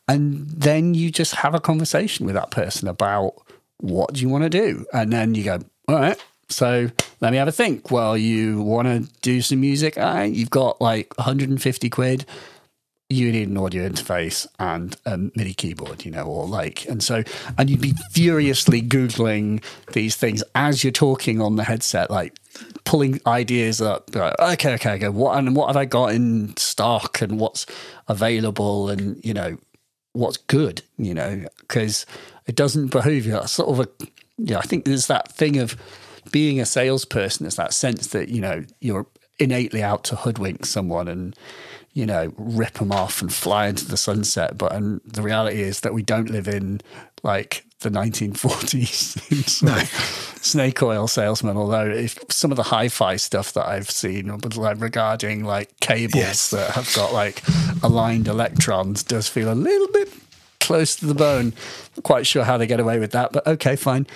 [0.09, 3.35] and then you just have a conversation with that person about
[3.79, 5.59] what do you want to do, and then you go,
[5.89, 6.19] all right.
[6.49, 6.91] So
[7.23, 7.91] let me have a think.
[7.91, 9.97] Well, you want to do some music?
[9.97, 12.27] All right, you've got like 150 quid.
[13.09, 17.23] You need an audio interface and a MIDI keyboard, you know, or like, and so,
[17.57, 19.63] and you'd be furiously Googling
[19.93, 22.37] these things as you're talking on the headset, like
[22.85, 24.15] pulling ideas up.
[24.15, 25.09] Like, okay, okay, okay.
[25.09, 27.65] What, and what have I got in stock and what's
[28.09, 29.59] available and, you know,
[30.13, 32.07] what's good, you know, because
[32.47, 33.33] it doesn't behoove you.
[33.33, 34.07] That's sort of a,
[34.39, 35.77] yeah, I think there's that thing of
[36.31, 39.07] being a salesperson, there's that sense that, you know, you're
[39.39, 41.37] innately out to hoodwink someone and,
[41.93, 44.57] you know, rip them off and fly into the sunset.
[44.57, 46.81] But and the reality is that we don't live in
[47.23, 49.49] like the 1940s.
[49.49, 54.27] so, Snake oil salesman, although if some of the hi-fi stuff that I've seen
[54.57, 56.51] like regarding like cables Yes.
[56.51, 57.43] that have got like
[57.83, 60.09] aligned electrons does feel a little bit
[60.61, 61.53] close to the bone.
[61.97, 64.07] Not quite sure how they get away with that, but okay, fine.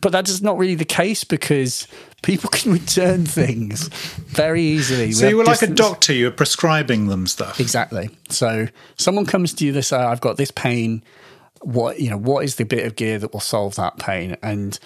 [0.00, 1.86] But that is not really the case because
[2.22, 5.12] people can return things very easily.
[5.12, 6.12] So We you were like a doctor.
[6.12, 7.60] You were prescribing them stuff.
[7.60, 8.10] Exactly.
[8.28, 11.02] So someone comes to you, they say, I've got this pain.
[11.66, 14.78] What you know what is the bit of gear that will solve that pain and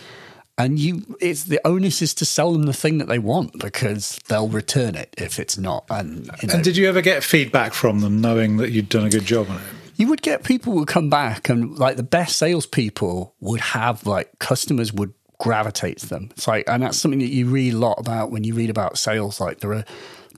[0.56, 4.18] and you it's the onus is to sell them the thing that they want because
[4.28, 7.74] they'll return it if it's not and you know, And did you ever get feedback
[7.74, 9.62] from them knowing that you'd done a good job on it?
[9.96, 14.38] you would get people would come back and like the best salespeople would have like
[14.38, 16.28] customers would gravitate to them.
[16.32, 18.96] It's like, and that's something that you read a lot about when you read about
[18.96, 19.40] sales.
[19.40, 19.84] Like there are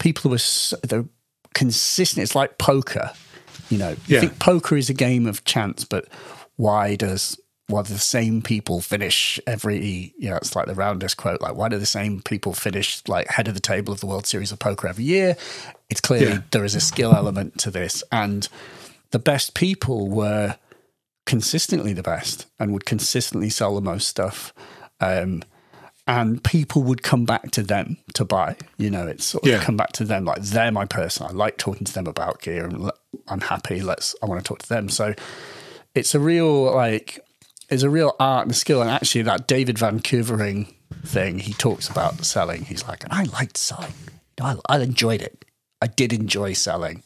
[0.01, 1.05] people who are they're
[1.55, 2.23] consistent.
[2.23, 3.13] It's like poker.
[3.73, 4.19] You know, Yeah.
[4.19, 6.07] I think poker is a game of chance, but
[6.57, 7.39] why does
[7.69, 11.55] why do the same people finish every you know it's like the roundest quote like
[11.55, 14.53] why do the same people finish like head of the table of the world series
[14.53, 15.37] of poker every year
[15.89, 16.39] it's clearly Yeah.
[16.51, 18.47] there is a skill element to this and
[19.13, 20.57] the best people were
[21.25, 24.53] consistently the best and would consistently sell the most stuff.
[25.01, 25.43] Um,
[26.07, 28.57] and people would come back to them to buy.
[28.77, 29.63] You know, it's sort of Yeah.
[29.63, 31.27] come back to them like they're my person.
[31.27, 32.91] I like talking to them about gear, and
[33.29, 33.81] I'm happy.
[33.81, 34.15] Let's.
[34.23, 34.89] I want to talk to them.
[34.89, 35.15] So
[35.95, 37.21] it's a real like
[37.69, 38.83] it's a real art and skill.
[38.83, 40.75] And actually, that David Van Koevering
[41.05, 42.65] thing he talks about selling.
[42.65, 43.95] He's like, I liked selling.
[44.41, 45.45] I, I enjoyed it.
[45.81, 47.03] I did enjoy selling.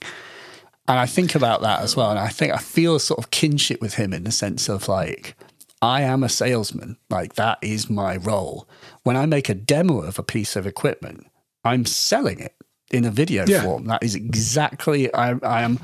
[0.89, 2.11] And I think about that as well.
[2.11, 4.89] And I think I feel a sort of kinship with him in the sense of
[4.89, 5.35] like,
[5.83, 6.97] I am a salesman.
[7.11, 8.69] Like, that is my role.
[9.03, 11.27] When I make a demo of a piece of equipment,
[11.65, 12.55] I'm selling it
[12.91, 13.63] in a video Yeah.
[13.63, 13.87] form.
[13.87, 15.79] That is exactly, I, I am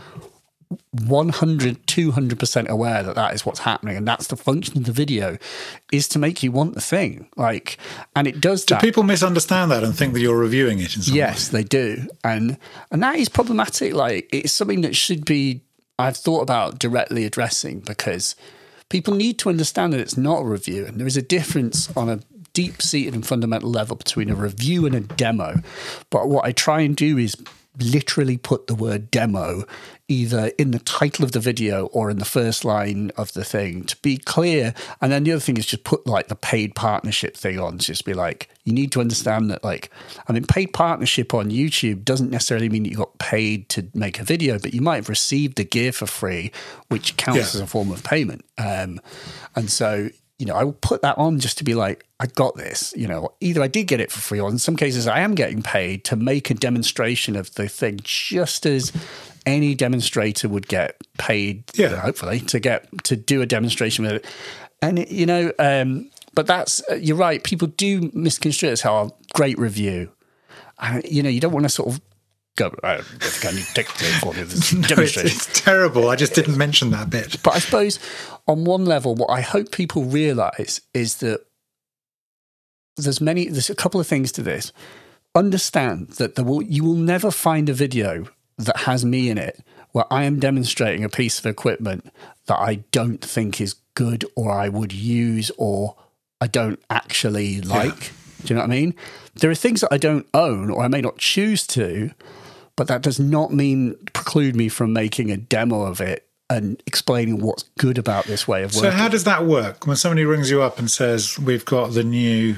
[1.06, 3.97] 100, 200% aware that that is what's happening.
[3.97, 5.36] And that's the function of the video
[5.90, 7.28] is to make you want the thing.
[7.36, 7.78] Like,
[8.16, 8.81] and it does Do that.
[8.81, 12.56] people misunderstand that and think that you're reviewing it in some Yes, they do, and
[12.90, 13.94] and that is problematic.
[13.94, 15.62] Like it's something that should be
[15.98, 18.35] I've thought about directly addressing because
[18.93, 22.10] people need to understand that it's not a review, and there is a difference on
[22.10, 22.20] a
[22.52, 25.62] deep seated and fundamental level between a review and a demo.
[26.10, 27.35] But what I try and do is
[27.78, 29.64] literally put the word demo
[30.09, 33.85] either in the title of the video or in the first line of the thing
[33.85, 34.74] to be clear.
[35.01, 37.87] And then the other thing is just put like the paid partnership thing on, to
[37.87, 39.91] just be like, you need to understand that, like,
[40.29, 44.20] I mean, paid partnership on YouTube doesn't necessarily mean that you got paid to make
[44.20, 46.53] a video, but you might have received the gear for free,
[46.89, 47.45] which counts Yeah.
[47.45, 48.45] as a form of payment.
[48.59, 49.01] Um,
[49.57, 52.57] and so, you know, I will put that on just to be like, I got
[52.57, 52.93] this.
[52.97, 55.35] You know, either I did get it for free, or in some cases, I am
[55.35, 58.93] getting paid to make a demonstration of the thing, just as
[59.47, 61.97] any demonstrator would get paid, Yeah.
[61.97, 64.24] hopefully, to get to do a demonstration with it.
[64.81, 67.43] And it- you know, um, but that's uh, you're right.
[67.43, 70.10] People do misconstrue it as how a great review.
[70.78, 72.01] And, you know, you don't want to sort of
[72.56, 72.74] go.
[72.82, 74.73] I don't think I need to take the for this.
[74.73, 75.27] No, it's, demonstration.
[75.27, 76.09] it's terrible.
[76.09, 77.36] I just didn't mention that bit.
[77.43, 77.98] But I suppose
[78.48, 81.40] on one level, what I hope people realize is that
[82.97, 84.73] there's many, there's a couple of things to this.
[85.35, 88.27] Understand that there will, you will never find a video
[88.59, 89.61] that has me in it
[89.93, 92.11] where I am demonstrating a piece of equipment
[92.47, 95.97] that I don't think is good or I would use or
[96.41, 98.12] I don't actually like.
[98.45, 98.95] Do you know what I mean?
[99.35, 102.11] There are things that I don't own or I may not choose to,
[102.74, 107.41] but that does not mean preclude me from making a demo of it and explaining
[107.41, 108.91] what's good about this way of working.
[108.91, 109.87] So how does that work?
[109.87, 112.57] When somebody rings you up and says, "We've got the new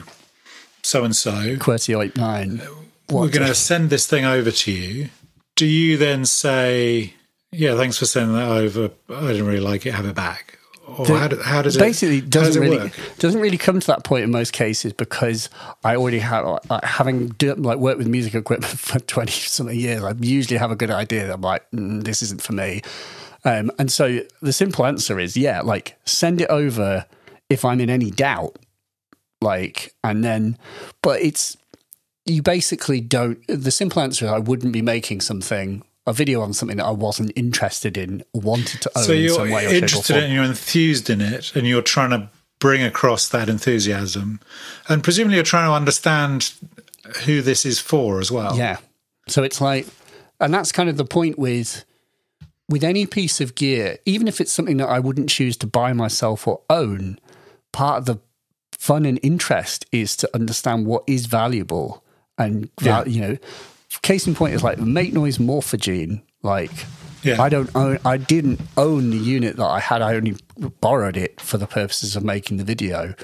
[0.83, 2.63] so and so, QWERTY 89.
[3.09, 5.11] we're going to send this thing over to you,"
[5.57, 7.15] do you then say,
[7.53, 8.91] "Yeah, thanks for sending that over.
[9.09, 9.95] I didn't really like it.
[9.95, 12.85] Have it back." Or how, do, how does basically it how does doesn't it really
[12.85, 12.93] work?
[13.19, 15.49] doesn't really come to that point in most cases because
[15.83, 20.05] I already have like, having do, like worked with music equipment for twenty something years.
[20.05, 21.27] I usually have a good idea.
[21.27, 22.83] That I'm like, mm, this isn't for me.
[23.45, 27.07] Um, and so the simple answer is, yeah, like send it over
[27.49, 28.57] if I'm in any doubt.
[29.41, 30.57] Like, and then,
[31.03, 31.57] but it's
[32.27, 33.39] you basically don't.
[33.49, 35.83] The simple answer is, I wouldn't be making something.
[36.07, 39.23] A video on something that I wasn't interested in, or wanted to own So in
[39.23, 42.11] you're some way or shape or interested in, you're enthused in it, and you're trying
[42.11, 42.29] to
[42.59, 44.39] bring across that enthusiasm,
[44.87, 46.53] and presumably you're trying to understand
[47.25, 48.55] who this is for as well.
[48.55, 48.77] Yeah.
[49.29, 49.87] So it's like,
[50.41, 51.87] and that's kind of the point with
[52.69, 55.93] with any piece of gear, even if it's something that I wouldn't choose to buy
[55.93, 57.19] myself or own.
[57.73, 58.19] Part of the
[58.73, 62.04] fun and interest is to understand what is valuable
[62.39, 63.39] and val- you know.
[64.03, 66.21] Case in point is like the Make Noise Morphogene.
[66.43, 66.73] Like,
[67.23, 67.41] Yeah.
[67.41, 70.03] I don't own, I didn't own the unit that I had.
[70.03, 70.37] I only
[70.81, 73.15] borrowed it for the purposes of making the video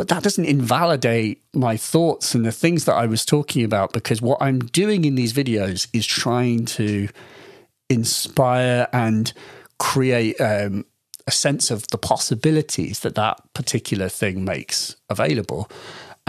[0.00, 4.22] but that doesn't invalidate my thoughts and the things that I was talking about because
[4.22, 7.08] what I'm doing in these videos is trying to
[7.90, 9.30] inspire and
[9.78, 10.86] create um,
[11.26, 15.68] a sense of the possibilities that that particular thing makes available.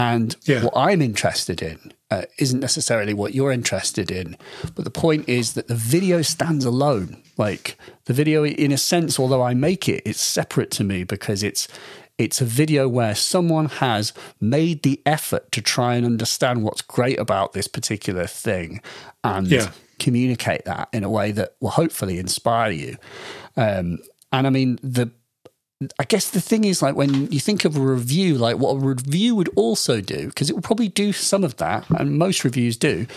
[0.02, 0.64] And Yeah.
[0.64, 1.78] what I'm interested in
[2.10, 4.36] uh, isn't necessarily what you're interested in.
[4.76, 7.22] But the point is that the video stands alone.
[7.38, 11.44] Like the video, in a sense, although I make it, it's separate to me because
[11.44, 11.68] it's
[12.18, 17.19] it's a video where someone has made the effort to try and understand what's great
[17.19, 18.80] about this particular thing
[19.23, 19.72] and Yeah.
[19.98, 22.98] communicate that in a way that will hopefully inspire you.
[23.57, 23.99] Um,
[24.32, 25.10] and I mean, the
[25.99, 28.79] I guess the thing is like when you think of a review, like what a
[28.79, 32.77] review would also do, because it would probably do some of that, and most reviews
[32.77, 33.07] do.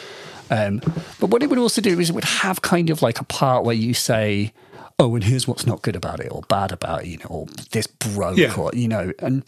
[0.51, 0.81] Um,
[1.21, 3.65] but what it would also do is it would have kind of like a part
[3.65, 4.53] where you say,
[4.99, 7.47] "Oh, and here's what's not good about it, or bad about it, you know, or
[7.73, 8.55] this broke, Yeah.
[8.55, 9.43] or you know." And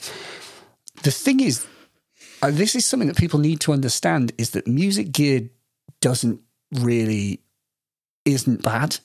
[1.02, 1.66] the thing is,
[2.43, 5.48] uh, this is something that people need to understand: is that music gear
[6.01, 6.40] doesn't
[6.72, 7.40] really
[8.24, 8.98] isn't bad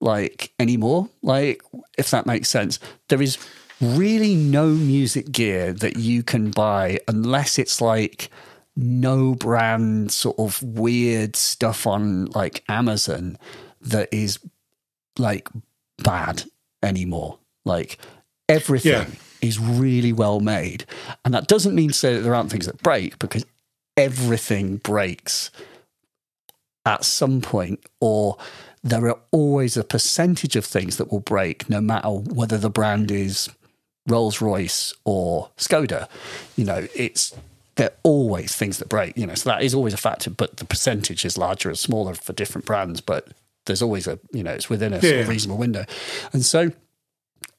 [0.00, 1.08] like anymore.
[1.22, 1.62] Like
[1.98, 2.78] if that makes sense.
[3.08, 3.38] There is
[3.80, 8.30] really no music gear that you can buy unless it's like
[8.76, 13.36] no brand sort of weird stuff on like Amazon
[13.80, 14.38] that is
[15.18, 15.48] like
[16.02, 16.44] bad
[16.82, 17.38] anymore.
[17.64, 17.98] Like
[18.48, 19.06] everything Yeah.
[19.40, 20.84] is really well made.
[21.24, 23.44] And that doesn't mean to say that there aren't things that break because
[23.96, 25.50] everything breaks
[26.86, 28.36] at some point, or
[28.84, 33.10] there are always a percentage of things that will break, no matter whether the brand
[33.10, 33.48] is
[34.06, 36.06] Rolls Royce or Skoda.
[36.54, 37.34] You know, it's
[37.76, 39.16] there are always things that break.
[39.16, 42.14] You know, so that is always a factor, but the percentage is larger or smaller
[42.14, 43.00] for different brands.
[43.00, 43.28] But
[43.64, 45.86] there's always a you know, it's within a sort of reasonable window,
[46.34, 46.72] and so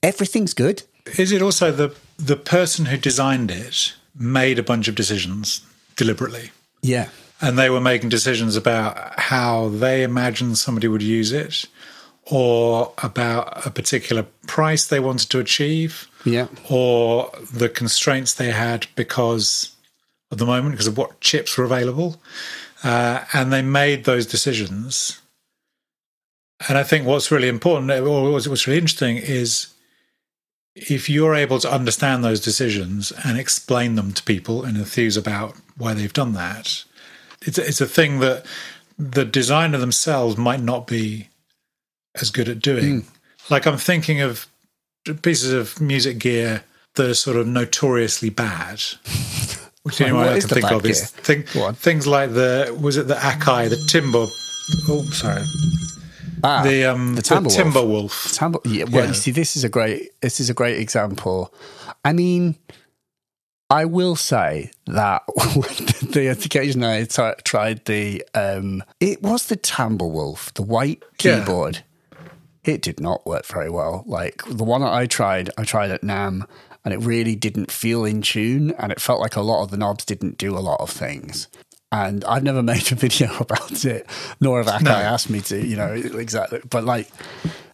[0.03, 0.83] everything's good.
[1.17, 5.65] Is it also the the person who designed it made a bunch of decisions
[5.95, 6.51] deliberately?
[6.83, 7.09] Yeah,
[7.41, 11.65] and they were making decisions about how they imagined somebody would use it
[12.31, 18.87] or about a particular price they wanted to achieve yeah, or the constraints they had
[18.95, 19.75] because
[20.31, 22.19] of the moment because of what chips were available.
[22.83, 25.21] Uh, and they made those decisions.
[26.67, 29.73] And i think what's really important or what's really interesting is
[30.75, 35.55] if you're able to understand those decisions and explain them to people and enthuse about
[35.77, 36.83] why they've done that
[37.45, 38.45] it's a, it's a thing that
[38.97, 41.29] the designer themselves might not be
[42.21, 43.05] as good at doing.
[43.49, 44.47] Like I'm thinking of
[45.21, 46.63] pieces of music gear
[46.95, 48.81] that are sort of notoriously bad.
[49.83, 51.43] Which What I can think of is thing,
[51.73, 54.25] things like the was it the Akai, the Timber
[54.89, 55.43] oh sorry.
[56.43, 58.11] ah, The um the the Timbre Wolf.
[58.25, 58.35] Timberwolf.
[58.35, 59.07] Tambo- yeah, well, Yeah.
[59.09, 61.53] you see, this is a great this is a great example.
[62.03, 62.55] I mean,
[63.69, 65.23] I will say that
[66.01, 71.39] the occasion I t- tried the um, it was the Timbre Wolf, the white Yeah.
[71.39, 71.83] keyboard.
[72.63, 74.03] It did not work very well.
[74.07, 76.45] Like the one that I tried, I tried at NAMM,
[76.83, 79.77] and it really didn't feel in tune, and it felt like a lot of the
[79.77, 81.47] knobs didn't do a lot of things.
[81.91, 84.05] And I've never made a video about it,
[84.41, 84.91] nor have Akai No.
[84.91, 86.59] asked me to, you know, exactly.
[86.69, 87.09] But like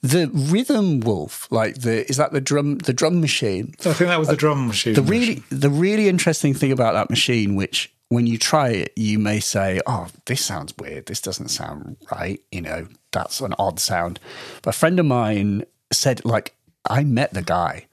[0.01, 3.73] the Rhythm Wolf, like the is that the drum the drum machine?
[3.79, 4.93] I think that was the uh, drum machine.
[4.93, 9.17] The really the really interesting thing about that machine, which when you try it, you
[9.19, 11.05] may say, "Oh, this sounds weird.
[11.05, 14.19] This doesn't sound right." You know, that's an odd sound.
[14.61, 15.63] But a friend of mine
[15.93, 16.53] said, like,
[16.89, 17.87] I met the guy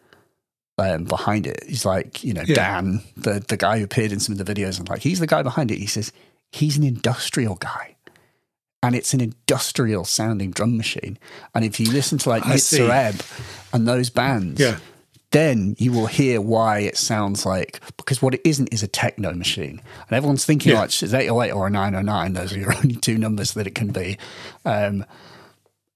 [0.78, 1.62] um, behind it.
[1.66, 2.54] He's like, you know, Yeah.
[2.54, 5.26] Dan, the the guy who appeared in some of the videos, and like, he's the
[5.26, 5.78] guy behind it.
[5.78, 6.12] He says
[6.52, 7.94] he's an industrial guy.
[8.80, 11.18] And it's an industrial sounding drum machine.
[11.52, 12.44] And if you listen to like.
[12.44, 13.20] Yitzhak
[13.72, 14.78] and those bands, Yeah.
[15.32, 19.32] then you will hear why it sounds like because what it isn't is a techno
[19.34, 20.78] machine, and everyone's thinking Yeah.
[20.82, 22.32] like it's 808 or a 909.
[22.34, 24.16] Those are your only two numbers that it can be.
[24.64, 25.04] Um,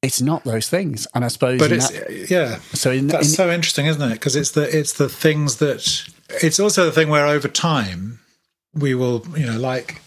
[0.02, 1.58] it's not those things, and I suppose.
[1.58, 4.14] but it's that- yeah so in, That's in- so interesting, isn't it?
[4.14, 6.02] Because it's the it's the things that
[6.42, 8.18] it's also the thing where over time
[8.74, 10.00] we will you know like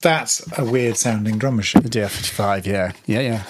[0.00, 1.82] that's a weird sounding drum machine.
[1.82, 3.42] the DF55, yeah, yeah,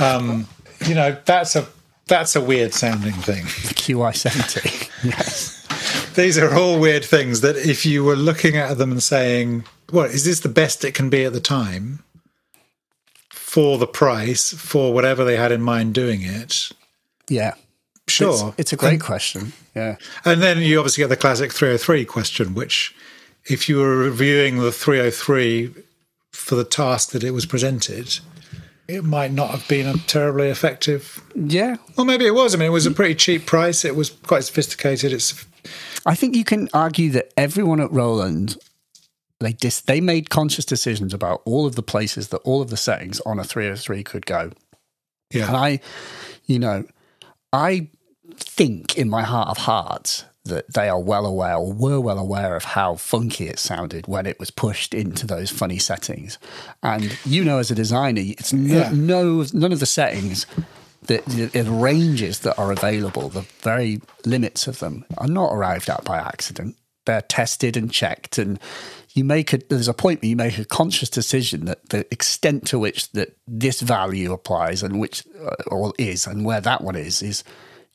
[0.00, 0.46] yeah, um,
[0.86, 1.66] You know that's a
[2.06, 3.44] that's a weird sounding thing.
[3.44, 5.66] the QI70, yes,
[6.14, 10.04] These are all weird things that if you were looking at them and saying, "Well,
[10.06, 12.02] is this the best it can be at the time?"
[13.58, 16.70] For the price, for whatever they had in mind doing it,
[17.28, 17.54] yeah.
[18.06, 18.50] sure.
[18.50, 19.52] It's, it's a great question.
[19.74, 22.94] Yeah, And then you obviously get the classic 303 question, which,
[23.46, 25.74] if you were reviewing the 303
[26.30, 28.20] for the task that it was presented,
[28.86, 31.20] it might not have been a terribly effective.
[31.34, 31.78] yeah.
[31.96, 32.54] Well, maybe it was.
[32.54, 33.84] I mean, it was a pretty cheap price.
[33.84, 35.12] It was quite sophisticated.
[35.12, 35.44] It's
[36.06, 38.56] I think you can argue that everyone at Roland
[39.40, 42.76] they dis- they made conscious decisions about all of the places that all of the
[42.76, 44.40] settings on a 303 could go.
[44.40, 44.54] And
[45.32, 45.80] yeah, I,
[46.46, 46.84] you know,
[47.52, 47.88] I
[48.36, 52.56] think in my heart of hearts that they are well aware or were well aware
[52.56, 56.38] of how funky it sounded when it was pushed into those funny settings.
[56.82, 58.90] And you know, as a designer, it's no, Yeah.
[58.94, 60.46] no none of the settings.
[61.02, 65.88] The, the, the ranges that are available, the very limits of them, are not arrived
[65.88, 66.76] at by accident.
[67.06, 68.58] They're tested and checked, and
[69.14, 69.58] you make a.
[69.58, 73.36] There's a point where you make a conscious decision that the extent to which that
[73.46, 77.44] this value applies and which uh, or is, and where that one is, is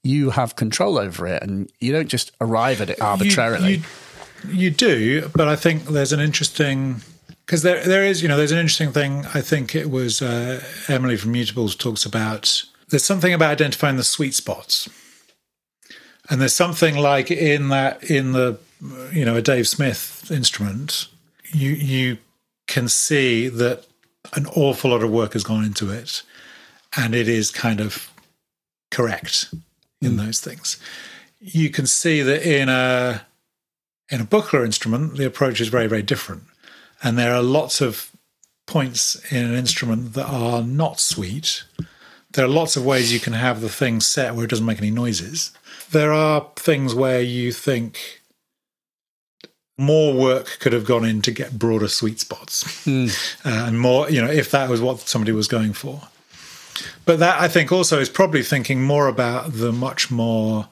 [0.04, 3.76] you have control over it, and you don't just arrive at it arbitrarily.
[3.76, 3.82] You,
[4.48, 7.02] you, you do, but I think there's an interesting
[7.46, 9.26] because there there is you know there's an interesting thing.
[9.34, 12.64] I think it was uh, Emily from Mutables talks about.
[12.90, 14.90] There's something about identifying the sweet spots,
[16.30, 18.60] and there's something like in that in the
[19.12, 21.08] you know a Dave Smith instrument,
[21.52, 22.18] you you
[22.68, 23.86] can see that
[24.34, 26.24] an awful lot of work has gone into it,
[26.96, 28.10] and it is kind of
[28.92, 29.54] correct
[30.02, 30.18] in hmm.
[30.18, 30.78] those things.
[31.40, 33.26] You can see that in a
[34.10, 36.44] in a Buchla instrument, the approach is very, very different.
[37.02, 38.12] And there are lots of
[38.68, 41.64] points in an instrument that are not sweet.
[42.32, 44.78] There are lots of ways you can have the thing set where it doesn't make
[44.78, 45.52] any noises.
[45.92, 48.22] There are things where you think
[49.78, 53.10] more work could have gone in to get broader sweet spots uh,
[53.46, 56.02] and more, you know, if that was what somebody was going for.
[57.06, 60.70] But that I think also is probably thinking more about the much more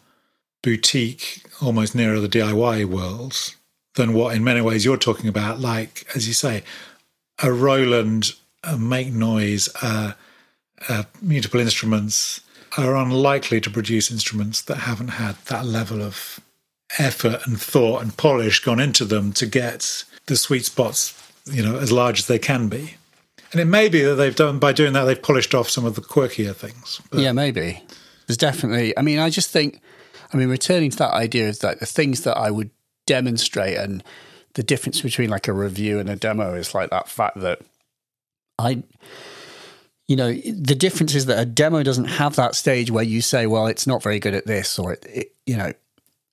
[0.63, 3.55] boutique, almost nearer the DIY world
[3.95, 5.59] than what in many ways you're talking about.
[5.59, 6.63] Like, as you say,
[7.43, 8.33] a Roland,
[8.63, 10.13] a Make Noise, uh,
[10.87, 12.41] uh, mutable instruments
[12.77, 16.39] are unlikely to produce instruments that haven't had that level of
[16.97, 21.77] effort and thought and polish gone into them to get the sweet spots, you know,
[21.77, 22.95] as large as they can be.
[23.51, 25.95] And it may be that they've done by doing that they've polished off some of
[25.95, 27.01] the quirkier things.
[27.09, 27.83] But Yeah, maybe.
[28.27, 28.97] There's definitely.
[28.97, 29.81] I mean, I just think.
[30.33, 32.69] I mean, returning to that idea is that the things that I would
[33.05, 34.01] demonstrate and
[34.53, 37.59] the difference between like a review and a demo is like that fact that
[38.57, 38.83] I,
[40.07, 43.47] you know, the difference is that a demo doesn't have that stage where you say,
[43.47, 45.73] well, it's not very good at this, or it, it you know,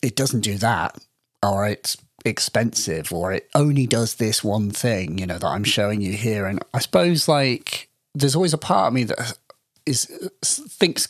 [0.02, 0.98] it doesn't do that,
[1.42, 6.00] or it's expensive, or it only does this one thing, you know, that I'm showing
[6.00, 6.46] you here.
[6.46, 9.38] And I suppose like there's always a part of me that
[9.86, 10.06] is
[10.42, 11.08] thinks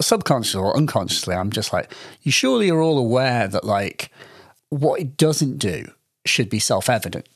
[0.00, 1.92] subconsciously or unconsciously, I'm just like,
[2.22, 4.10] you surely are all aware that like
[4.68, 5.90] what it doesn't do
[6.24, 7.28] should be self evident.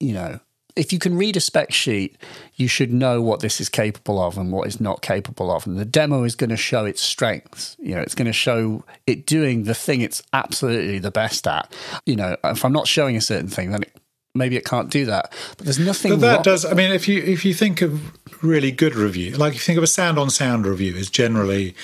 [0.00, 0.40] You know,
[0.76, 2.16] if you can read a spec sheet,
[2.56, 5.66] you should know what this is capable of and what is not capable of.
[5.66, 7.76] And the demo is going to show its strengths.
[7.78, 11.72] You know, it's going to show it doing the thing it's absolutely the best at.
[12.06, 13.96] You know, if I'm not showing a certain thing, then it,
[14.34, 15.32] maybe it can't do that.
[15.56, 16.64] But there's nothing But that wrong- does.
[16.64, 19.78] I mean, if you if you think of really good review, like if you think
[19.78, 21.74] of a sound on sound review, is generally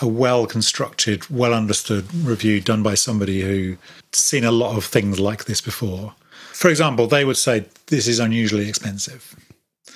[0.00, 3.76] a well constructed, well understood review done by somebody who
[4.12, 6.14] seen a lot of things like this before.
[6.60, 9.34] For example, they would say this is unusually expensive.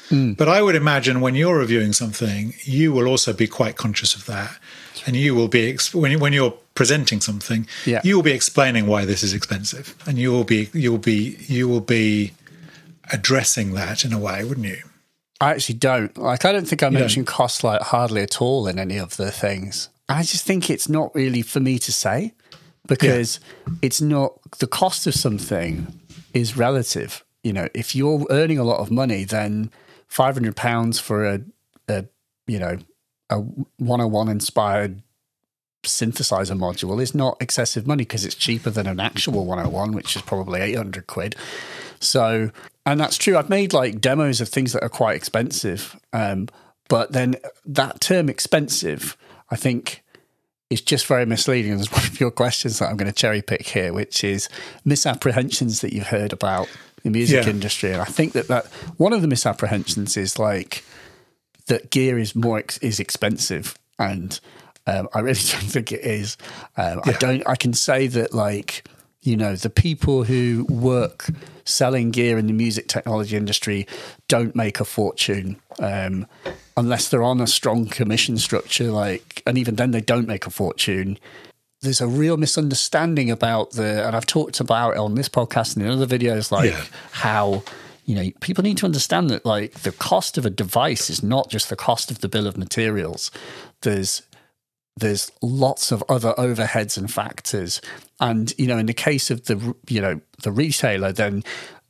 [0.09, 0.33] Hmm.
[0.33, 4.25] But I would imagine when you're reviewing something, you will also be quite conscious of
[4.25, 4.51] that,
[5.07, 8.01] and you will be when you, when you're presenting something, Yeah.
[8.03, 11.37] you will be explaining why this is expensive, and you will be you will be
[11.49, 12.33] you will be
[13.13, 14.83] addressing that in a way, wouldn't you?
[15.43, 16.17] I actually don't.
[16.17, 19.31] Like, I don't think I mentioned cost like hardly at all in any of the
[19.31, 19.91] things.
[20.09, 22.33] I just think it's not really for me to say
[22.87, 23.39] because
[23.83, 25.87] it's not the cost of something
[26.35, 27.25] is relative.
[27.43, 29.71] You know, if you're earning a lot of money, then
[30.09, 31.41] five hundred pounds for a,
[31.89, 32.05] a
[32.47, 32.79] you know
[33.31, 35.03] a one hundred one inspired
[35.85, 40.23] synthesizer module is not excessive money because it's cheaper than an actual 101 which is
[40.23, 41.37] probably 800 quid
[42.01, 42.51] so
[42.87, 46.49] and that's true i've made like demos of things that are quite expensive um,
[46.89, 47.37] but then
[47.67, 49.15] that term expensive
[49.51, 50.03] i think
[50.71, 53.67] is just very misleading there's one of your questions that i'm going to cherry pick
[53.69, 54.49] here which is
[54.85, 56.69] misapprehensions that you've heard about
[57.03, 57.51] the music Yeah.
[57.51, 58.67] industry and i think that that
[58.97, 60.85] one of the misapprehensions is like
[61.67, 64.39] that gear is more ex- is expensive, and
[64.87, 66.37] um, I really don't think it is.
[66.77, 67.43] Um, I don't.
[67.49, 68.87] I can say that like
[69.23, 71.27] you know the people who work
[71.65, 73.87] selling gear in the music technology industry
[74.29, 76.27] don't make a fortune um,
[76.77, 78.91] unless they're on a strong commission structure.
[78.91, 81.19] Like, and even then they don't make a fortune
[81.85, 85.85] there's a real misunderstanding about the, and I've talked about it on this podcast and
[85.85, 86.83] in other videos, like Yeah.
[87.13, 87.63] how,
[88.07, 91.51] you know, people need to understand that like the cost of a device is not
[91.51, 93.31] just the cost of the bill of materials.
[93.83, 94.23] There's,
[94.97, 97.81] there's lots of other overheads and factors.
[98.21, 101.43] And, you know, in the case of the, you know, the retailer, then,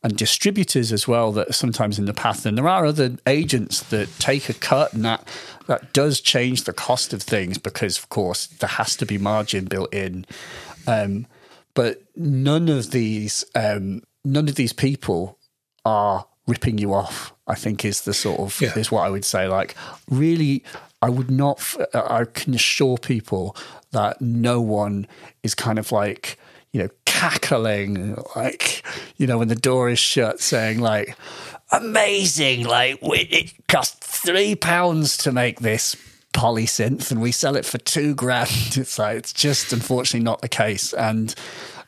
[0.02, 2.44] and distributors as well that are sometimes in the path.
[2.44, 5.26] And there are other agents that take a cut and that
[5.66, 9.64] that does change the cost of things because of course there has to be margin
[9.64, 10.26] built in.
[10.86, 11.26] Um,
[11.72, 15.39] but none of these um, none of these people
[15.86, 17.32] are ripping you off.
[17.47, 18.78] I think is the sort of Yeah.
[18.78, 19.48] is what I would say.
[19.48, 19.74] Like
[20.10, 20.62] really,
[21.05, 21.76] I would not.
[21.93, 23.55] I can assure people
[23.90, 25.06] that no one
[25.43, 26.39] is kind of like
[26.72, 28.82] you know cackling like
[29.18, 31.14] you know when the door is shut, saying like
[31.70, 32.64] amazing.
[32.64, 35.94] Like it cost three pounds to make this
[36.32, 38.51] polysynth and we sell it for two grand.
[38.78, 40.94] It's like it's just unfortunately not the case.
[40.94, 41.35] And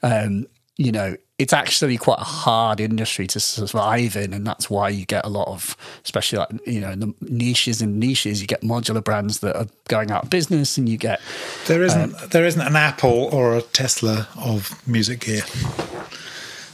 [0.02, 4.88] um, you know, it's actually quite a hard industry to survive in, and that's why
[4.88, 8.46] you get a lot of, especially like you know, in the niches and niches, you
[8.46, 11.20] get modular brands that are going out of business, and you get
[11.66, 15.42] There isn't there isn't an Apple or a Tesla of music gear,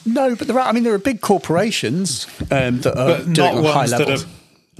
[0.04, 0.68] no, but there are.
[0.68, 4.10] I mean, there are big corporations um, that are but not on high ones that
[4.10, 4.28] are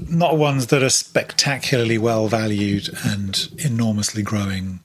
[0.08, 4.80] not ones that are spectacularly well valued and enormously growing.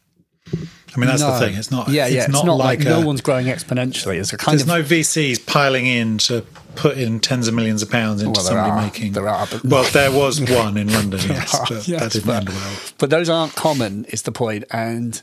[0.96, 1.56] I mean, that's the thing.
[1.56, 1.90] It's not.
[1.90, 2.24] Yeah, it's yeah.
[2.24, 4.20] It's not, not, like, like, a, no one's growing exponentially.
[4.20, 6.42] It's a kind There's of no VCs piling in to
[6.76, 8.82] put in tens of millions of pounds into Well, somebody are.
[8.82, 9.12] making.
[9.12, 12.28] There are, but- well, there was one in London, yes, are, but yes, that didn't
[12.28, 12.80] but- end well.
[12.98, 14.64] But those aren't common, is the point.
[14.72, 15.22] And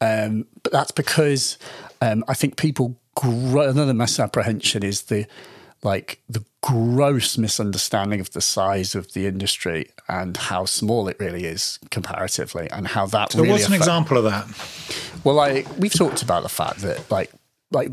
[0.00, 1.58] um, but that's because
[2.00, 3.68] um, I think people grow.
[3.68, 5.26] Another misapprehension is the
[5.82, 11.44] like the gross misunderstanding of the size of the industry and how small it really
[11.44, 13.50] is comparatively, and how that So, really.
[13.52, 14.46] what's an affect- example of that?
[15.22, 17.30] Well, like we've talked about the fact that, like,
[17.70, 17.90] like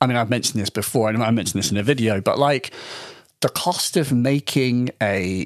[0.00, 2.72] I mean, I've mentioned this before, and I mentioned this in a video, but like
[3.40, 5.44] the cost of making a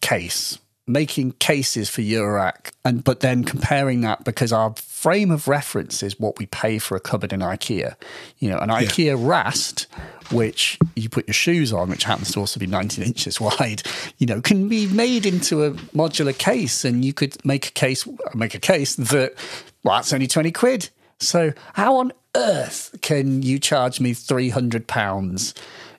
[0.00, 6.00] case, making cases for Eurorack, and but then comparing that because our frame of reference
[6.04, 7.96] is what we pay for a cupboard in IKEA.
[8.38, 9.88] You know, an IKEA Rast,
[10.32, 13.82] which you put your shoes on, which happens to also be 19 inches wide,
[14.18, 18.06] you know, can be made into a modular case, and you could make a case,
[18.34, 19.34] make a case that
[19.82, 20.88] well, that's only 20 quid.
[21.18, 25.54] So how on earth can you charge me 300 pounds,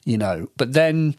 [0.05, 0.49] you know?
[0.57, 1.15] But then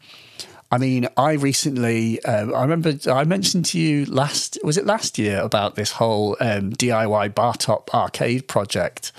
[0.71, 5.17] I mean, I recently, um, I remember I mentioned to you last, was it last
[5.17, 9.11] year about this whole um, DIY bar top arcade project?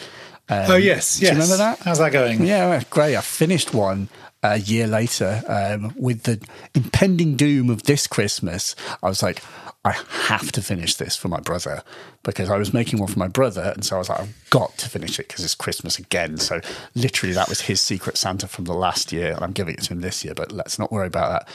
[0.48, 1.34] Um, Oh yes, do you yes.
[1.34, 1.78] remember that?
[1.80, 2.44] How's that going?
[2.44, 3.16] Yeah, great.
[3.16, 4.08] I finished one
[4.42, 6.40] a year later um, with the
[6.74, 8.76] impending doom of this Christmas.
[9.02, 9.42] I was like,
[9.84, 9.92] I
[10.26, 11.82] have to finish this for my brother
[12.24, 13.72] because I was making one for my brother.
[13.74, 16.38] And so I was like, I've got to finish it because it's Christmas again.
[16.38, 16.60] So
[16.94, 19.32] literally, that was his secret Santa from the last year.
[19.32, 21.46] And I'm giving it to him this year, but let's not worry about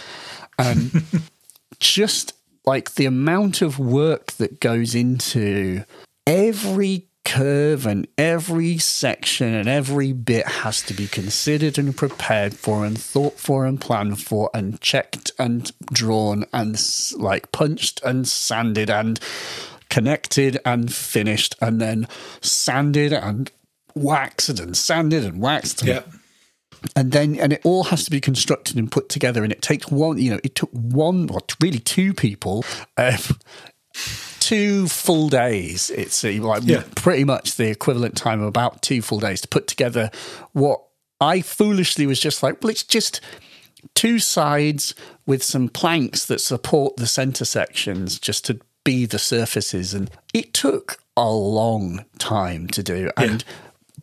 [0.58, 0.66] that.
[0.66, 1.04] Um,
[1.80, 2.34] just
[2.66, 5.84] like the amount of work that goes into
[6.26, 12.86] every curve and every section and every bit has to be considered and prepared for
[12.86, 16.82] and thought for and planned for and checked and drawn and
[17.18, 19.20] like punched and sanded and
[19.90, 22.08] connected and finished and then
[22.42, 23.52] sanded and
[23.94, 26.02] waxed and sanded and waxed and Yeah.
[26.96, 29.92] and then and it all has to be constructed and put together and it takes
[29.92, 32.64] one you know it took one or really two people
[32.98, 33.18] um,
[34.52, 36.84] two full days it's uh, like Yeah.
[36.96, 40.12] pretty much the equivalent time of about two full days to put together
[40.52, 40.82] what
[41.20, 43.22] i foolishly was just like well it's just
[43.96, 44.94] two sides
[45.26, 49.94] with some planks that support the center sections just to be the surfaces.
[49.94, 53.12] And it took a long time to do.
[53.18, 53.44] And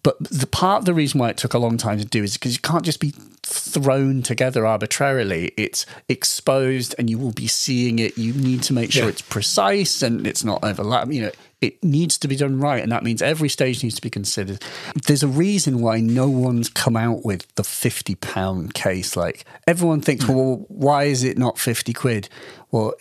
[0.03, 2.35] but the part of the reason why it took a long time to do is
[2.35, 3.13] because you can't just be
[3.43, 5.53] thrown together arbitrarily.
[5.57, 8.19] It's exposed and you will be seeing it.
[8.19, 9.09] You need to make sure Yeah.
[9.11, 11.31] it's precise and it's not overlapping you know
[11.61, 14.63] it needs to be done right and that means every stage needs to be considered.
[15.07, 19.17] There's a reason why no one's come out with the 50 pound case.
[19.17, 20.35] Like everyone thinks Hmm.
[20.35, 22.29] well why is it not 50 quid?
[22.71, 22.93] Well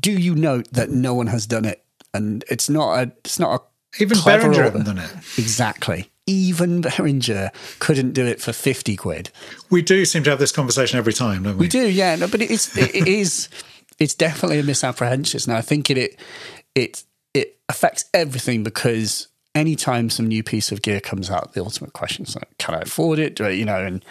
[0.00, 1.84] do you note that no one has done it?
[2.14, 3.62] And it's not a it's not a
[3.98, 4.62] Even clever Behringer order.
[4.62, 5.10] haven't done it.
[5.38, 7.50] exactly even Behringer
[7.80, 9.30] couldn't do it for 50 quid
[9.68, 11.64] We do seem to have this conversation every time, don't we?
[11.64, 12.14] we do, yeah.
[12.16, 13.48] No, but it's it, it is
[13.98, 16.20] it's definitely a misapprehension, and I think it it
[16.74, 17.04] it
[17.34, 22.24] it affects everything because anytime some new piece of gear comes out, the ultimate question
[22.24, 23.34] is like, can I afford it?
[23.34, 23.84] Do I, you know?
[23.84, 24.04] And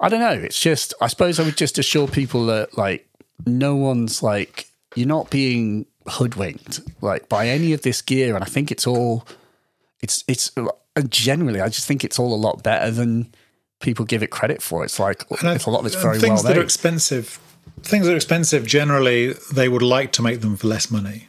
[0.00, 0.32] I don't know.
[0.32, 3.08] It's just I suppose I would just assure people that like
[3.46, 8.46] no one's like you're not being hoodwinked like by any of this gear, and I
[8.46, 9.26] think it's all
[10.00, 10.66] it's it's uh,
[11.08, 13.32] generally I just think it's all a lot better than
[13.80, 14.84] people give it credit for.
[14.84, 17.38] It's like And it's a lot of it's very things well that are expensive.
[17.82, 21.28] Things that are expensive generally they would like to make them for less money,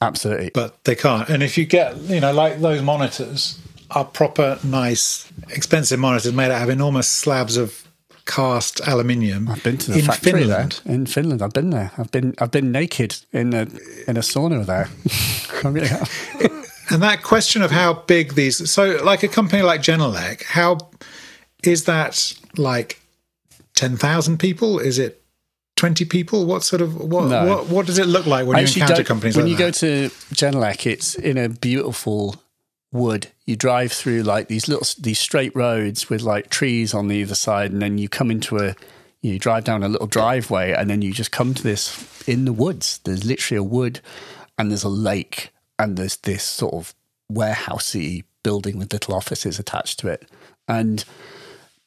[0.00, 0.50] Absolutely.
[0.52, 1.28] but they can't.
[1.28, 3.58] And if you get, you know, like those monitors
[3.90, 7.85] are proper nice, expensive monitors made out of enormous slabs of
[8.26, 9.48] cast aluminium.
[9.48, 10.80] I've been to the in factory Finland.
[10.84, 11.42] there in Finland.
[11.42, 11.90] I've been there.
[11.98, 13.66] I've been I've been naked in a
[14.08, 14.88] in a sauna there.
[16.88, 20.78] And that question of how big these, so like a company like Genelec, how
[21.64, 23.00] is that like
[23.74, 24.78] 10,000 people?
[24.78, 25.20] Is it
[25.76, 26.46] 20 people?
[26.46, 27.44] What sort of, what, No.
[27.44, 29.62] what, what does it look like when I you encounter companies when like you that?
[29.64, 32.36] go to Genelec, it's in a beautiful
[32.92, 33.28] wood.
[33.44, 37.72] You drive through like these little these straight roads with like trees on either side,
[37.72, 38.74] and then you come into a
[39.22, 42.52] you drive down a little driveway, and then you just come to this in the
[42.52, 43.00] woods.
[43.04, 44.00] There's literally a wood,
[44.58, 46.94] and there's a lake, and there's this sort of
[47.32, 50.28] warehousey building with little offices attached to it,
[50.68, 51.04] and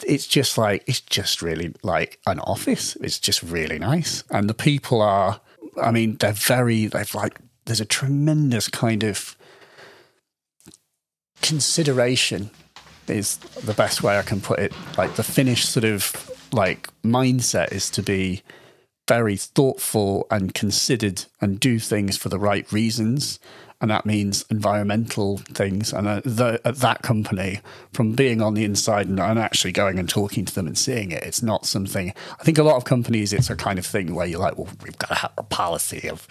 [0.06, 2.96] it's just like it's just really like an office.
[2.98, 5.42] It's just really nice, and the people are.
[5.82, 6.88] I mean, they're very.
[6.88, 7.38] They've like.
[7.66, 9.38] There's a tremendous kind of
[11.42, 12.52] consideration.
[13.08, 14.72] Is the best way I can put it.
[14.96, 18.44] Like the Finnish sort of like mindset is to be
[19.08, 23.40] very thoughtful and considered and do things for the right reasons.
[23.82, 25.94] And that means environmental things.
[25.94, 27.62] And uh, the, at that company,
[27.94, 31.12] from being on the inside and, and actually going and talking to them and seeing
[31.12, 32.14] it, it's not something.
[32.40, 34.68] I think a lot of companies, it's a kind of thing where you're like, well,
[34.84, 36.28] we've got to have a policy of,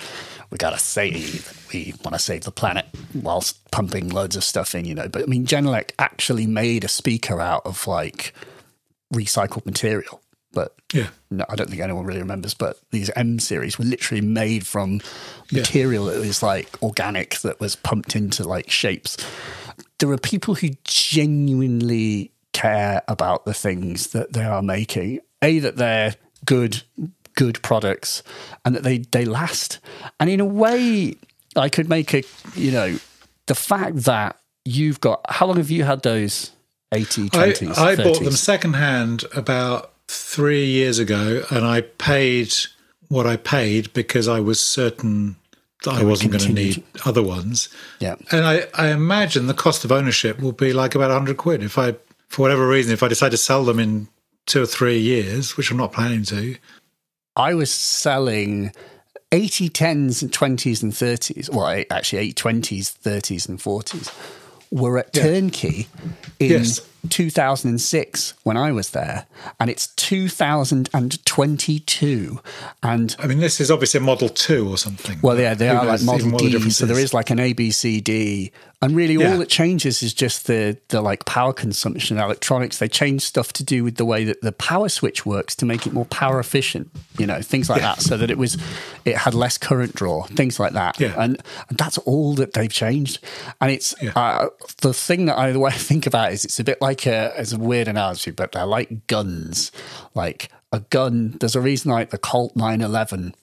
[0.51, 2.85] we got to say that we want to save the planet
[3.15, 5.09] whilst pumping loads of stuff in, you know.
[5.09, 8.35] But I mean, Genelec actually made a speaker out of like
[9.13, 10.21] recycled material.
[10.53, 11.09] But yeah.
[11.31, 15.01] no, I don't think anyone really remembers, but these M series were literally made from
[15.53, 19.17] material that was like organic that was pumped into like shapes.
[19.99, 25.21] There are people who genuinely care about the things that they are making.
[25.43, 26.83] A that they're good
[27.37, 28.23] good products
[28.65, 29.79] and that they they last.
[30.19, 31.15] And in a way
[31.55, 32.23] I could make a
[32.55, 32.99] you know
[33.47, 36.51] the fact that you've got how long have you had those
[36.93, 38.25] 80 I, 20s I bought 30s?
[38.25, 42.53] them secondhand about three years ago, and I paid
[43.09, 45.37] what I paid because I was certain
[45.85, 47.69] that I wasn't going to need other ones.
[48.01, 51.63] yeah And I, I imagine the cost of ownership will be like about 100 quid
[51.63, 51.95] if I,
[52.29, 54.09] for whatever reason, if I decide to sell them in
[54.47, 56.57] two or three years, which I'm not planning to.
[57.37, 58.73] I was selling
[59.31, 61.55] 80 10s and 20s and 30s.
[61.55, 64.13] Well, actually, 8 20s, 30s, and 40s
[64.71, 65.87] were at Turnkey
[66.41, 66.81] in Yes.
[67.09, 69.27] 2006 when I was there.
[69.61, 72.41] And it's 2022.
[72.83, 75.19] And I mean, this is obviously a Model 2 or something.
[75.23, 77.05] well, yeah, they Who are like Model D, so there is.
[77.05, 78.51] is like an A, B, C, D,
[78.81, 79.33] and really Yeah.
[79.33, 82.79] all that changes is just the the like power consumption electronics.
[82.79, 85.87] They change stuff to do with the way that the power switch works to make
[85.87, 86.91] it more power efficient.
[87.19, 88.57] You know, things like that, so that it was
[89.05, 91.01] it had less current draw, things like that.
[91.01, 91.15] Yeah.
[91.19, 93.19] and, and that's all that they've changed.
[93.61, 94.13] And it's Yeah.
[94.15, 94.49] uh,
[94.83, 97.05] the thing that I the way I think about it is it's a bit like
[97.07, 99.73] a it's a weird analogy, but they're like guns.
[100.15, 103.35] Like a gun, there's a reason like the Colt 911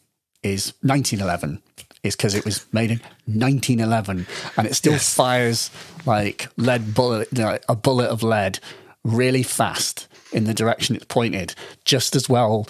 [0.43, 1.61] is 1911
[2.05, 4.27] is because it was made in 1911
[4.57, 5.13] and it still Yes.
[5.13, 5.69] fires
[6.05, 8.59] like lead bullet you know, a bullet of lead
[9.03, 11.55] really fast in the direction it's pointed
[11.85, 12.67] just as well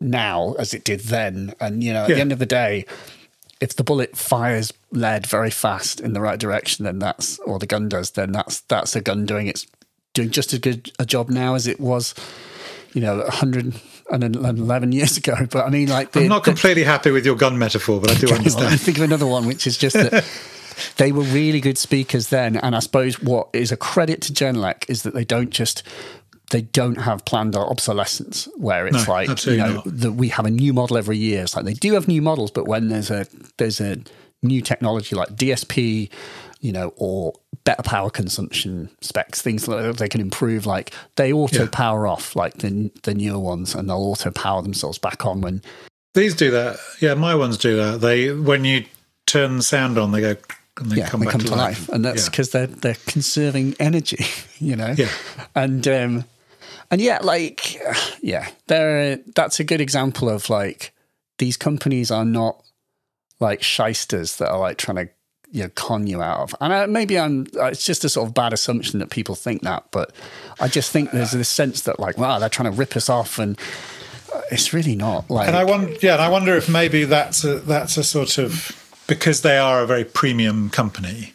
[0.00, 2.14] now as it did then and you know at Yeah.
[2.16, 2.84] the end of the day
[3.60, 7.66] if the bullet fires lead very fast in the right direction then that's or the
[7.66, 9.66] gun does then that's that's a gun doing its
[10.12, 12.14] doing just as good a job now as it was
[12.92, 13.24] you know
[14.20, 17.36] 111 years ago but i mean like the, I'm not the- completely happy with your
[17.36, 20.24] gun metaphor, but I do well, I think of another one, which is just that
[20.96, 22.56] they were really good speakers then.
[22.56, 25.82] And I suppose what is a credit to Genelec is that they don't just
[26.50, 30.50] they don't have planned obsolescence where it's No, like you know that we have a
[30.50, 31.42] new model every year.
[31.42, 33.26] It's like they do have new models, but when there's a
[33.56, 33.96] there's a
[34.42, 36.10] new technology like DSP,
[36.64, 37.34] you know, or
[37.64, 40.64] better power consumption specs, things that they can improve.
[40.64, 41.68] Like they auto Yeah.
[41.70, 45.60] power off, like the the newer ones, and they'll auto power themselves back on when
[46.14, 46.78] These do that.
[47.00, 48.00] Yeah, my ones do that.
[48.00, 48.86] They when you
[49.26, 50.36] turn the sound on, they go
[50.78, 52.30] and they yeah, come they back come to, to life, and that's Yeah.
[52.30, 54.24] because they're they're conserving energy,
[54.58, 54.94] you know.
[54.96, 55.10] Yeah.
[55.54, 56.24] and um,
[56.90, 57.78] and yeah, like
[58.22, 60.92] yeah, they're that's a good example of like
[61.38, 62.62] these companies are not
[63.40, 65.08] like shysters that are like trying to
[65.54, 66.54] you know con you out of.
[66.60, 69.62] And uh, maybe I'm uh, it's just a sort of bad assumption that people think
[69.62, 70.12] that, but
[70.60, 73.38] I just think there's this sense that like wow, they're trying to rip us off,
[73.38, 73.58] and
[74.34, 75.30] uh, it's really not.
[75.30, 78.36] Like And I wonder, yeah, and I wonder if maybe that's a that's a sort
[78.36, 78.52] of
[79.06, 81.30] because they are a very premium company.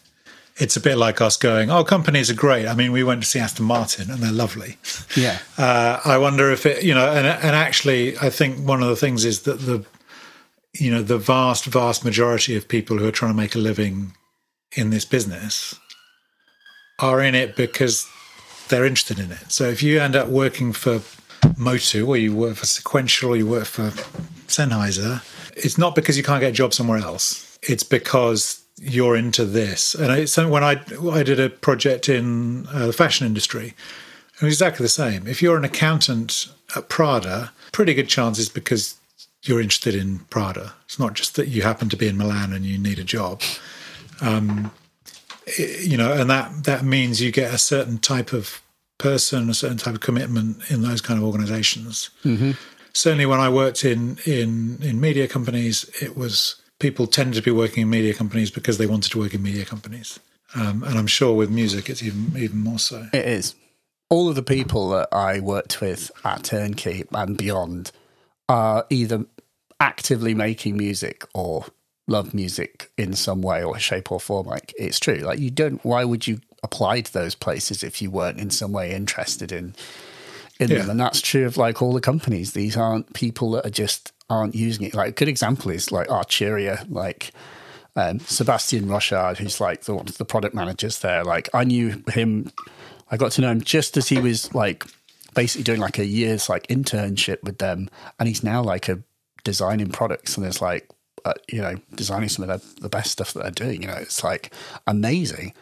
[0.57, 3.27] It's a bit like us going, "Oh, companies are great." I mean, we went to
[3.29, 4.75] see Aston Martin, and they're lovely.
[5.15, 8.89] yeah, Uh, I wonder if it, you know, and and actually, I think one of
[8.89, 9.85] the things is that the,
[10.73, 14.13] you know, the vast, vast majority of people who are trying to make a living
[14.75, 15.75] in this business
[16.99, 18.07] are in it because
[18.69, 19.51] they're interested in it.
[19.51, 21.01] So if you end up working for
[21.57, 23.89] Motu or you work for Sequential or you work for
[24.47, 25.23] Sennheiser,
[25.55, 27.57] it's not because you can't get a job somewhere else.
[27.63, 29.95] It's because you're into this.
[29.95, 30.81] And it's when I
[31.11, 33.73] I did a project in uh, the fashion industry,
[34.41, 35.27] it was exactly the same.
[35.27, 38.98] If you're an accountant at Prada, pretty good chances because
[39.43, 40.73] you're interested in Prada.
[40.85, 43.41] It's not just that you happen to be in Milan and you need a job.
[44.21, 44.71] Um,
[45.45, 48.61] it, you know, and that that means you get a certain type of
[48.97, 52.09] person, a certain type of commitment in those kind of organizations.
[52.23, 52.51] Mm-hmm.
[52.93, 57.51] Certainly, when I worked in in in media companies, it was people tended to be
[57.51, 60.19] working in media companies because they wanted to work in media companies.
[60.55, 63.07] Um, and I'm sure with music, it's even even more so.
[63.13, 63.55] It is.
[64.09, 67.91] All of the people that I worked with at Turnkey and beyond
[68.49, 69.25] are either
[69.79, 71.65] actively making music or
[72.07, 74.47] love music in some way or shape or form.
[74.47, 75.17] Like it's true.
[75.19, 75.83] Like you don't.
[75.85, 79.75] Why would you apply to those places if you weren't in some way interested in
[80.59, 80.79] in Yeah.
[80.79, 80.89] them?
[80.89, 82.53] And that's true of like all the companies.
[82.53, 84.93] These aren't people that are just aren't using it.
[84.95, 87.31] Like a good example is like Arturia, like.
[87.95, 92.01] Um, Sebastian Rochard, who's like the, one of the product managers there, like I knew
[92.13, 92.49] him,
[93.11, 94.85] I got to know him just as he was like
[95.33, 97.89] basically doing like a year's like internship with them,
[98.19, 99.01] and he's now like a
[99.43, 100.89] designing products and it's like
[101.25, 103.81] uh, you know designing some of the, the best stuff that they're doing.
[103.81, 104.53] You know, it's like
[104.87, 105.53] amazing,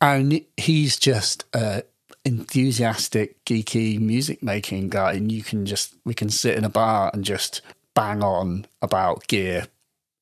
[0.00, 1.84] and he's just a
[2.24, 7.10] enthusiastic, geeky music making guy, and you can just we can sit in a bar
[7.12, 7.62] and just
[7.94, 9.66] bang on about gear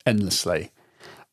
[0.05, 0.71] endlessly,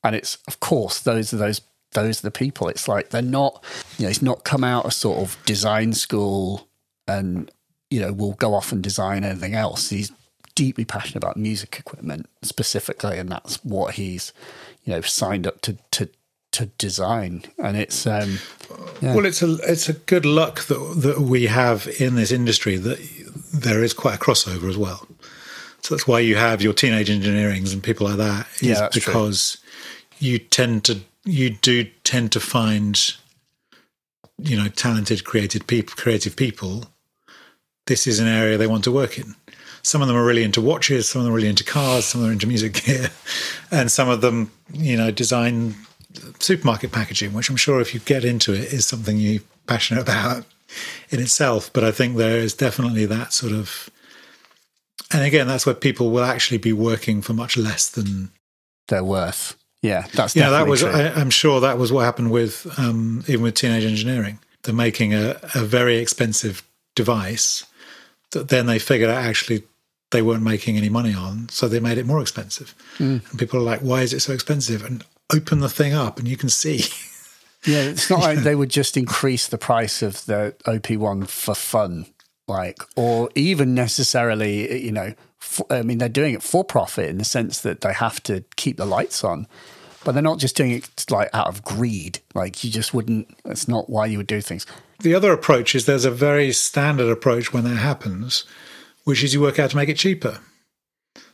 [0.05, 1.61] and it's of course those are those
[1.93, 2.69] those are the people.
[2.69, 3.65] It's like they're not,
[3.99, 6.68] you know, it's not come out of sort of design school
[7.09, 7.51] and
[7.91, 9.91] you know will go off and design anything else.
[9.91, 10.13] He's
[10.55, 14.33] deeply passionate about music equipment specifically, and that's what he's
[14.85, 16.09] you know signed up to to
[16.53, 17.45] to design.
[17.59, 18.39] And it's um,
[19.01, 19.15] Yeah.
[19.15, 22.99] Well, it's a it's a good luck that that we have in this industry that
[23.53, 25.07] there is quite a crossover as well.
[25.83, 28.47] So that's why you have your teenage engineerings and people like that.
[28.57, 29.13] Is Yeah, that's true.
[29.13, 29.59] because
[30.19, 33.15] you tend to you do tend to find
[34.39, 36.87] you know talented, creative people, creative people.
[37.89, 39.35] This is an area they want to work in.
[39.82, 42.20] Some of them are really into watches, some of them are really into cars, some
[42.20, 43.09] of them are into music gear,
[43.70, 45.74] and some of them, you know, design
[46.39, 50.44] supermarket packaging, which I'm sure if you get into it is something you're passionate about
[51.09, 51.73] in itself.
[51.73, 53.89] But I think there is definitely that sort of,
[55.10, 58.31] and again, that's where people will actually be working for much less than,
[58.89, 59.56] their worth.
[59.81, 60.90] Yeah, that's know, that was, true.
[60.90, 64.40] I, I'm sure that was what happened with, um, even with teenage engineering.
[64.65, 66.62] They're making a, a very expensive
[66.94, 67.65] device
[68.33, 69.65] that then they figured out actually
[70.11, 71.49] they weren't making any money on.
[71.51, 72.75] So they made it more expensive.
[72.97, 73.19] Hmm.
[73.31, 74.85] And people are like, why is it so expensive?
[74.85, 76.85] And open the thing up and you can see.
[77.67, 82.07] Yeah, it's not like they would just increase the price of the OP1 for fun,
[82.47, 85.15] like, or even necessarily, you know,
[85.71, 88.77] I mean, they're doing it for profit in the sense that they have to keep
[88.77, 89.47] the lights on,
[90.09, 92.21] but they're not just doing it like out of greed.
[92.35, 94.65] Like, you just wouldn't, that's not why you would do things.
[95.01, 98.47] The other approach is there's a very standard approach when that happens,
[99.05, 100.39] which is you work out to make it cheaper.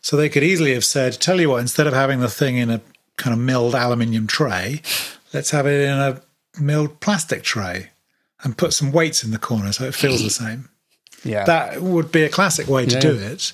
[0.01, 2.69] So they could easily have said, tell you what, instead of having the thing in
[2.69, 2.81] a
[3.17, 4.83] kind of milled aluminium tray,
[5.33, 6.21] let's have it in a
[6.61, 7.91] milled plastic tray
[8.43, 10.69] and put some weights in the corner so it feels the same.
[11.23, 11.45] Yeah.
[11.45, 13.01] That would be a classic way to Yeah.
[13.01, 13.53] do it.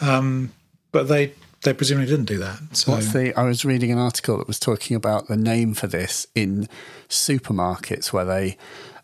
[0.00, 0.50] Um,
[0.92, 1.34] but they
[1.66, 2.58] they presumably didn't do that.
[2.72, 3.34] So What's the?
[3.38, 6.68] I was reading an article that was talking about the name for this in
[7.10, 8.56] supermarkets where they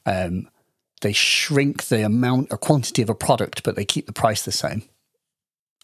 [0.06, 0.48] um,
[1.02, 4.52] they shrink the amount or quantity of a product, but they keep the price the
[4.52, 4.82] same.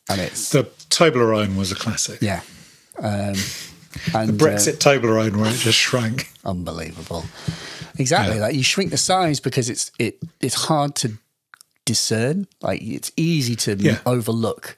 [0.09, 2.23] And it's the Toblerone was a classic.
[2.23, 2.41] yeah,
[2.99, 3.35] um,
[4.15, 6.31] and Brexit Toblerone where it just shrank.
[6.45, 7.25] uh, unbelievable.
[7.99, 8.43] Exactly, Yeah.
[8.43, 11.13] like you shrink the size because it's it it's hard to
[11.85, 12.47] discern.
[12.63, 13.99] Like it's easy to Yeah.
[14.07, 14.77] overlook,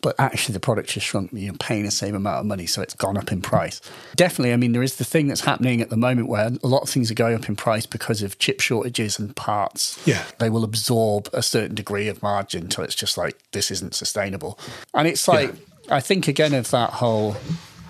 [0.00, 1.30] but actually the product has shrunk.
[1.32, 3.80] You're paying the same amount of money, so it's gone up in price.
[4.16, 6.82] Definitely, I mean there is the thing that's happening at the moment where a lot
[6.82, 10.00] of things are going up in price because of chip shortages and parts.
[10.06, 10.24] Yeah.
[10.38, 14.58] they will absorb a certain degree of margin till it's just like this isn't sustainable.
[14.94, 15.54] And it's like
[15.88, 17.36] I think again of that whole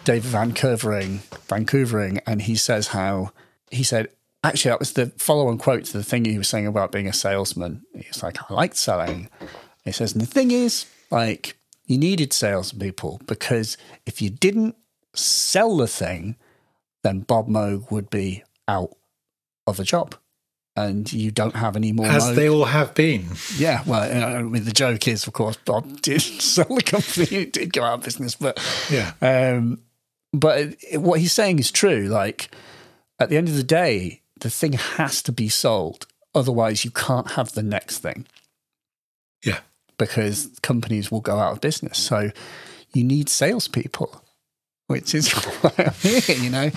[0.05, 1.19] David Van Koevering,
[1.49, 3.33] Vancouvering, and he says how
[3.71, 4.09] he said
[4.43, 7.13] actually that was the follow-on quote to the thing he was saying about being a
[7.13, 7.83] salesman.
[7.95, 9.29] He's like, I liked selling.
[9.85, 11.57] He says, and the thing is, like,
[11.91, 13.77] you needed salespeople because
[14.07, 14.77] if you didn't
[15.15, 16.37] sell the thing,
[17.03, 18.97] then Bob Moog would be out
[19.67, 20.15] of a job.
[20.77, 22.07] And you don't have any more.
[22.07, 23.27] As they all have been.
[23.57, 24.03] Yeah, well,
[24.39, 27.83] I mean, the joke is, of course, Bob did sell the company, it did go
[27.83, 28.59] out of business, but
[28.89, 29.13] Yeah.
[29.21, 29.83] um,
[30.33, 32.03] but what he's saying is true.
[32.07, 32.55] Like
[33.19, 36.07] at the end of the day, the thing has to be sold,
[36.37, 38.27] otherwise you can't have the next thing
[39.45, 39.59] Yeah.
[40.01, 41.99] Because companies will go out of business.
[41.99, 42.33] So
[42.93, 44.21] you need salespeople.
[44.91, 46.71] which is why I'm here, you know.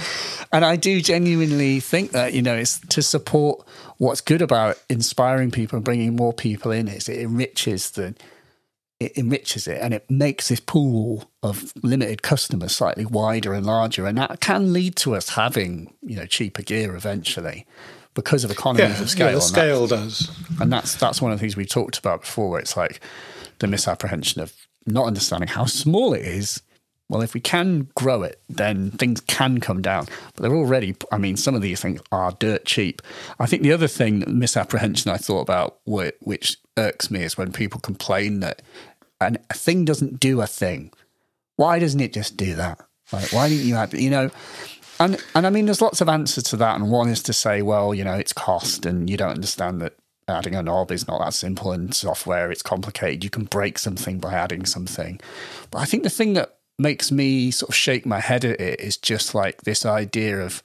[0.52, 3.68] And I do genuinely think that, you know, it's to support
[3.98, 8.14] what's good about inspiring people and bringing more people in is it enriches the
[9.00, 14.06] it enriches it and it makes this pool of limited customers slightly wider and larger
[14.06, 17.66] and that can lead to us having you know cheaper gear eventually
[18.14, 20.31] because of economies Yeah, of scale yeah, and scale does.
[20.60, 22.99] and that's that's one of the things we talked about before where it's like
[23.60, 24.53] the misapprehension of
[24.85, 26.61] not understanding how small it is.
[27.10, 30.07] Well if we can grow it then things can come down.
[30.35, 33.02] But they're already i mean some of these things are dirt cheap.
[33.40, 37.80] I think the other thing misapprehension i thought about which irks me is when people
[37.80, 38.61] complain that
[39.22, 40.91] an, a thing doesn't do a thing.
[41.56, 42.80] Why doesn't it just do that?
[43.11, 44.31] Like why didn't you add you know
[44.99, 46.76] and and I mean, there's lots of answers to that.
[46.76, 49.95] And one is to say, well, you know, it's cost, and you don't understand that
[50.28, 53.24] adding a knob is not that simple, and software it's complicated.
[53.24, 55.20] You can break something by adding something.
[55.72, 58.80] But I think the thing that makes me sort of shake my head at it
[58.80, 60.64] is just like this idea of,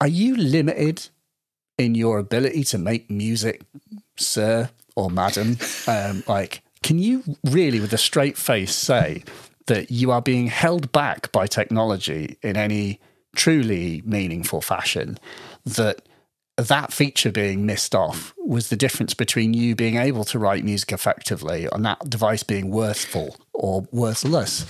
[0.00, 1.08] are you limited
[1.78, 3.62] in your ability to make music,
[4.16, 5.58] sir or madam?
[5.88, 9.22] Um, like, can you really, with a straight face, say?
[9.66, 13.00] That you are being held back by technology in any
[13.34, 15.18] truly meaningful fashion
[15.64, 16.02] that
[16.56, 20.90] that feature being missed off was the difference between you being able to write music
[20.90, 24.64] effectively and that device being worthful or worthless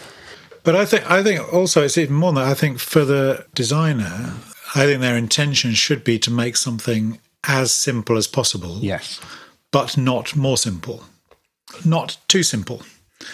[0.65, 2.51] But I think I think also it's even more than that.
[2.51, 4.35] I think for the designer,
[4.75, 9.21] I think their intention should be to make something as simple as possible, yes
[9.77, 11.05] but not more simple,
[11.85, 12.81] not too simple.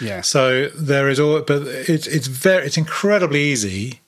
[0.00, 4.00] Yes So there is all, but it's it's very it's incredibly easy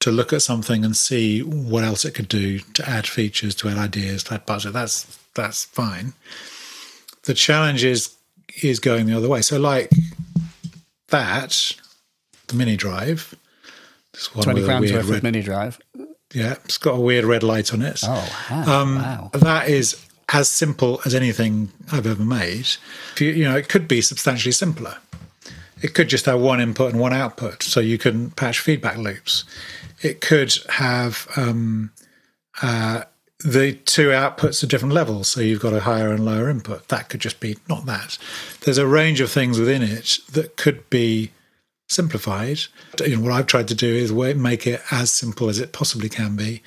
[0.00, 3.68] to look at something and see what else it could do to add features, to
[3.68, 4.72] add ideas, to add budget.
[4.72, 6.12] That's that's fine.
[7.24, 8.14] The challenge is
[8.62, 9.42] is going the other way.
[9.42, 9.90] So like
[11.08, 11.72] that,
[12.48, 13.34] the mini drive.
[14.12, 15.78] This one 20 with grams worth red, of mini drive
[16.34, 18.00] yeah, it's got a weird red light on it.
[18.04, 19.30] oh wow, Um, wow.
[19.32, 22.68] That is as simple as anything I've ever made.
[23.18, 24.98] You, you know, it could be substantially simpler.
[25.82, 29.44] It could just have one input and one output, so you can patch feedback loops.
[30.02, 31.92] It could have um,
[32.62, 33.02] uh,
[33.44, 36.88] the two outputs at different levels, so you've got a higher and lower input.
[36.88, 38.16] That could just be not that.
[38.62, 41.32] There's a range of things within it that could be
[41.88, 42.60] simplified.
[43.04, 46.08] You know, what I've tried to do is make it as simple as it possibly
[46.08, 46.62] can be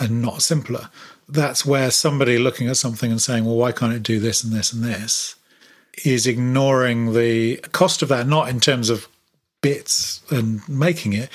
[0.00, 0.90] and not simpler.
[1.28, 4.52] That's where somebody looking at something and saying, well, why can't it do this and
[4.52, 5.36] this and this,
[6.04, 9.08] is ignoring the cost of that, not in terms of
[9.60, 11.28] bits and making it,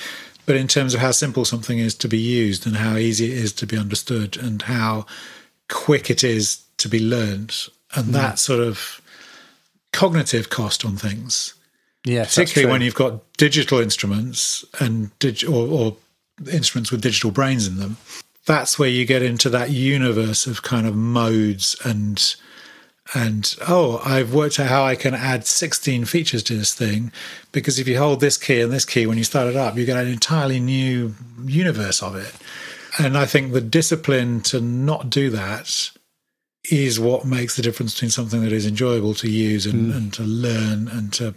[0.45, 3.37] but in terms of how simple something is to be used and how easy it
[3.37, 5.05] is to be understood and how
[5.69, 7.55] quick it is to be learned.
[7.95, 8.11] And hmm.
[8.13, 9.01] that sort of
[9.93, 11.53] cognitive cost on things.
[12.03, 15.97] That's particularly when you've got digital instruments and dig- or, or
[16.51, 17.97] instruments with digital brains in them
[18.47, 22.35] that's where you get into that universe of kind of modes and
[23.13, 27.11] and oh i've worked out how i can add 16 features to this thing
[27.51, 29.85] because if you hold this key and this key when you start it up you
[29.85, 31.13] get an entirely new
[31.45, 32.33] universe of it
[32.99, 35.91] and i think the discipline to not do that
[36.69, 39.95] is what makes the difference between something that is enjoyable to use and, mm.
[39.95, 41.33] and to learn and to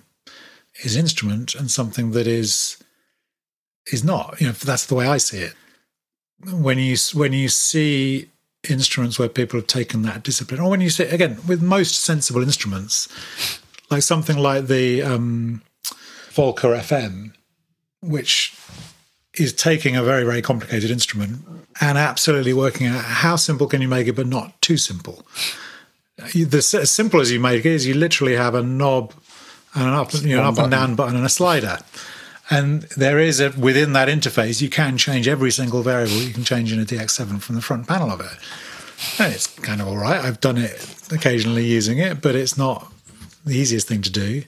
[0.74, 2.82] his instrument and something that is
[3.92, 4.40] is not.
[4.40, 5.54] You know, that's the way I see it.
[6.50, 8.30] When you when you see
[8.68, 12.42] instruments where people have taken that discipline, or when you say again with most sensible
[12.42, 13.08] instruments,
[13.90, 15.62] like something like the um,
[16.30, 17.32] Volca FM,
[18.02, 18.56] which
[19.34, 21.38] is taking a very very complicated instrument
[21.80, 25.24] and absolutely working out how simple can you make it, but not too simple.
[26.34, 29.14] The, as simple as you make it is you literally have a knob
[29.74, 31.78] and an up, you know, an up and down button and a slider.
[32.50, 36.44] And there is a within that interface, you can change every single variable you can
[36.44, 38.36] change in a DX7 from the front panel of it.
[39.18, 40.22] And it's kind of all right.
[40.22, 42.92] I've done it occasionally using it, but it's not
[43.44, 44.42] the easiest thing to do.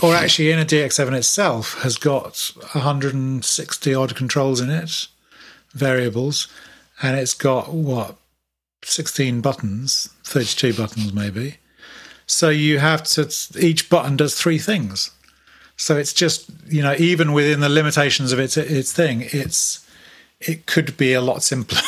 [0.00, 5.08] Or actually, in a DX7 itself has got 160 odd controls in it,
[5.72, 6.48] variables,
[7.02, 8.16] and it's got what
[8.84, 11.58] 16 buttons, 32 buttons maybe.
[12.26, 13.28] So you have to,
[13.58, 15.10] each button does three things.
[15.78, 19.86] So it's just, you know, even within the limitations of its its thing, it's
[20.40, 21.80] it could be a lot simpler.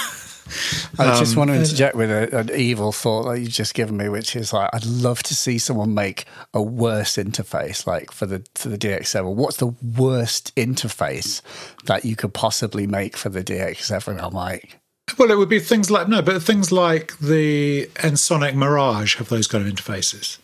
[0.98, 3.96] I just Um, want to interject with a, an evil thought that you've just given
[3.96, 8.26] me, which is like I'd love to see someone make a worse interface, like for
[8.26, 9.34] the for the DX7.
[9.34, 11.42] What's the worst interface
[11.84, 14.20] that you could possibly make for the DX7?
[14.22, 14.78] I'm like,
[15.18, 19.46] well, it would be things like no, but things like the Ensoniq Mirage have those
[19.46, 20.38] kind of interfaces,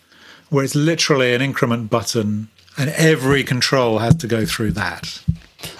[0.49, 5.21] where it's literally an increment button and every control has to go through that.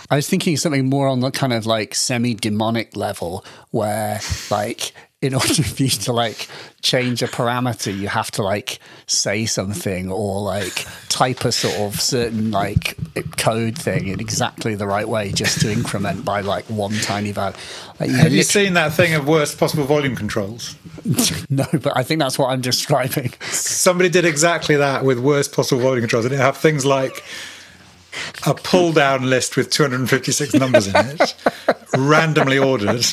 [0.10, 4.19] I was thinking something more on the kind of like semi demonic level where
[4.49, 6.48] like in order for you to like
[6.81, 11.99] change a parameter, you have to like say something or like type a sort of
[11.99, 12.95] certain like
[13.38, 17.57] code thing in exactly the right way just to increment by like one tiny value.
[17.99, 20.76] Like, Have you seen that thing of worst possible volume controls?
[21.49, 23.34] no, but I think that's what I'm describing.
[23.49, 27.23] Somebody did exactly that with worst possible volume controls, and it have things like
[28.45, 31.35] a pull down list with 256 numbers in it,
[31.98, 33.06] randomly ordered.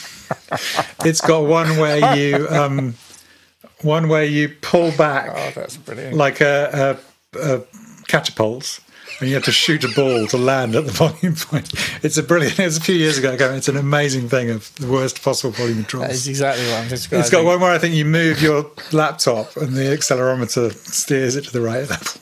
[1.05, 2.94] It's got one where you um,
[3.82, 6.16] one where you pull back Oh, that's brilliant.
[6.16, 6.98] like a,
[7.35, 7.62] a, a
[8.09, 8.81] catapult.
[9.20, 11.72] And you have to shoot a ball to land at the volume point.
[12.02, 12.59] It's a brilliant.
[12.59, 13.32] It was a few years ago.
[13.39, 16.09] It's an amazing thing of the worst possible volume controls.
[16.09, 17.20] That is exactly what I'm describing.
[17.20, 21.44] It's got one where I think you move your laptop and the accelerometer steers it
[21.44, 22.20] to the right level.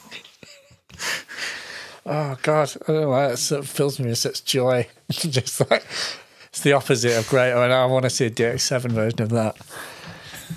[2.04, 4.88] Oh God, I don't know why that sort of fills me with such joy.
[5.10, 5.84] Just like
[6.48, 7.52] it's the opposite of great.
[7.52, 9.56] I, mean, I want to see a DX7 version of that.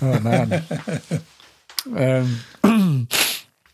[0.02, 0.64] Oh man.
[2.64, 3.08] um,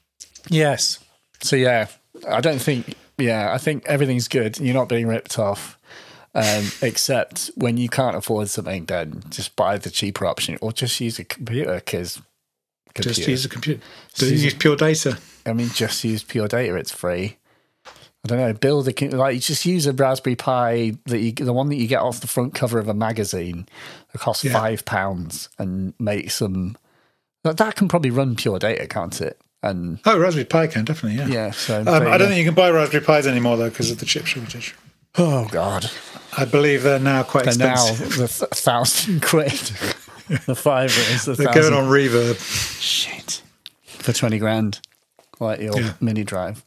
[0.48, 0.98] yes.
[1.40, 1.88] So yeah,
[2.28, 2.94] I don't think.
[3.18, 4.58] Yeah, I think everything's good.
[4.58, 5.78] You're not being ripped off.
[6.34, 11.00] Um, except when you can't afford something, then just buy the cheaper option or just
[11.00, 12.20] use a computer because.
[12.94, 13.80] Just use a computer.
[14.14, 15.18] Do you use pure data?
[15.46, 16.76] I mean, just use pure data.
[16.76, 17.38] It's free.
[18.24, 18.52] I don't know.
[18.52, 19.34] Build a like.
[19.34, 22.28] You just use a Raspberry Pi that you, the one that you get off the
[22.28, 23.66] front cover of a magazine.
[24.14, 24.52] It costs Yeah.
[24.52, 26.76] five pounds and make some.
[27.42, 29.40] That, that can probably run pure data, can't it?
[29.64, 31.46] And Oh, Raspberry Pi can definitely, yeah.
[31.46, 33.98] yeah, so Um, I don't think you can buy Raspberry Pis anymore though because of
[33.98, 34.74] the chip shortage.
[35.18, 35.90] Oh God!
[36.38, 38.16] I believe they're now quite now expensive.
[38.18, 39.50] the th- thousand quid.
[40.46, 41.72] the five is the they're thousand.
[41.72, 42.80] going on reverb.
[42.80, 43.42] Shit.
[43.84, 44.80] For 20 grand.
[45.40, 45.92] Like your Yeah.
[46.00, 46.64] mini drive.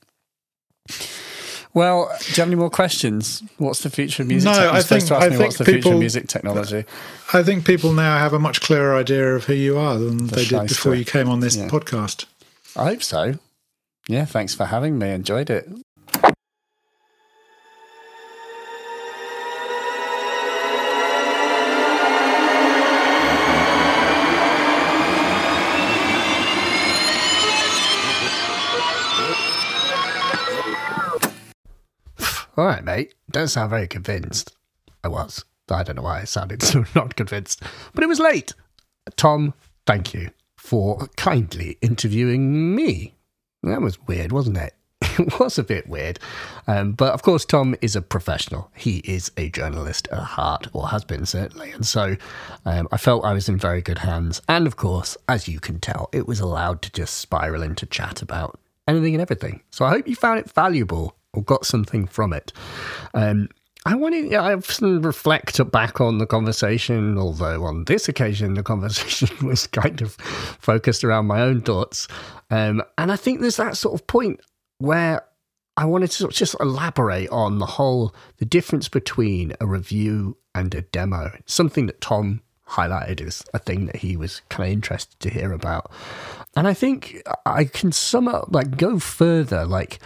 [1.76, 3.44] Well, do you have any more questions?
[3.58, 4.52] What's the future of music?
[4.52, 6.86] No, you're I think- I think what's the future people- of music technology.
[7.34, 10.46] I think people now have a much clearer idea of who you are than they
[10.46, 11.68] did before you came on this Yeah.
[11.68, 12.26] podcast.
[12.78, 13.36] I hope so.
[14.08, 15.12] Yeah, thanks for having me.
[15.12, 15.68] Enjoyed it.
[32.58, 33.14] All right, mate.
[33.30, 34.56] Don't sound very convinced.
[35.04, 35.44] I was.
[35.70, 37.62] I don't know why I sounded so not convinced.
[37.94, 38.54] But it was late.
[39.18, 39.54] Tom,
[39.86, 43.16] thank you for kindly interviewing me.
[43.62, 44.74] That was weird, wasn't it?
[45.18, 46.20] It was a bit weird.
[46.68, 48.70] Um, but of course, Tom is a professional.
[48.76, 51.72] He is a journalist at heart, or has been certainly.
[51.72, 52.18] And so
[52.66, 54.42] um, I felt I was in very good hands.
[54.50, 58.22] And of course, as you can tell, it was allowed to just spiral into chat
[58.22, 59.62] about anything and everything.
[59.72, 62.52] So I hope you found it valuable or got something from it.
[63.14, 63.50] Um,
[63.88, 69.30] I wanted, I often reflect back on the conversation, although on this occasion the conversation
[69.48, 72.08] was kind of focused around my own thoughts.
[72.50, 74.40] Um, and I think there's that sort of point
[74.80, 75.24] where
[75.78, 80.82] I wanted to just elaborate on the whole, the difference between a review and a
[80.82, 81.38] demo.
[81.46, 85.52] Something that Tom highlighted as a thing that he was kind of interested to hear
[85.52, 85.92] about.
[86.56, 89.66] And I think I can sum up, like, go further.
[89.66, 90.00] Like,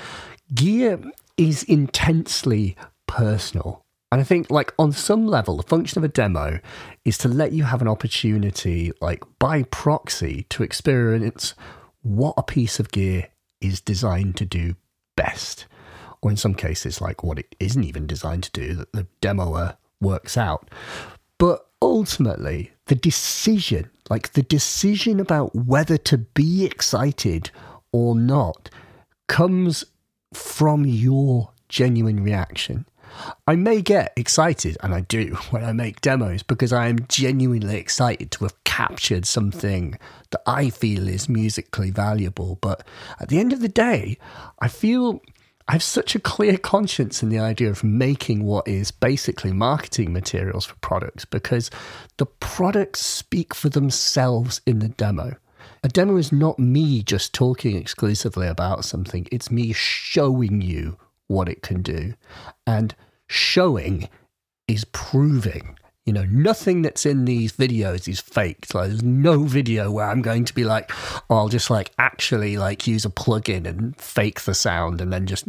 [0.53, 0.99] gear
[1.37, 2.75] is intensely
[3.07, 3.85] personal.
[4.11, 6.59] And I think, like, on some level, the function of a demo
[7.05, 11.53] is to let you have an opportunity, like, by proxy, to experience
[12.01, 13.27] what a piece of gear
[13.61, 14.75] is designed to do
[15.15, 15.67] best.
[16.21, 19.77] Or in some cases, like, what it isn't even designed to do, that the demoer
[20.01, 20.69] works out.
[21.37, 27.51] But ultimately, the decision, like the decision about whether to be excited
[27.91, 28.69] or not,
[29.27, 29.85] comes
[30.33, 32.85] from your genuine reaction.
[33.47, 37.77] I may get excited, and I do when I make demos because I am genuinely
[37.77, 39.97] excited to have captured something
[40.31, 42.57] that I feel is musically valuable.
[42.61, 42.85] But
[43.19, 44.17] at the end of the day,
[44.59, 45.21] I feel
[45.67, 50.11] I have such a clear conscience in the idea of making what is basically marketing
[50.11, 51.69] materials for products because
[52.17, 55.35] the products speak for themselves in the demo.
[55.83, 60.97] A demo is not me just talking exclusively about something, it's me showing you
[61.27, 62.15] what it can do.
[62.67, 62.93] And
[63.27, 64.09] showing
[64.67, 65.77] is proving.
[66.05, 68.73] You know, nothing that's in these videos is faked.
[68.73, 70.91] Like, there's no video where I'm going to be like,
[71.29, 75.27] oh, I'll just like actually like use a plugin and fake the sound and then
[75.27, 75.45] just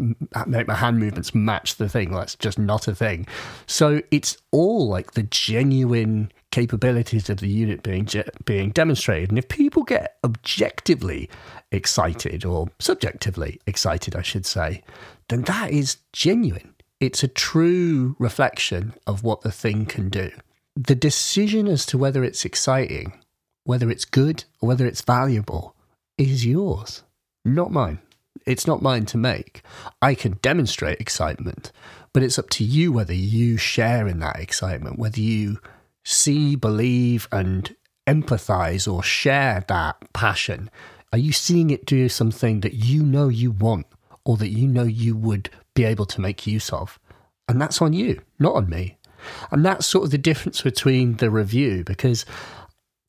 [0.47, 2.13] make my hand movements match the thing.
[2.13, 3.27] That's just not a thing.
[3.67, 8.09] So it's all like the genuine capabilities of the unit being
[8.45, 9.31] being demonstrated.
[9.31, 11.29] And if people get objectively
[11.71, 14.83] excited or subjectively excited, I should say,
[15.29, 16.75] then that is genuine.
[16.99, 20.31] It's a true reflection of what the thing can do.
[20.77, 23.19] The decision as to whether it's exciting,
[23.65, 25.75] whether it's good, or whether it's valuable
[26.19, 27.03] is yours,
[27.45, 28.01] not mine.
[28.47, 29.63] It's not mine to make.
[30.03, 31.73] I can demonstrate excitement,
[32.13, 35.59] but it's up to you whether you share in that excitement, whether you
[36.05, 37.75] see, believe, and
[38.07, 40.71] empathize or share that passion.
[41.13, 43.87] Are you seeing it do something that you know you want
[44.25, 46.99] or that you know you would be able to make use of?
[47.49, 48.97] And that's on you, not on me.
[49.51, 52.25] And that's sort of the difference between the review because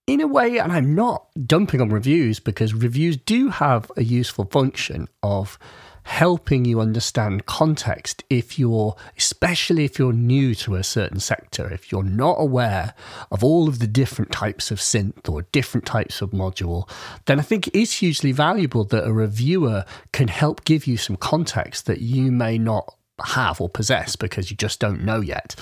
[0.07, 4.45] in a way, and I'm not dumping on reviews because reviews do have a useful
[4.45, 5.57] function of
[6.03, 11.91] helping you understand context if you're, especially if you're new to a certain sector, if
[11.91, 12.93] you're not aware
[13.31, 16.89] of all of the different types of synth or different types of module,
[17.25, 21.17] then I think it is hugely valuable that a reviewer can help give you some
[21.17, 22.95] context that you may not
[23.25, 25.55] have or possess because you just don't know yet.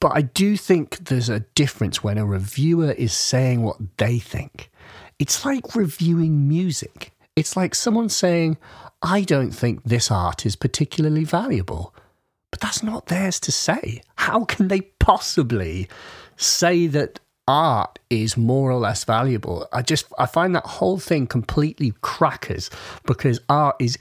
[0.00, 4.70] But I do think there's a difference when a reviewer is saying what they think.
[5.18, 7.12] It's like reviewing music.
[7.36, 8.58] It's like someone saying,
[9.02, 11.94] I don't think this art is particularly valuable.
[12.50, 14.02] But that's not theirs to say.
[14.16, 15.88] How can they possibly
[16.36, 17.18] say that
[17.48, 19.66] art is more or less valuable?
[19.72, 22.70] I just I find that whole thing completely crackers
[23.04, 23.98] because art is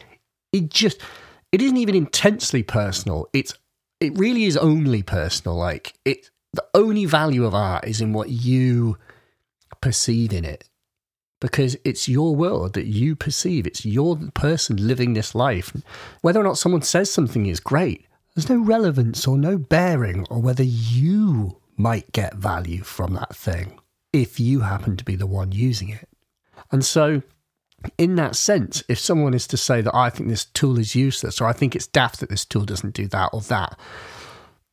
[0.51, 1.01] it just
[1.51, 3.29] it isn't even intensely personal.
[3.33, 3.53] It's
[4.01, 5.55] it really is only personal.
[5.55, 8.97] Like it the only value of art is in what you
[9.79, 10.67] perceive in it
[11.41, 13.67] because it's your world that you perceive.
[13.67, 15.75] It's your person living this life.
[16.21, 20.39] Whether or not someone says something is great, there's no relevance or no bearing or
[20.39, 23.79] whether you might get value from that thing
[24.13, 26.07] if you happen to be the one using it.
[26.71, 27.23] And so,
[27.97, 31.41] in that sense, if someone is to say that I think this tool is useless
[31.41, 33.77] or I think it's daft that this tool doesn't do that or that,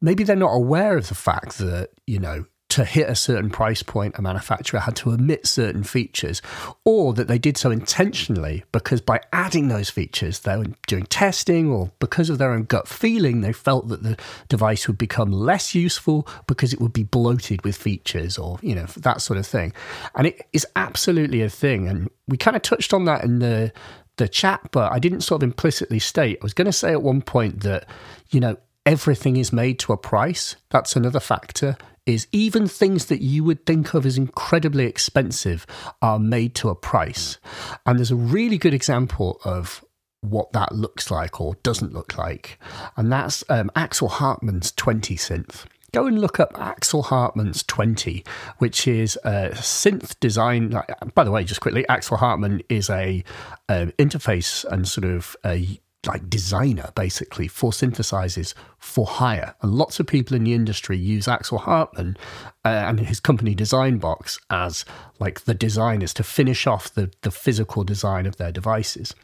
[0.00, 3.82] maybe they're not aware of the fact that, you know, to hit a certain price
[3.82, 6.42] point, a manufacturer had to omit certain features,
[6.84, 11.70] or that they did so intentionally because by adding those features, they were doing testing,
[11.70, 14.18] or because of their own gut feeling, they felt that the
[14.48, 18.86] device would become less useful because it would be bloated with features, or you know
[18.98, 19.72] that sort of thing.
[20.14, 23.72] And it is absolutely a thing, and we kind of touched on that in the
[24.18, 26.38] the chat, but I didn't sort of implicitly state.
[26.42, 27.86] I was going to say at one point that
[28.30, 30.56] you know everything is made to a price.
[30.68, 31.78] That's another factor
[32.08, 35.66] is even things that you would think of as incredibly expensive
[36.00, 37.38] are made to a price.
[37.84, 39.84] And there's a really good example of
[40.22, 42.58] what that looks like or doesn't look like.
[42.96, 45.66] And that's um, Axel Hartmann's 20 synth.
[45.92, 48.24] Go and look up Axel Hartmann's 20,
[48.58, 50.74] which is a synth design.
[51.14, 53.22] By the way, just quickly, Axel Hartmann is a,
[53.68, 59.54] a interface and sort of a like designer basically for synthesizers for hire.
[59.62, 62.16] And lots of people in the industry use Axel Hartmann
[62.64, 64.84] uh, and his company Designbox as
[65.18, 69.14] like the designers to finish off the, the physical design of their devices.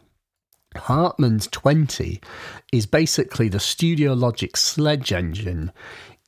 [0.76, 2.20] Hartmann's 20
[2.72, 5.72] is basically the Studio Logic sledge engine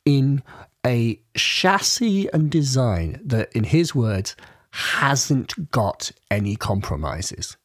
[0.04, 0.42] in
[0.86, 4.36] a chassis and design that, in his words,
[4.70, 7.56] hasn't got any compromises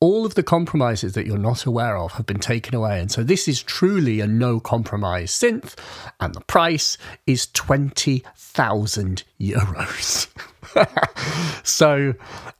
[0.00, 3.00] all of the compromises that you're not aware of have been taken away.
[3.00, 5.74] And so this is truly a no compromise synth,
[6.20, 10.28] and the price is 20,000 euros.
[11.64, 12.14] so,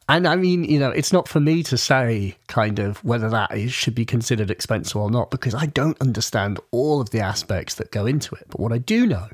[0.09, 3.57] and I mean, you know, it's not for me to say kind of whether that
[3.57, 7.75] is, should be considered expensive or not, because I don't understand all of the aspects
[7.77, 8.47] that go into it.
[8.49, 9.29] But what I do know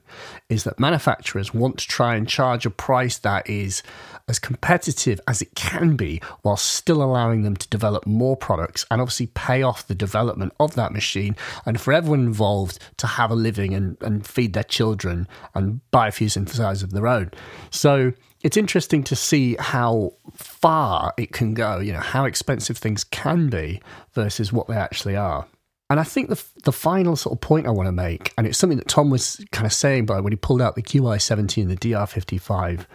[0.49, 3.83] is that manufacturers want to try and charge a price that is
[4.29, 9.01] as competitive as it can be while still allowing them to develop more products and
[9.01, 11.35] obviously pay off the development of that machine
[11.67, 16.07] and for everyone involved to have a living and, and feed their children and buy
[16.07, 17.33] a few synthesizers of their own.
[17.71, 23.05] So it's interesting to see how far it can go, you know, how expensive things
[23.05, 23.81] can be
[24.15, 25.47] versus what they actually are.
[25.91, 28.59] And I think the the final sort of point I want to make, and it's
[28.59, 31.71] something that Tom was kind of saying by when he pulled out the QY70 and
[31.71, 32.87] the DR55,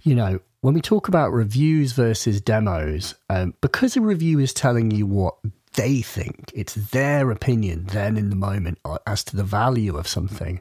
[0.00, 4.90] you know, when we talk about reviews versus demos, um, because a review is telling
[4.90, 5.36] you what
[5.78, 10.08] they think, it's their opinion then in the moment uh, as to the value of
[10.08, 10.60] something.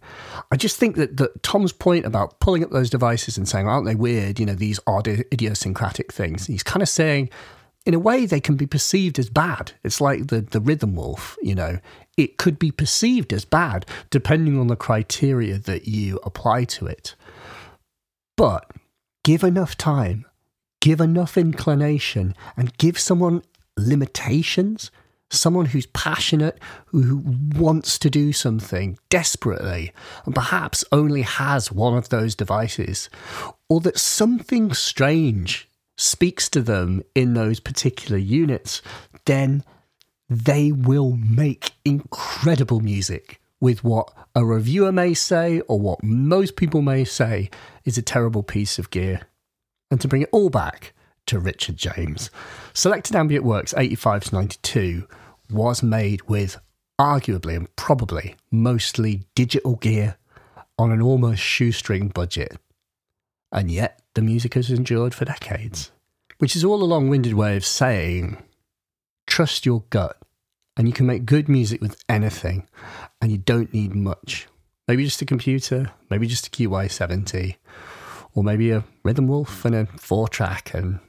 [0.51, 3.87] I just think that, that Tom's point about pulling up those devices and saying, aren't
[3.87, 7.31] they weird, you know, these odd idiosyncratic things, he's kind of saying,
[7.87, 9.71] in a way, they can be perceived as bad.
[9.83, 11.79] It's like the, the rhythm wolf, you know,
[12.15, 17.15] it could be perceived as bad depending on the criteria that you apply to it.
[18.35, 18.69] But
[19.23, 20.25] give enough time,
[20.79, 23.41] give enough inclination, and give someone
[23.77, 24.91] limitations,
[25.29, 27.23] someone who's passionate, who
[27.55, 29.91] wants to do something desperately,
[30.25, 33.09] and perhaps only has one of those devices,
[33.69, 38.81] or that something strange speaks to them in those particular units,
[39.25, 39.63] then
[40.29, 46.81] they will make incredible music with what a reviewer may say or what most people
[46.81, 47.49] may say
[47.85, 49.21] is a terrible piece of gear.
[49.89, 50.93] And to bring it all back
[51.27, 52.29] to Richard James,
[52.73, 55.07] Selected Ambient Works 85 to 92
[55.49, 56.59] was made with
[56.99, 60.17] arguably and probably mostly digital gear
[60.77, 62.57] on an almost shoestring budget.
[63.51, 65.91] And yet the music has endured for decades,
[66.39, 68.43] which is all a long winded way of saying
[69.25, 70.17] trust your gut
[70.75, 72.67] and you can make good music with anything
[73.21, 74.47] and you don't need much.
[74.87, 77.57] Maybe just a computer, maybe just a QY70,
[78.33, 80.99] or maybe a Rhythm Wolf and a four track and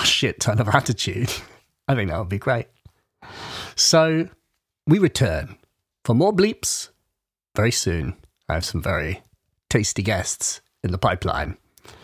[0.00, 1.32] a shit ton of attitude.
[1.88, 2.66] I think that would be great.
[3.76, 4.28] So
[4.86, 5.56] we return
[6.04, 6.90] for more bleeps
[7.56, 8.16] very soon.
[8.48, 9.22] I have some very
[9.68, 11.56] tasty guests in the pipeline.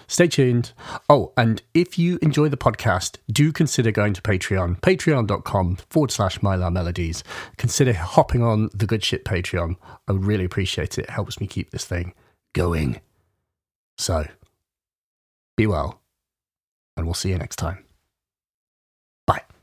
[0.08, 0.72] Stay tuned.
[1.08, 6.38] Oh, and if you enjoy the podcast, do consider going to Patreon, patreon.com forward slash
[6.38, 7.24] Mylar Melodies.
[7.56, 9.76] Consider hopping on the Good Shit Patreon.
[10.06, 11.04] I would really appreciate it.
[11.04, 12.14] It helps me keep this thing
[12.52, 13.00] going.
[13.98, 14.28] So,
[15.56, 16.00] be well,
[16.96, 17.85] and we'll see you next time.
[19.26, 19.55] Bye.